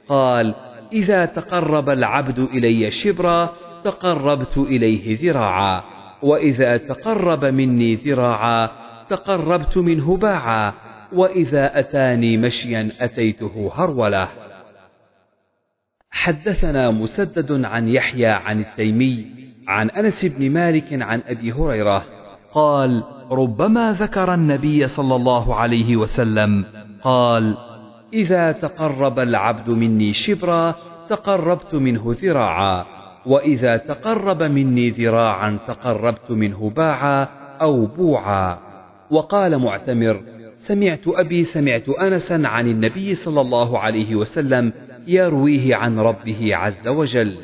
[0.10, 0.56] قال
[0.94, 3.54] إذا تقرب العبد إلي شبرا
[3.84, 5.84] تقربت إليه ذراعا
[6.22, 8.70] وإذا تقرب مني ذراعا
[9.10, 10.74] تقربت منه باعا
[11.14, 14.28] وإذا أتاني مشيا أتيته هرولة
[16.12, 19.28] حدثنا مسدد عن يحيى عن التيمي
[19.68, 22.04] عن أنس بن مالك عن أبي هريرة
[22.54, 26.66] قال ربما ذكر النبي صلى الله عليه وسلم.
[27.04, 27.58] قال
[28.14, 30.76] إذا تقرب العبد مني شبرا
[31.10, 32.86] تقربت منه ذراعا.
[33.26, 37.28] وإذا تقرب مني ذراعا تقربت منه باعا
[37.62, 38.58] أو بوعا.
[39.12, 40.22] وقال معتمر
[40.60, 44.74] سمعت أبي سمعت أنسا عن النبي صلى الله عليه وسلم
[45.08, 47.38] يرويه عن ربه عز وجل.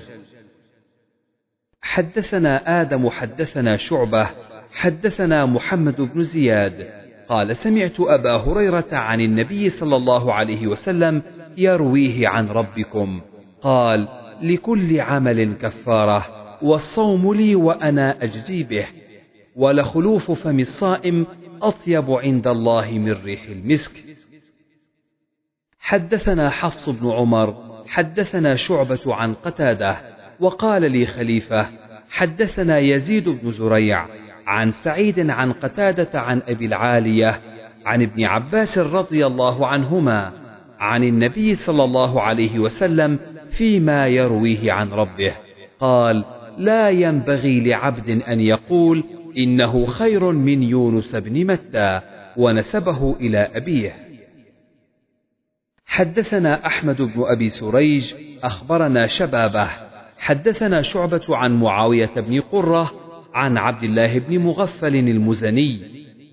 [1.81, 4.29] حدثنا آدم حدثنا شعبة
[4.71, 6.87] حدثنا محمد بن زياد.
[7.29, 11.21] قال سمعت أبا هريرة عن النبي صلى الله عليه وسلم
[11.57, 13.21] يرويه عن ربكم.
[13.61, 14.07] قال
[14.41, 16.25] لكل عمل كفارة
[16.61, 18.87] والصوم لي وأنا أجزي به.
[19.55, 21.25] ولخلوف فم الصائم
[21.61, 24.03] أطيب عند الله من ريح المسك.
[25.79, 27.55] حدثنا حفص بن عمر
[27.87, 29.97] حدثنا شعبة عن قتادة
[30.39, 31.67] وقال لي خليفة
[32.09, 34.05] حدثنا يزيد بن زريع
[34.47, 37.41] عن سعيد عن قتادة عن أبي العالية
[37.85, 40.31] عن ابن عباس رضي الله عنهما
[40.79, 43.19] عن النبي صلى الله عليه وسلم
[43.49, 45.35] فيما يرويه عن ربه.
[45.79, 46.25] قال
[46.57, 49.03] لا ينبغي لعبد أن يقول
[49.37, 52.01] إنه خير من يونس بن متى
[52.37, 54.05] ونسبه إلى أبيه.
[55.85, 59.69] حدثنا أحمد بن أبي سريج أخبرنا شبابه.
[60.17, 62.91] حدثنا شعبة عن معاوية بن قرة
[63.33, 65.79] عن عبد الله بن مغفل المزني.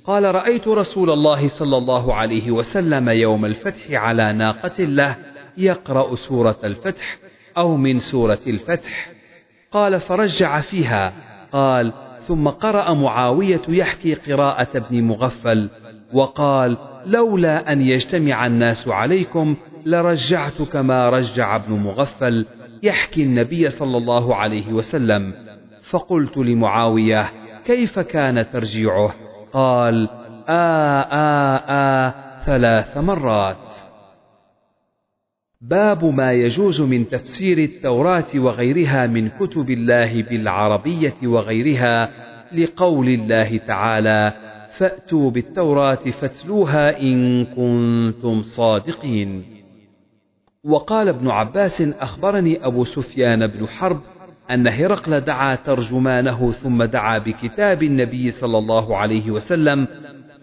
[0.05, 5.17] قال رأيت رسول الله صلى الله عليه وسلم يوم الفتح على ناقة له
[5.57, 7.19] يقرأ سورة الفتح
[7.57, 9.09] أو من سورة الفتح.
[9.73, 11.13] قال فرجع فيها.
[11.53, 11.93] قال
[12.27, 15.71] ثم قرأ معاوية يحكي قراءة ابن مغفل
[16.13, 16.77] وقال
[17.07, 22.47] لولا أن يجتمع الناس عليكم لرجعت كما رجع ابن مغفل
[22.83, 25.35] يحكي النبي صلى الله عليه وسلم.
[25.83, 27.31] فقلت لمعاوية
[27.65, 29.15] كيف كان ترجيعه؟
[29.53, 30.09] قال
[30.49, 33.92] آ آ آ ثلاث مرات.
[35.63, 42.11] باب ما يجوز من تفسير التوراة وغيرها من كتب الله بالعربية وغيرها
[42.53, 44.33] لقول الله تعالى
[44.77, 49.45] فأتوا بالتوراة فاتلوها إن كنتم صادقين
[50.65, 54.01] وقال ابن عباس أخبرني أبو سفيان بن حرب
[54.51, 59.87] أن هرقل دعا ترجمانه ثم دعا بكتاب النبي صلى الله عليه وسلم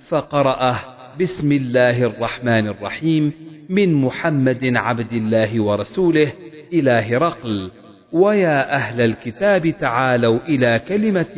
[0.09, 0.80] فقرأه
[1.19, 3.33] بسم الله الرحمن الرحيم
[3.69, 6.33] من محمد عبد الله ورسوله
[6.73, 7.72] إلى هرقل.
[8.11, 11.35] ويا أهل الكتاب تعالوا إلى كلمة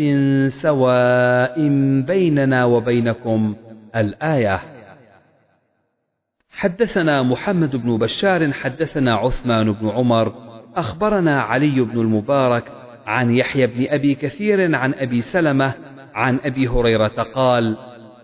[0.50, 1.68] سواء
[2.08, 3.56] بيننا وبينكم.
[3.96, 4.60] الآية.
[6.52, 10.34] حدثنا محمد بن بشار حدثنا عثمان بن عمر
[10.76, 12.72] أخبرنا علي بن المبارك
[13.06, 15.74] عن يحيى بن أبي كثير عن أبي سلمة
[16.14, 17.78] عن أبي هريرة قال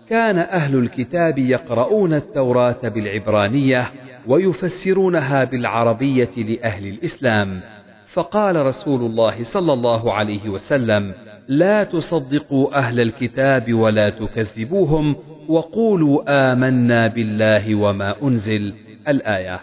[0.08, 3.92] كان أهل الكتاب يقرؤون التوراة بالعبرانية
[4.26, 7.60] ويفسرونها بالعربية لأهل الإسلام.
[8.14, 11.14] فقال رسول الله صلى الله عليه وسلم
[11.48, 15.16] لا تصدقوا أهل الكتاب ولا تكذبوهم
[15.48, 16.22] وقولوا
[16.52, 18.74] آمنا بالله وما أنزل.
[19.08, 19.60] الآية.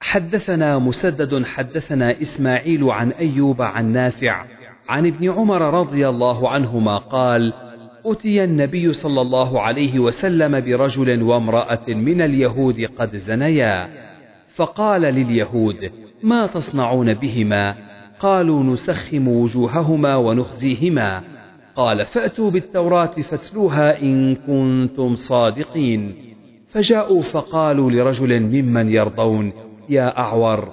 [0.00, 4.44] حدثنا مسدد حدثنا إسماعيل عن أيوب عن نافع
[4.88, 7.52] عن ابن عمر رضي الله عنهما قال
[8.06, 13.88] أتي النبي صلى الله عليه وسلم برجل وامرأة من اليهود قد زنيا.
[14.56, 15.90] فقال لليهود
[16.22, 17.74] ما تصنعون بهما؟
[18.20, 21.22] قالوا نسخم وجوههما ونخزيهما.
[21.76, 26.14] قال فأتوا بالتوراة فاتلوها إن كنتم صادقين.
[26.68, 29.52] فجاءوا فقالوا لرجل ممن يرضون
[29.88, 30.72] يا أعور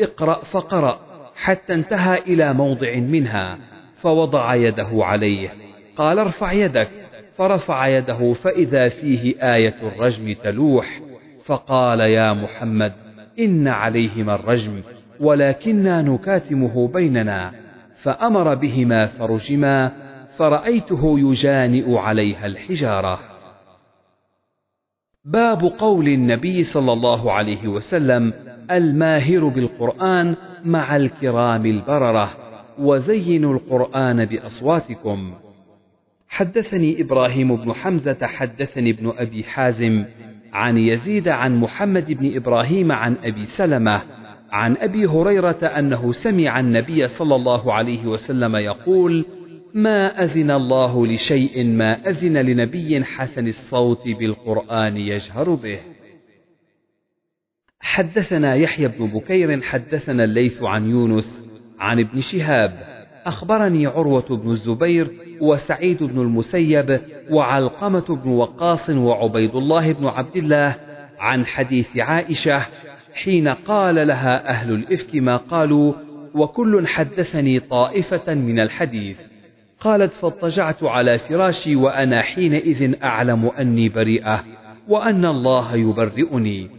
[0.00, 0.98] اقرأ فقرأ
[1.36, 3.58] حتى انتهى إلى موضع منها.
[3.96, 5.63] فوضع يده عليه.
[5.96, 6.88] قال ارفع يدك.
[7.36, 11.00] فرفع يده فإذا فيه آية الرجم تلوح
[11.44, 12.92] فقال يا محمد
[13.38, 14.80] إن عليهما الرجم
[15.20, 17.52] ولكنا نكاتمه بيننا.
[17.94, 19.92] فأمر بهما فرجما
[20.36, 23.18] فرأيته يجانئ عليها الحجارة.
[25.24, 28.32] باب قول النبي صلى الله عليه وسلم
[28.70, 32.30] الماهر بالقرآن مع الكرام البررة
[32.78, 35.34] وزينوا القرآن بأصواتكم.
[36.34, 40.04] حدثني إبراهيم بن حمزة حدثني ابن أبي حازم
[40.52, 44.02] عن يزيد عن محمد بن إبراهيم عن أبي سلمة
[44.50, 49.24] عن أبي هريرة أنه سمع النبي صلى الله عليه وسلم يقول
[49.74, 55.80] ما أذن الله لشيء ما أذن لنبي حسن الصوت بالقرآن يجهر به.
[57.80, 61.40] حدثنا يحيى بن بكير حدثنا الليث عن يونس
[61.78, 62.93] عن ابن شهاب
[63.24, 70.76] أخبرني عروة بن الزبير وسعيد بن المسيب وعلقمة بن وقاص وعبيد الله بن عبد الله
[71.18, 72.66] عن حديث عائشة
[73.14, 75.92] حين قال لها أهل الإفك ما قالوا
[76.34, 79.20] وكل حدثني طائفة من الحديث.
[79.80, 84.44] قالت فاضطجعت على فراشي وأنا حينئذ أعلم أني بريئة
[84.88, 86.70] وأن الله يبرئني.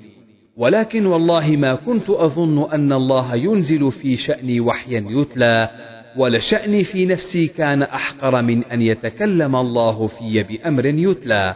[0.58, 5.70] ولكن والله ما كنت أظن أن الله ينزل في شأني وحيا يتلى
[6.18, 11.56] ولشأني في نفسي كان أحقر من أن يتكلم الله في بأمر يتلى.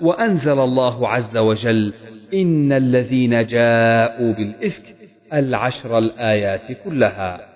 [0.00, 1.94] وأنزل الله عز وجل
[2.34, 4.94] إن الذين جاءوا بالإفك
[5.32, 7.48] العشر الآيات كلها.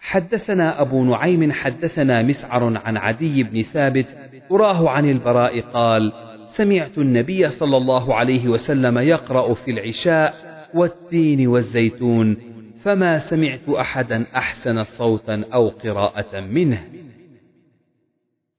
[0.00, 4.18] حدثنا أبو نعيم حدثنا مسعر عن عدي بن ثابت
[4.50, 6.12] أراه عن البراء قال
[6.46, 10.34] سمعت النبي صلى الله عليه وسلم يقرأ في العشاء
[10.74, 12.36] والتين والزيتون
[12.84, 16.84] فما سمعت أحدا أحسن صوتا أو قراءة منه.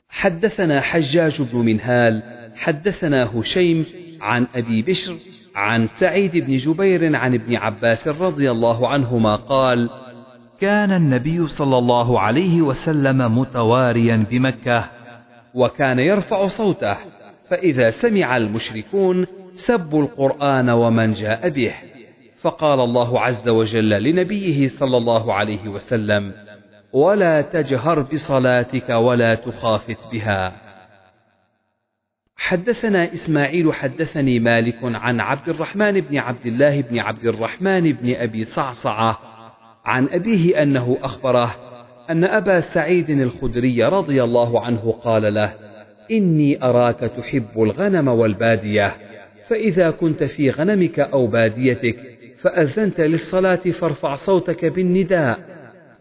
[0.09, 2.23] حدثنا حجاج بن منهال
[2.55, 3.85] حدثنا هشيم
[4.21, 5.15] عن أبي بشر
[5.55, 9.89] عن سعيد بن جبير عن ابن عباس رضي الله عنهما قال
[10.59, 14.89] كان النبي صلى الله عليه وسلم متواريا بمكة
[15.53, 16.97] وكان يرفع صوته
[17.49, 21.73] فإذا سمع المشركون سبوا القرآن ومن جاء به.
[22.41, 26.33] فقال الله عز وجل لنبيه صلى الله عليه وسلم
[26.93, 30.69] ولا تجهر بصلاتك ولا تخافت بها.
[32.37, 38.45] حدثنا إسماعيل حدثني مالك عن عبد الرحمن بن عبد الله بن عبد الرحمن بن أبي
[38.45, 39.19] صعصعة
[39.85, 41.55] عن أبيه أنه أخبره
[42.09, 45.53] أن أبا سعيد الخدري رضي الله عنه قال له
[46.11, 48.93] إني أراك تحب الغنم والبادية
[49.47, 55.39] فإذا كنت في غنمك أو باديتك فأذنت للصلاة فارفع صوتك بالنداء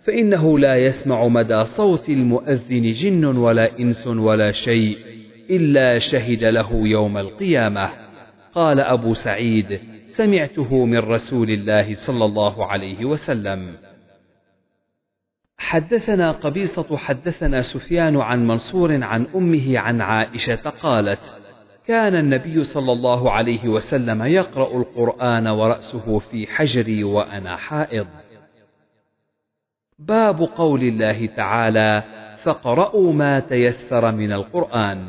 [0.03, 4.99] فإنه لا يسمع مدى صوت المؤذن جن ولا إنس ولا شيء
[5.51, 7.91] إلا شهد له يوم القيامة.
[8.55, 13.77] قال أبو سعيد سمعته من رسول الله صلى الله عليه وسلم.
[15.59, 21.39] حدثنا قبيصة حدثنا سفيان عن منصور عن أمه عن عائشة قالت
[21.89, 28.07] كان النبي صلى الله عليه وسلم يقرأ القرآن ورأسه في حجري وأنا حائض.
[29.99, 32.05] باب قول الله تعالى
[32.43, 35.09] فاقرأوا ما تيسر من القرآن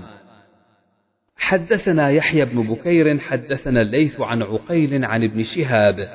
[1.38, 6.10] حدثنا يحيى بن بكير حدثنا الليث عن عقيل عن ابن شهاب.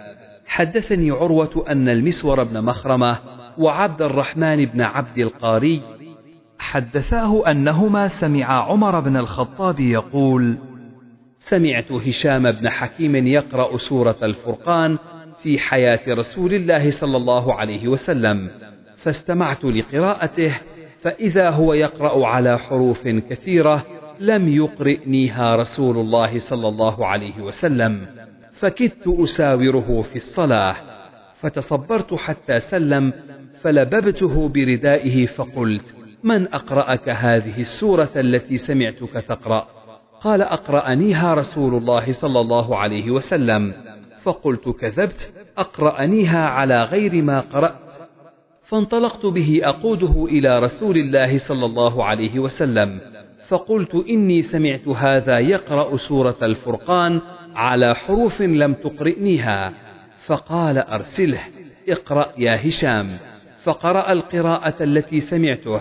[0.47, 3.19] حدثني عروة أن المسور بن مخرمة
[3.59, 5.83] وعبد الرحمن بن عبد القاري
[6.65, 10.59] حدثاه أنهما سمع عمر بن الخطاب يقول
[11.39, 14.99] سمعت هشام بن حكيم يقرأ سورة الفرقان
[15.43, 18.51] في حياة رسول الله صلى الله عليه وسلم
[18.97, 20.53] فاستمعت لقراءته
[21.01, 23.87] فإذا هو يقرأ على حروف كثيرة
[24.21, 28.07] لم يقرئنيها رسول الله صلى الله عليه وسلم
[28.53, 30.77] فكدت أساوره في الصلاة
[31.35, 33.13] فتصبرت حتى سلم
[33.61, 39.67] فلببته بردائه فقلت من أقرأك هذه السورة التي سمعتك تقرأ
[40.21, 43.75] قال أقرأنيها رسول الله صلى الله عليه وسلم.
[44.23, 48.09] فقلت كذبت أقرأنيها على غير ما قرأت.
[48.63, 53.01] فانطلقت به أقوده إلى رسول الله صلى الله عليه وسلم.
[53.49, 57.21] فقلت إني سمعت هذا يقرأ سورة الفرقان
[57.55, 59.73] على حروف لم تقرئنيها.
[60.27, 61.41] فقال أرسله
[61.89, 63.09] اقرأ يا هشام.
[63.63, 65.81] فقرأ القراءة التي سمعته.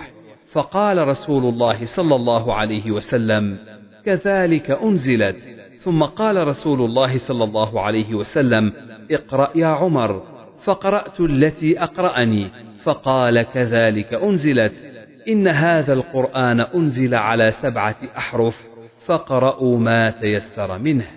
[0.54, 3.58] فقال رسول الله صلى الله عليه وسلم
[4.06, 5.50] كذلك أنزلت.
[5.78, 8.74] ثم قال رسول الله صلى الله عليه وسلم
[9.12, 10.24] اقرأ يا عمر.
[10.64, 12.50] فقرأت التي أقرأني
[12.84, 14.94] فقال كذلك أنزلت.
[15.28, 18.68] إن هذا القرآن أنزل على سبعة أحرف
[19.06, 21.08] فقرأوا ما تيسر منه.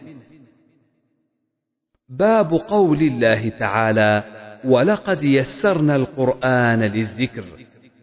[2.08, 4.24] باب قول الله تعالى
[4.64, 7.44] ولقد يسرنا القرآن للذكر.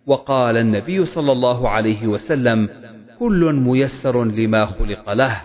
[0.07, 2.69] وقال النبي صلى الله عليه وسلم
[3.19, 5.41] كل ميسر لما خلق له.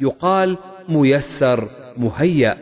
[0.00, 2.56] يقال ميسر مهيأ.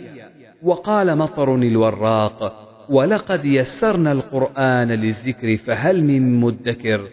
[0.62, 7.08] وقال مطر الوراق ولقد يسرنا القرآن للذكر فهل من مدكر؟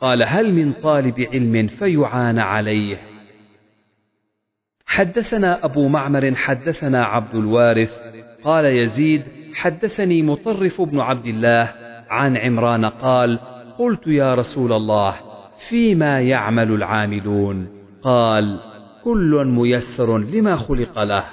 [0.00, 2.98] قال هل من طالب علم فيعان عليه.
[4.86, 7.92] حدثنا أبو معمر حدثنا عبد الوارث.
[8.44, 9.22] قال يزيد
[9.54, 11.74] حدثني مطرف بن عبد الله
[12.10, 13.38] عن عمران قال
[13.78, 15.14] قلت يا رسول الله
[15.68, 17.68] فيما يعمل العاملون؟
[18.02, 18.60] قال
[19.04, 21.24] كل ميسر لما خلق له.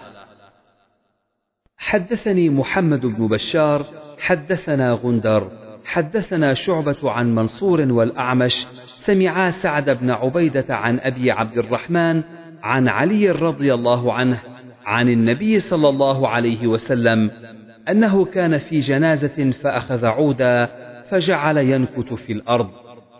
[1.78, 3.86] حدثني محمد بن بشار
[4.20, 5.52] حدثنا غندر
[5.86, 12.24] حدثنا شعبة عن منصور والأعمش سمعا سعد بن عبيدة عن أبي عبد الرحمن
[12.64, 14.40] عن علي رضي الله عنه
[14.86, 17.32] عن النبي صلى الله عليه وسلم
[17.90, 20.70] أنه كان في جنازة فأخذ عودا
[21.12, 22.70] فجعل ينكت في الأرض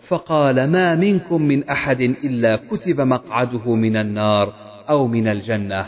[0.08, 4.52] فقال ما منكم من أحد إلا كتب مقعده من النار
[4.88, 5.86] أو من الجنة.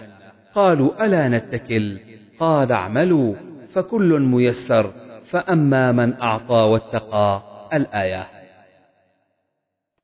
[0.54, 1.98] قالوا ألا نتكل؟
[2.38, 3.34] قال اعملوا.
[3.72, 4.90] فكل ميسر
[5.30, 7.42] فأما من أعطى واتقى
[7.72, 8.26] الآية.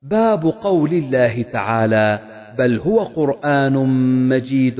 [0.02, 2.18] باب قول الله تعالى
[2.58, 3.72] بل هو قرآن
[4.28, 4.76] مجيد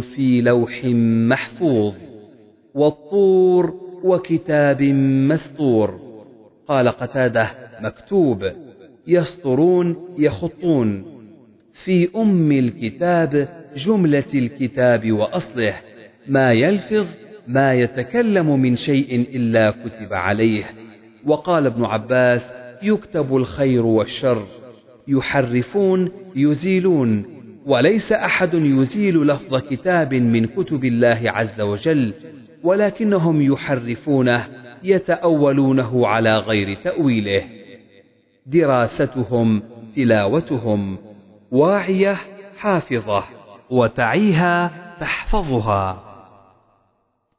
[0.00, 0.84] في لوح
[1.30, 1.94] محفوظ
[2.74, 3.74] والطور
[4.04, 4.82] وكتاب
[5.28, 6.07] مسطور
[6.68, 8.44] قال قتادة مكتوب
[9.06, 11.18] يسطرون يخطون.
[11.72, 15.74] في أم الكتاب جملة الكتاب وأصله
[16.28, 17.06] ما يلفظ
[17.46, 20.64] ما يتكلم من شيء إلا كتب عليه.
[21.26, 24.46] وقال ابن عباس يكتب الخير والشر.
[25.08, 27.24] يحرفون يزيلون.
[27.66, 32.12] وليس أحد يزيل لفظ كتاب من كتب الله عز وجل
[32.62, 34.67] ولكنهم يحرفونه.
[34.82, 37.42] يتأولونه على غير تأويله.
[38.46, 39.62] دراستهم
[39.96, 40.98] تلاوتهم
[41.50, 42.16] واعية
[42.58, 43.24] حافظة
[43.70, 46.04] وتعيها تحفظها.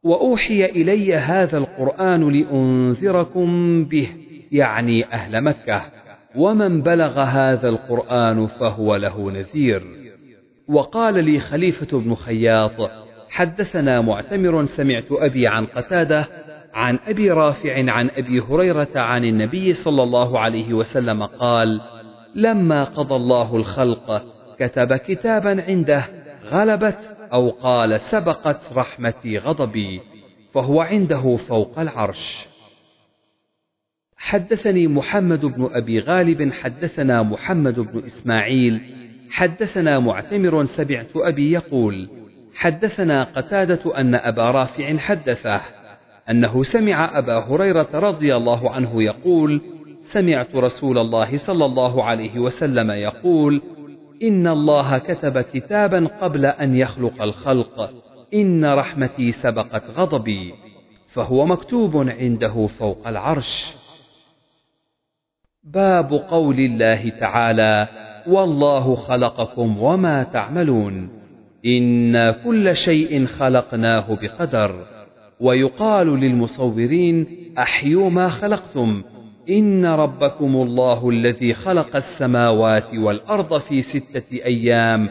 [0.03, 4.09] وأوحي إلي هذا القرآن لأنذركم به
[4.51, 5.81] يعني أهل مكة.
[6.35, 9.83] ومن بلغ هذا القرآن فهو له نذير.
[10.67, 12.91] وقال لي خليفة بن خياط
[13.29, 16.27] حدثنا معتمر سمعت أبي عن قتادة
[16.73, 21.81] عن أبي رافع عن أبي هريرة عن النبي صلى الله عليه وسلم قال
[22.35, 24.23] لما قضى الله الخلق
[24.59, 26.05] كتب كتابا عنده
[26.51, 30.01] غلبت أو قال سبقت رحمتي غضبي
[30.53, 32.45] فهو عنده فوق العرش.
[34.17, 38.81] حدثني محمد بن أبي غالب حدثنا محمد بن إسماعيل
[39.31, 42.09] حدثنا معتمر سمعت أبي يقول
[42.55, 45.61] حدثنا قتادة أن أبا رافع حدثه
[46.29, 49.61] أنه سمع أبا هريرة رضي الله عنه يقول
[50.01, 53.61] سمعت رسول الله صلى الله عليه وسلم يقول
[54.23, 57.89] إن الله كتب كتابا قبل أن يخلق الخلق
[58.33, 60.53] إن رحمتي سبقت غضبي
[61.07, 63.75] فهو مكتوب عنده فوق العرش.
[65.63, 67.87] باب قول الله تعالى
[68.27, 71.09] والله خلقكم وما تعملون
[71.65, 74.98] إنا كل شيء خلقناه بقدر.
[75.39, 77.27] ويقال للمصورين
[77.57, 79.03] أحيوا ما خلقتم
[79.49, 85.09] إن ربكم الله الذي خلق السماوات والأرض في ستة أيام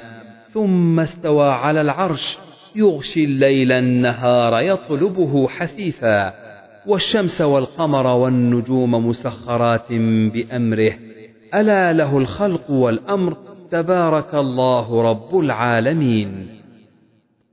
[0.49, 2.39] ثم استوى على العرش
[2.77, 6.35] يغشي الليل النهار يطلبه حثيثا
[6.87, 9.93] والشمس والقمر والنجوم مسخرات
[10.33, 10.93] بأمره
[11.55, 13.37] ألا له الخلق والأمر
[13.71, 16.49] تبارك الله رب العالمين.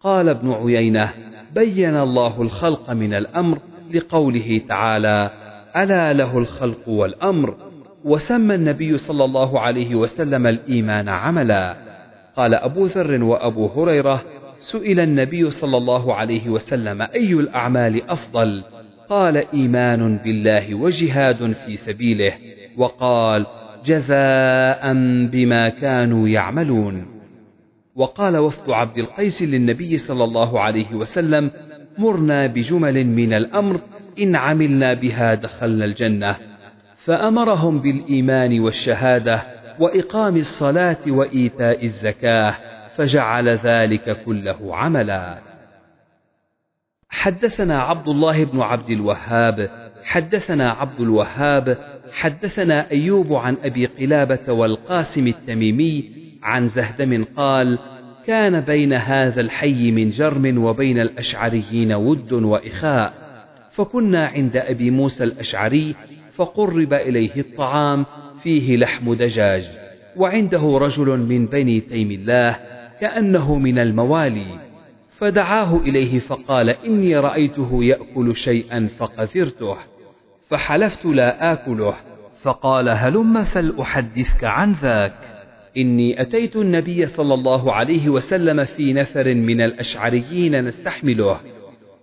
[0.01, 1.13] قال ابن عيينة
[1.55, 3.59] بين الله الخلق من الأمر
[3.93, 5.31] لقوله تعالى
[5.75, 7.55] ألا له الخلق والأمر؟
[8.05, 11.75] وسمى النبي صلى الله عليه وسلم الإيمان عملا.
[12.35, 14.23] قال أبو ذر وأبو هريرة
[14.59, 18.63] سئل النبي صلى الله عليه وسلم أي الأعمال أفضل؟
[19.09, 22.33] قال إيمان بالله وجهاد في سبيله.
[22.77, 23.45] وقال
[23.85, 24.93] جزاء
[25.31, 27.14] بما كانوا يعملون.
[27.95, 31.51] وقال وفد عبد القيس للنبي صلى الله عليه وسلم
[31.97, 33.81] مرنا بجمل من الأمر
[34.19, 36.37] إن عملنا بها دخلنا الجنة.
[36.95, 39.43] فأمرهم بالإيمان والشهادة
[39.79, 42.55] وإقام الصلاة وإيتاء الزكاة
[42.95, 45.37] فجعل ذلك كله عملا.
[47.09, 49.69] حدثنا عبد الله بن عبد الوهاب
[50.03, 51.77] حدثنا عبد الوهاب
[52.11, 57.79] حدثنا أيوب عن أبي قلابة والقاسم التميمي عن زهدم قال
[58.27, 63.13] كان بين هذا الحي من جرم وبين الأشعريين ود وإخاء
[63.71, 65.95] فكنا عند أبي موسى الأشعري
[66.35, 68.05] فقرب إليه الطعام
[68.43, 69.69] فيه لحم دجاج
[70.15, 72.59] وعنده رجل من بني تيم الله
[73.01, 74.59] كأنه من الموالي
[75.09, 79.77] فدعاه إليه فقال إني رأيته يأكل شيئا فقذرته
[80.49, 81.93] فحلفت لا آكله
[82.41, 85.34] فقال هلم فلأحدثك عن ذاك؟
[85.77, 91.39] إني أتيت النبي صلى الله عليه وسلم في نفر من الأشعريين نستحمله.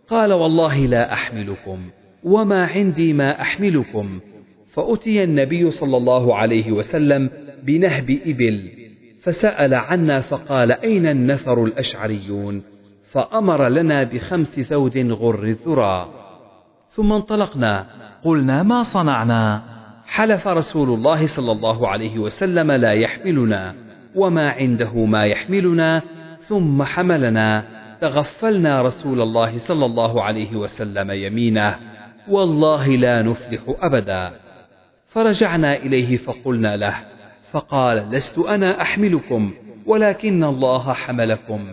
[0.08, 1.78] قال والله لا أحملكم
[2.24, 4.20] وما عندي ما أحملكم.
[4.66, 7.30] فأتي النبي صلى الله عليه وسلم
[7.62, 8.70] بنهب إبل
[9.22, 12.62] فسأل عنا فقال أين النفر الأشعريون؟
[13.10, 16.08] فأمر لنا بخمس ثود غر الذرى.
[16.88, 17.86] ثم انطلقنا
[18.24, 19.71] قلنا ما صنعنا؟
[20.12, 23.74] حلف رسول الله صلى الله عليه وسلم لا يحملنا
[24.14, 26.02] وما عنده ما يحملنا
[26.38, 27.64] ثم حملنا
[28.00, 31.78] تغفلنا رسول الله صلى الله عليه وسلم يمينه.
[32.28, 34.32] والله لا نفلح أبدا.
[35.06, 36.94] فرجعنا إليه فقلنا له
[37.50, 39.52] فقال لست أنا أحملكم
[39.86, 41.72] ولكن الله حملكم.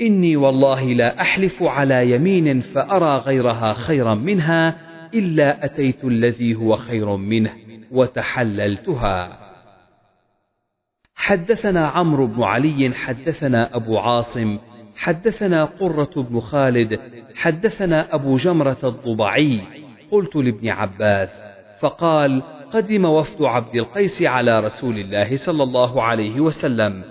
[0.00, 7.16] إني والله لا أحلف على يمين فأرى غيرها خيرا منها إلا أتيت الذي هو خير
[7.16, 7.52] منه
[7.90, 9.38] وتحللتها.
[11.14, 14.58] حدثنا عمرو بن علي حدثنا أبو عاصم
[14.96, 17.00] حدثنا قرة بن خالد
[17.34, 19.60] حدثنا أبو جمرة الضبعي.
[20.10, 21.42] قلت لابن عباس
[21.80, 27.02] فقال قدم وفد عبد القيس على رسول الله صلى الله عليه وسلم.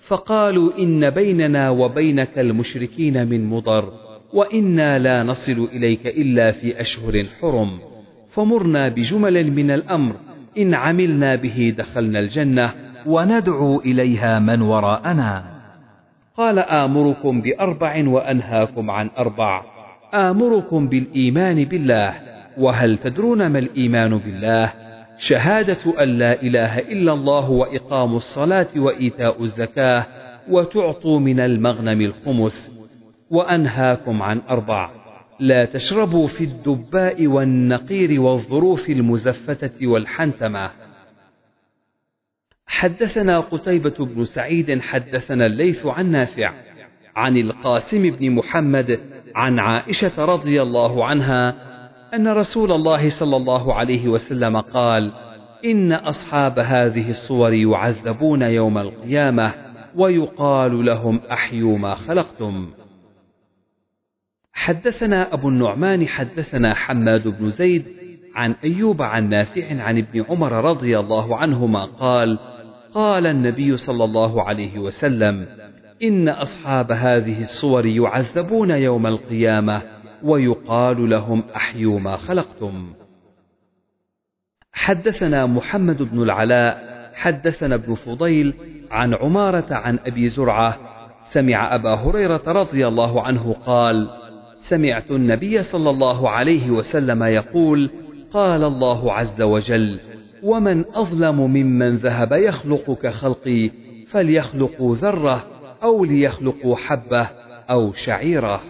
[0.00, 4.07] فقالوا إن بيننا وبينك المشركين من مضر.
[4.32, 7.78] وإنا لا نصل إليك إلا في أشهر حرم.
[8.30, 10.14] فمرنا بجمل من الأمر.
[10.58, 12.74] إن عملنا به دخلنا الجنة
[13.06, 15.44] وندعو إليها من وراءنا.
[16.36, 19.62] قال آمركم بأربع وأنهاكم عن أربع.
[20.14, 22.14] آمركم بالإيمان بالله.
[22.58, 24.72] وهل تدرون ما الإيمان بالله؟
[25.18, 30.06] شهادة أن لا إله إلا الله وإقام الصلاة وإيتاء الزكاة
[30.50, 32.77] وتعطوا من المغنم الخمس.
[33.30, 34.90] وأنهاكم عن أربع
[35.40, 40.70] لا تشربوا في الدباء والنقير والظروف المزفتة والحنتمة
[42.66, 46.52] حدثنا قتيبة بن سعيد حدثنا الليث عن نافع
[47.16, 49.00] عن القاسم بن محمد
[49.34, 51.54] عن عائشة رضي الله عنها
[52.14, 55.12] أن رسول الله صلى الله عليه وسلم قال:
[55.64, 59.54] إن أصحاب هذه الصور يعذبون يوم القيامة
[59.94, 62.70] ويقال لهم أحيوا ما خلقتم.
[64.58, 67.84] حدثنا أبو النعمان حدثنا حماد بن زيد
[68.34, 72.38] عن أيوب عن نافع عن ابن عمر رضي الله عنهما قال:
[72.94, 75.46] قال النبي صلى الله عليه وسلم:
[76.02, 79.82] إن أصحاب هذه الصور يعذبون يوم القيامة
[80.22, 82.92] ويقال لهم أحيوا ما خلقتم.
[84.72, 88.54] حدثنا محمد بن العلاء حدثنا ابن فضيل
[88.90, 90.78] عن عمارة عن أبي زرعة
[91.22, 94.17] سمع أبا هريرة رضي الله عنه قال:
[94.68, 97.90] سمعت النبي صلى الله عليه وسلم يقول:
[98.32, 100.00] قال الله عز وجل:
[100.42, 103.70] ومن أظلم ممن ذهب يخلق كخلقي
[104.06, 105.46] فليخلقوا ذرة
[105.82, 107.28] أو ليخلقوا حبة
[107.70, 108.60] أو شعيرة.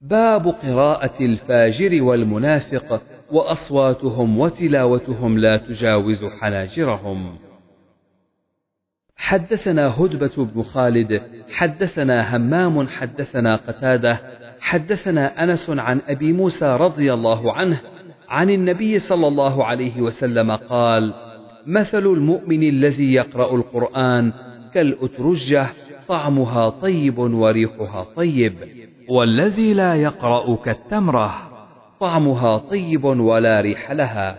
[0.00, 7.47] باب قراءة الفاجر والمنافق وأصواتهم وتلاوتهم لا تجاوز حناجرهم.
[9.18, 14.20] حدثنا هدبة بن خالد، حدثنا همام، حدثنا قتادة،
[14.60, 17.80] حدثنا أنس عن أبي موسى رضي الله عنه
[18.28, 21.14] عن النبي صلى الله عليه وسلم قال:
[21.66, 24.32] مثل المؤمن الذي يقرأ القرآن
[24.74, 25.66] كالأترجة
[26.08, 28.54] طعمها طيب وريحها طيب
[29.08, 31.34] والذي لا يقرأ كالتمرة
[32.00, 34.38] طعمها طيب ولا ريح لها.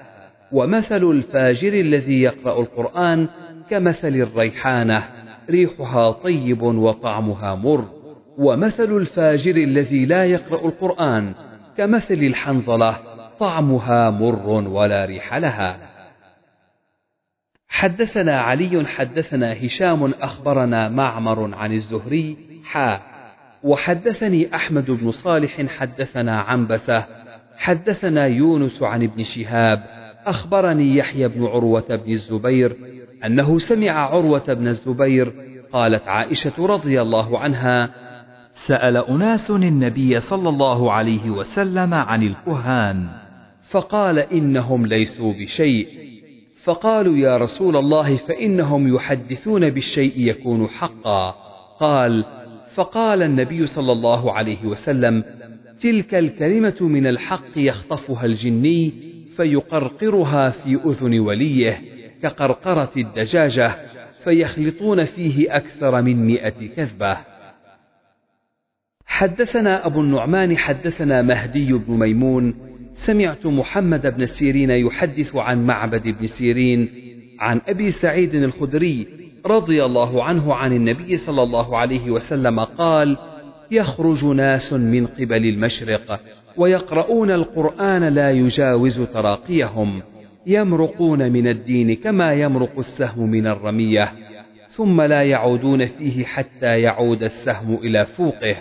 [0.52, 3.28] ومثل الفاجر الذي يقرأ القرآن
[3.70, 5.10] كمثل الريحانة
[5.50, 7.86] ريحها طيب وطعمها مر.
[8.38, 11.34] ومثل الفاجر الذي لا يقرأ القرآن
[11.78, 13.00] كمثل الحنظلة
[13.40, 15.90] طعمها مر ولا ريح لها.
[17.68, 23.02] حدثنا علي حدثنا هشام أخبرنا معمر عن الزهري حا.
[23.64, 27.06] وحدثني أحمد بن صالح حدثنا عنبسة.
[27.58, 29.84] حدثنا يونس عن ابن شهاب
[30.26, 32.78] أخبرني يحيى بن عروة بن الزبير
[33.26, 35.34] أنه سمع عروة بن الزبير
[35.74, 37.90] قالت عائشة رضي الله عنها
[38.54, 43.08] سأل أناس النبي صلى الله عليه وسلم عن الكهان
[43.70, 45.88] فقال إنهم ليسوا بشيء
[46.64, 51.32] فقالوا يا رسول الله فإنهم يحدثون بالشيء يكون حقا
[51.80, 52.26] قال
[52.74, 55.24] فقال النبي صلى الله عليه وسلم
[55.80, 58.94] تلك الكلمة من الحق يخطفها الجني
[59.36, 61.82] فيقرقرها في أذن وليه.
[62.24, 63.76] كقرقرة الدجاجة
[64.24, 67.18] فيخلطون فيه أكثر من مئة كذبة.
[69.06, 72.56] حدثنا أبو النعمان حدثنا مهدي بن ميمون.
[72.94, 76.90] سمعت محمد بن سيرين يحدث عن معبد بن سيرين
[77.40, 79.08] عن أبي سعيد الخدري
[79.46, 83.18] رضي الله عنه عن النبي صلى الله عليه وسلم قال
[83.72, 86.20] يخرج ناس من قبل المشرق
[86.58, 90.02] ويقرؤون القرآن لا يجاوز تراقيهم.
[90.50, 94.14] يمرقون من الدين كما يمرق السهم من الرمية
[94.68, 98.56] ثم لا يعودون فيه حتى يعود السهم إلى فوقه.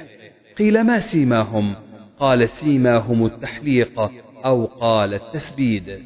[0.58, 1.74] قيل ما سيماهم؟
[2.18, 4.10] قال سيماهم التحليق
[4.44, 5.98] أو قال التسبيد.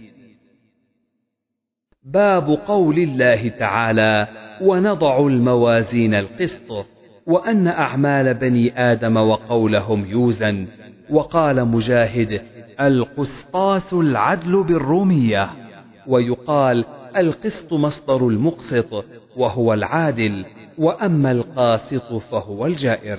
[2.04, 4.28] باب قول الله تعالى
[4.60, 6.86] ونضع الموازين القسط
[7.26, 10.66] وأن أعمال بني آدم وقولهم يوزن.
[11.10, 12.42] وقال مجاهد
[12.80, 15.61] القسطاس العدل بالرومية.
[16.06, 16.84] ويقال
[17.16, 19.04] القسط مصدر المقسط
[19.36, 20.44] وهو العادل
[20.78, 23.18] وأما القاسط فهو الجائر.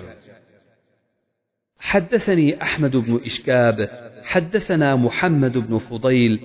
[1.80, 3.90] حدثني أحمد بن إشكاب
[4.24, 6.40] حدثنا محمد بن فضيل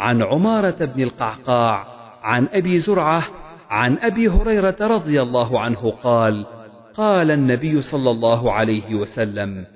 [0.00, 1.86] عن عمارة بن القعقاع
[2.22, 3.22] عن أبي زرعة
[3.70, 6.46] عن أبي هريرة رضي الله عنه قال
[6.94, 9.66] قال النبي صلى الله عليه وسلم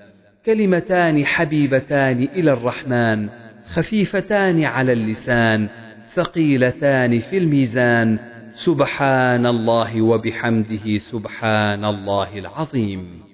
[0.46, 3.28] كلمتان حبيبتان إلى الرحمن
[3.64, 5.68] خفيفتان على اللسان
[6.14, 8.18] ثقيلتان في الميزان
[8.52, 13.29] سبحان الله وبحمده سبحان الله العظيم.